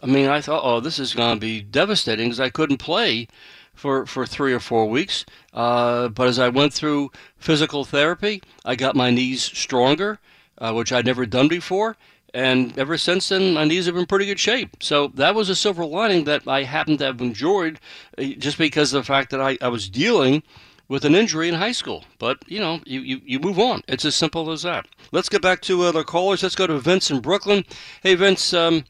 I 0.03 0.07
mean 0.07 0.29
i 0.29 0.41
thought 0.41 0.65
oh 0.65 0.81
this 0.81 0.99
is 0.99 1.15
going 1.15 1.37
to 1.37 1.41
be 1.41 1.63
devastating 1.63 2.27
because 2.27 2.41
i 2.41 2.51
couldn't 2.51 2.79
play 2.79 3.29
for, 3.75 4.07
for 4.07 4.25
three 4.25 4.55
or 4.55 4.61
four 4.61 4.89
weeks. 4.89 5.27
Uh, 5.53 6.09
but 6.09 6.29
as 6.29 6.39
I 6.39 6.49
went 6.49 6.73
through 6.73 7.11
physical 7.37 7.85
therapy, 7.85 8.43
I 8.65 8.75
got 8.75 8.97
my 8.97 9.11
knees 9.11 9.43
stronger, 9.43 10.19
uh, 10.57 10.73
which 10.73 10.95
I'd 10.95 11.05
never 11.05 11.27
done 11.27 11.47
before 11.47 11.95
and 12.37 12.79
ever 12.79 12.99
since 12.99 13.31
then, 13.31 13.55
my 13.55 13.65
knees 13.65 13.87
have 13.87 13.95
been 13.95 14.05
pretty 14.05 14.27
good 14.27 14.39
shape. 14.39 14.77
So 14.83 15.09
that 15.15 15.35
was 15.35 15.49
a 15.49 15.57
silver 15.57 15.87
lining 15.87 16.25
that 16.25 16.47
I 16.47 16.65
happened 16.65 16.99
to 16.99 17.07
have 17.07 17.23
enjoyed 17.23 17.81
uh, 18.19 18.25
just 18.37 18.59
because 18.59 18.93
of 18.93 19.01
the 19.01 19.07
fact 19.07 19.31
that 19.31 19.41
I, 19.41 19.57
I 19.63 19.69
was 19.69 19.89
dealing 19.89 20.43
with 20.87 21.07
an 21.07 21.15
injury 21.15 21.49
in 21.49 21.55
high 21.55 21.73
school. 21.73 22.05
But, 22.19 22.37
you 22.47 22.61
know, 22.61 22.81
you, 22.85 23.01
you, 23.01 23.23
you 23.25 23.41
move 23.41 23.59
on. 23.59 23.81
It's 23.89 24.05
as 24.05 24.15
simple 24.15 24.51
as 24.53 24.65
that. 24.65 24.87
Let's 25.13 25.31
get 25.31 25.41
back 25.41 25.63
to 25.63 25.85
other 25.85 26.05
callers. 26.05 26.43
Let's 26.43 26.55
go 26.55 26.67
to 26.67 26.79
Vince 26.79 27.11
in 27.11 27.21
Brooklyn. 27.21 27.65
Hey, 28.03 28.15
Vince, 28.17 28.53
um, 28.53 28.85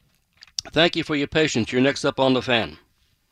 thank 0.71 0.97
you 0.97 1.05
for 1.05 1.15
your 1.15 1.27
patience. 1.27 1.71
You're 1.71 1.81
next 1.81 2.03
up 2.03 2.19
on 2.19 2.33
the 2.33 2.41
fan. 2.41 2.77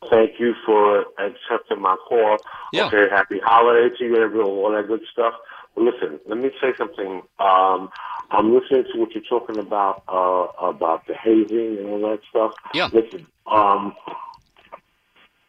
Thank 0.10 0.40
you 0.40 0.56
for 0.66 1.04
accepting 1.20 1.82
my 1.82 1.98
call. 2.08 2.38
Yeah. 2.72 2.88
Okay, 2.88 3.10
happy 3.10 3.42
holiday 3.44 3.94
to 3.98 4.04
you, 4.06 4.16
everyone, 4.16 4.48
all 4.48 4.72
that 4.72 4.88
good 4.88 5.02
stuff. 5.12 5.34
Listen, 5.76 6.22
let 6.26 6.38
me 6.38 6.52
say 6.62 6.70
something. 6.78 7.22
Um, 7.40 7.90
I'm 8.32 8.54
listening 8.54 8.86
to 8.94 9.00
what 9.00 9.12
you're 9.14 9.24
talking 9.30 9.58
about 9.58 10.04
uh, 10.08 10.68
about 10.68 11.06
the 11.08 11.14
hazing 11.14 11.78
and 11.80 11.88
all 11.88 12.00
that 12.10 12.20
stuff. 12.30 12.54
Yeah. 12.74 12.90
Listen, 12.92 13.28
um, 13.46 13.94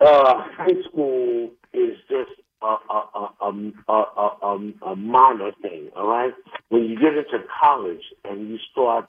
uh, 0.01 0.43
high 0.57 0.83
school 0.89 1.51
is 1.73 1.97
just 2.09 2.31
a, 2.63 2.67
a, 2.67 3.31
a, 3.41 3.73
a, 3.89 3.93
a, 3.93 4.73
a 4.91 4.97
minor 4.97 5.53
thing, 5.63 5.91
all 5.97 6.09
right? 6.09 6.35
When 6.69 6.85
you 6.85 6.99
get 6.99 7.17
into 7.17 7.45
college 7.61 8.03
and 8.25 8.49
you 8.49 8.59
start 8.73 9.09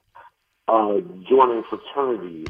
uh, 0.66 1.00
joining 1.28 1.62
fraternities, 1.68 2.48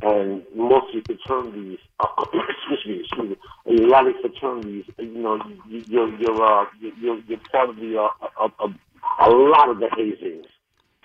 and 0.00 0.44
most 0.54 0.94
of 0.94 1.04
the 1.04 1.18
fraternities, 1.26 1.78
uh, 2.00 2.06
excuse 2.24 2.86
me, 2.86 3.00
excuse 3.04 3.36
me, 3.66 3.84
a 3.84 3.86
lot 3.88 4.06
of 4.06 4.14
fraternities, 4.20 4.84
you 4.98 5.22
know, 5.22 5.40
you, 5.68 5.82
you're 5.88 6.14
you're 6.18 6.42
uh, 6.42 6.66
you're, 6.80 7.18
you're 7.26 7.40
part 7.50 7.70
of 7.70 7.76
the 7.76 7.98
uh, 7.98 8.26
a, 8.40 8.64
a, 8.64 9.28
a 9.28 9.30
lot 9.30 9.68
of 9.70 9.80
the 9.80 9.86
hazings 9.86 10.46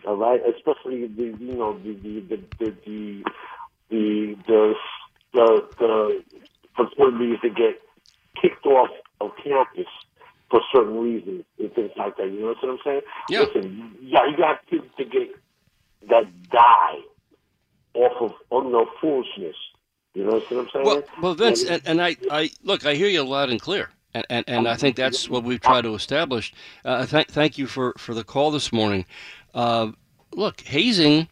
all 0.06 0.18
right, 0.18 0.42
especially 0.56 1.08
the 1.08 1.36
you 1.40 1.56
know 1.58 1.78
the 1.78 1.94
the 1.94 2.20
the 2.30 2.44
the 2.60 2.76
the 2.86 3.24
the 3.90 4.36
the, 4.44 4.74
the, 5.34 5.62
the 5.80 6.24
facilities 6.76 7.38
that 7.44 7.56
get 7.56 7.82
kicked 8.42 8.66
off 8.66 8.90
of 9.22 9.32
campus 9.44 9.88
for 10.50 10.62
certain 10.74 10.98
reasons 10.98 11.46
and 11.60 11.74
things 11.74 11.92
like 11.98 12.18
that. 12.18 12.26
You 12.26 12.42
know 12.42 12.56
what 12.62 12.70
I'm 12.70 12.78
saying? 12.84 13.02
Yeah. 13.30 13.40
Listen, 13.42 13.96
yeah, 14.02 14.20
you 14.30 14.38
got 14.38 14.66
kids 14.70 14.84
to 14.98 15.06
get 15.06 15.30
that 16.10 16.26
die 16.52 17.00
off 17.96 18.34
of 18.52 18.66
no 18.66 18.88
foolishness. 19.02 19.56
You 20.14 20.26
know 20.26 20.34
what 20.34 20.44
I'm 20.52 20.68
saying? 20.72 20.86
Well, 20.86 21.04
well 21.22 21.34
Vince, 21.34 21.64
and, 21.64 21.82
and 21.86 22.02
I, 22.02 22.16
I 22.30 22.52
look, 22.64 22.86
I 22.86 22.94
hear 22.94 23.08
you 23.08 23.24
loud 23.24 23.50
and 23.50 23.60
clear. 23.60 23.90
And, 24.14 24.26
and, 24.30 24.46
and 24.48 24.68
I 24.68 24.76
think 24.76 24.96
that's 24.96 25.30
what 25.30 25.44
we've 25.44 25.62
tried 25.62 25.84
to 25.84 25.96
establish. 25.96 26.54
Uh, 26.86 27.06
th- 27.06 27.28
thank 27.28 27.58
you 27.58 27.68
for, 27.68 27.94
for 27.98 28.14
the 28.14 28.24
call 28.24 28.52
this 28.52 28.72
morning. 28.72 29.06
Uh, 29.54 29.92
look, 30.34 30.62
hazing 30.62 31.28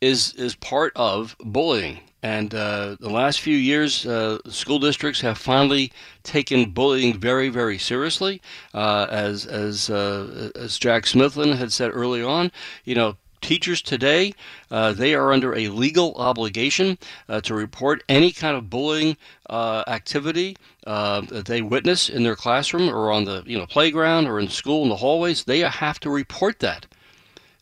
is 0.00 0.34
is 0.34 0.54
part 0.56 0.92
of 0.96 1.36
bullying. 1.40 2.00
And 2.22 2.54
uh, 2.54 2.96
the 3.00 3.08
last 3.08 3.40
few 3.40 3.56
years, 3.56 4.04
uh, 4.04 4.38
school 4.50 4.78
districts 4.78 5.22
have 5.22 5.38
finally 5.38 5.90
taken 6.22 6.70
bullying 6.70 7.18
very, 7.18 7.48
very 7.48 7.78
seriously. 7.78 8.42
Uh, 8.74 9.06
as 9.10 9.46
as 9.46 9.88
uh, 9.88 10.50
as 10.54 10.78
Jack 10.78 11.04
Smithlin 11.04 11.56
had 11.56 11.72
said 11.72 11.90
early 11.94 12.22
on, 12.22 12.52
you 12.84 12.94
know, 12.94 13.16
teachers 13.40 13.82
today 13.82 14.32
uh, 14.70 14.92
they 14.92 15.14
are 15.14 15.32
under 15.32 15.54
a 15.56 15.68
legal 15.68 16.14
obligation 16.14 16.98
uh, 17.28 17.40
to 17.40 17.54
report 17.54 18.02
any 18.08 18.32
kind 18.32 18.56
of 18.56 18.70
bullying 18.70 19.16
activity 19.48 20.56
that 20.86 21.44
they 21.46 21.62
witness 21.62 22.08
in 22.08 22.22
their 22.22 22.36
classroom 22.36 22.88
or 22.88 23.10
on 23.10 23.24
the 23.24 23.42
you 23.46 23.58
know 23.58 23.66
playground 23.66 24.26
or 24.26 24.38
in 24.38 24.48
school 24.48 24.82
in 24.82 24.88
the 24.88 24.96
hallways. 24.96 25.44
They 25.44 25.60
have 25.60 25.98
to 26.00 26.10
report 26.10 26.60
that 26.60 26.86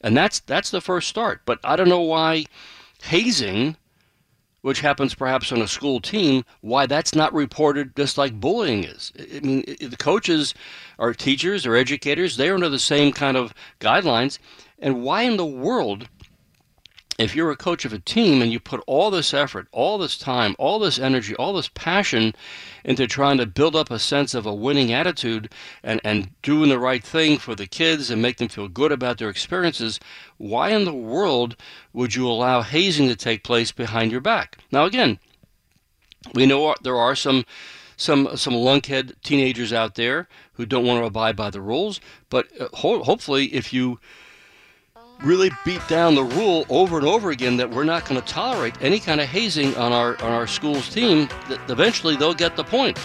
and 0.01 0.17
that's 0.17 0.41
that's 0.41 0.71
the 0.71 0.81
first 0.81 1.09
start. 1.09 1.43
But 1.45 1.59
I 1.65 1.77
don't 1.77 1.89
know 1.89 2.01
why 2.01 2.47
hazing, 3.03 3.77
which 4.63 4.81
happens 4.81 5.15
perhaps 5.15 5.53
on 5.53 5.61
a 5.61 5.69
school 5.69 6.01
team, 6.01 6.45
why 6.61 6.87
that's 6.87 7.15
not 7.15 7.35
reported 7.35 7.97
just 7.97 8.19
like 8.19 8.41
bullying 8.41 8.85
is. 8.85 9.13
I 9.19 9.41
mean, 9.41 9.65
the 9.81 9.97
coaches 9.97 10.55
are 10.99 11.15
teachers 11.15 11.67
or 11.67 11.77
educators; 11.77 12.37
they're 12.37 12.55
under 12.55 12.69
the 12.69 12.79
same 12.79 13.13
kind 13.13 13.37
of 13.37 13.55
guidelines. 13.81 14.39
And 14.79 15.03
why 15.03 15.23
in 15.23 15.37
the 15.37 15.47
world 15.47 16.09
if 17.19 17.35
you're 17.35 17.51
a 17.51 17.57
coach 17.57 17.85
of 17.85 17.93
a 17.93 17.99
team 17.99 18.41
and 18.41 18.53
you 18.53 18.61
put 18.61 18.83
all 18.87 19.11
this 19.11 19.35
effort, 19.35 19.67
all 19.73 19.99
this 19.99 20.17
time, 20.17 20.55
all 20.57 20.79
this 20.79 21.01
energy, 21.01 21.35
all 21.35 21.53
this 21.53 21.69
passion 21.75 22.33
into 22.85 23.09
trying 23.09 23.39
to 23.39 23.47
build 23.47 23.75
up 23.75 23.91
a 23.91 23.99
sense 23.99 24.35
of 24.35 24.47
a 24.47 24.55
winning 24.55 24.93
attitude 24.93 25.53
and, 25.83 26.01
and 26.05 26.31
doing 26.43 26.69
the 26.69 26.79
right 26.79 27.03
thing 27.03 27.37
for 27.37 27.57
the 27.57 27.67
kids 27.67 28.09
and 28.09 28.23
make 28.23 28.37
them 28.37 28.47
feel 28.47 28.69
good 28.69 28.93
about 28.93 29.19
their 29.19 29.29
experiences, 29.29 29.99
why 30.37 30.71
in 30.71 30.85
the 30.85 30.95
world 30.95 31.57
would 31.93 32.15
you 32.15 32.27
allow 32.27 32.63
hazing 32.63 33.09
to 33.09 33.17
take 33.17 33.43
place 33.43 33.73
behind 33.73 34.13
your 34.13 34.21
back? 34.21 34.59
Now, 34.71 34.85
again, 34.85 35.19
we 36.35 36.47
know 36.47 36.75
there 36.83 36.97
are 36.97 37.17
some 37.17 37.45
some 37.97 38.37
some 38.37 38.55
lunkhead 38.55 39.15
teenagers 39.25 39.73
out 39.73 39.97
there 39.97 40.29
who 40.53 40.65
don't 40.65 40.87
want 40.87 41.01
to 41.01 41.07
abide 41.07 41.35
by 41.35 41.51
the 41.51 41.61
rules, 41.61 42.01
but 42.31 42.47
uh, 42.61 42.69
ho- 42.75 43.03
hopefully, 43.03 43.47
if 43.47 43.73
you 43.73 43.99
really 45.23 45.51
beat 45.65 45.87
down 45.89 46.15
the 46.15 46.25
rule 46.25 46.65
over 46.69 46.99
and 46.99 47.07
over 47.07 47.31
again 47.31 47.57
that 47.57 47.71
we're 47.71 47.85
not 47.85 48.05
going 48.05 48.21
to 48.21 48.27
tolerate 48.27 48.75
any 48.81 49.01
kind 49.01 49.21
of 49.21 49.29
hazing 49.29 49.75
on 49.77 49.93
our 49.93 50.17
on 50.23 50.33
our 50.33 50.47
school's 50.47 50.89
team, 50.89 51.29
that 51.49 51.61
eventually 51.71 52.17
they'll 52.17 52.35
get 52.35 52.57
the 52.57 52.65
point. 52.65 52.99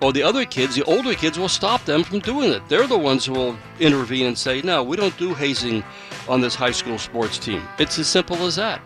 Or 0.00 0.12
the 0.12 0.22
other 0.22 0.44
kids, 0.44 0.76
the 0.76 0.84
older 0.84 1.12
kids, 1.14 1.38
will 1.38 1.48
stop 1.48 1.84
them 1.84 2.04
from 2.04 2.20
doing 2.20 2.52
it. 2.52 2.62
They're 2.68 2.86
the 2.86 2.96
ones 2.96 3.26
who 3.26 3.32
will 3.32 3.56
intervene 3.80 4.26
and 4.26 4.38
say, 4.38 4.62
"No, 4.62 4.82
we 4.82 4.96
don't 4.96 5.16
do 5.18 5.34
hazing 5.34 5.82
on 6.28 6.40
this 6.40 6.54
high 6.54 6.70
school 6.70 6.98
sports 6.98 7.36
team." 7.36 7.62
It's 7.78 7.98
as 7.98 8.06
simple 8.06 8.36
as 8.46 8.56
that. 8.56 8.80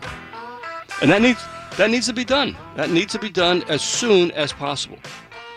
And 1.01 1.11
that 1.11 1.21
needs 1.21 1.43
that 1.77 1.89
needs 1.89 2.07
to 2.07 2.13
be 2.13 2.25
done. 2.25 2.57
That 2.75 2.89
needs 2.89 3.13
to 3.13 3.19
be 3.19 3.29
done 3.29 3.63
as 3.69 3.81
soon 3.81 4.31
as 4.31 4.51
possible. 4.51 4.97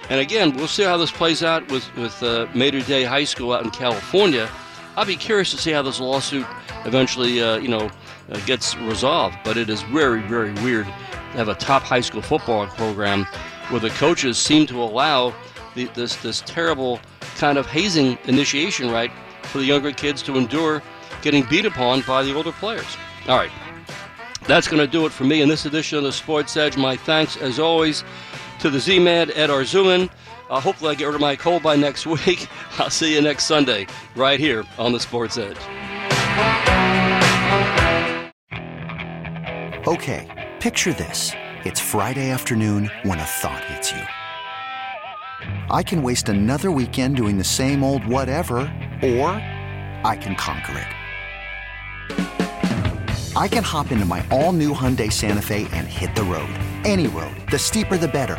And 0.09 0.21
again, 0.21 0.57
we'll 0.57 0.69
see 0.69 0.85
how 0.85 0.99
this 0.99 1.11
plays 1.11 1.43
out 1.43 1.67
with 1.71 1.85
with 1.97 2.23
uh, 2.23 2.47
Mater 2.55 2.81
Dei 2.81 3.05
High 3.05 3.25
School 3.25 3.53
out 3.53 3.65
in 3.65 3.71
California. 3.71 4.49
I'll 4.97 5.05
be 5.05 5.17
curious 5.17 5.51
to 5.51 5.59
see 5.59 5.73
how 5.73 5.83
this 5.83 6.01
lawsuit 6.01 6.47
eventually, 6.85 7.43
uh, 7.43 7.59
you 7.59 7.69
know, 7.69 7.91
uh, 8.31 8.41
gets 8.47 8.77
resolved. 8.79 9.37
But 9.45 9.57
it 9.57 9.69
is 9.69 9.83
very, 9.83 10.23
very 10.23 10.53
weird 10.55 10.87
to 10.87 10.93
have 11.37 11.49
a 11.49 11.55
top 11.55 11.83
high 11.83 12.01
school 12.01 12.23
football 12.23 12.67
program 12.67 13.27
where 13.69 13.81
the 13.81 13.91
coaches 13.91 14.39
seem 14.39 14.67
to 14.69 14.83
allow 14.83 15.35
the, 15.75 15.85
this 15.95 16.17
this 16.17 16.43
terrible 16.47 17.01
kind 17.37 17.59
of 17.59 17.67
hazing 17.67 18.19
initiation 18.25 18.91
right 18.91 19.11
for 19.43 19.59
the 19.59 19.65
younger 19.65 19.93
kids 19.93 20.23
to 20.23 20.37
endure 20.37 20.83
getting 21.21 21.45
beat 21.45 21.67
upon 21.67 22.01
by 22.03 22.23
the 22.23 22.35
older 22.35 22.53
players. 22.53 22.97
All 23.29 23.37
right. 23.37 23.51
That's 24.47 24.69
going 24.69 24.81
to 24.81 24.87
do 24.87 25.07
it 25.07 25.13
for 25.13 25.25
me 25.25 25.43
in 25.43 25.49
this 25.49 25.67
edition 25.67 25.99
of 25.99 26.05
the 26.05 26.13
Sports 26.13 26.57
Edge. 26.57 26.77
My 26.77 26.97
thanks, 26.97 27.37
as 27.37 27.59
always, 27.59 28.05
to 28.61 28.71
the 28.71 28.79
Z-Man, 28.79 29.33
Ed 29.33 29.51
Arzuman, 29.51 30.09
Uh, 30.49 30.61
hopefully, 30.61 30.93
I 30.93 30.95
get 30.95 31.07
rid 31.07 31.17
of 31.17 31.21
my 31.21 31.35
cold 31.37 31.63
by 31.63 31.77
next 31.77 32.07
week. 32.27 32.49
I'll 32.79 32.91
see 32.91 33.15
you 33.15 33.23
next 33.23 33.45
Sunday 33.45 33.87
right 34.15 34.39
here 34.39 34.65
on 34.79 34.93
the 34.93 35.01
Sports 35.01 35.39
Edge. 35.39 35.57
Okay, 39.87 40.53
picture 40.61 40.93
this. 40.93 41.33
It's 41.65 41.81
Friday 41.81 42.31
afternoon 42.31 42.91
when 43.03 43.19
a 43.19 43.25
thought 43.25 43.65
hits 43.65 43.93
you. 43.93 44.03
I 45.71 45.83
can 45.83 46.03
waste 46.03 46.29
another 46.29 46.71
weekend 46.71 47.17
doing 47.17 47.39
the 47.39 47.45
same 47.45 47.83
old 47.85 48.05
whatever, 48.05 48.59
or 49.03 49.31
I 50.05 50.17
can 50.21 50.35
conquer 50.35 50.79
it. 50.79 50.87
I 53.37 53.49
can 53.49 53.63
hop 53.63 53.93
into 53.93 54.07
my 54.07 54.27
all 54.31 54.53
new 54.53 54.73
Hyundai 54.73 55.13
Santa 55.13 55.43
Fe 55.43 55.69
and 55.73 55.87
hit 55.87 56.15
the 56.15 56.23
road. 56.23 56.49
Any 56.85 57.07
road. 57.07 57.37
The 57.51 57.59
steeper, 57.59 57.99
the 57.99 58.09
better. 58.09 58.39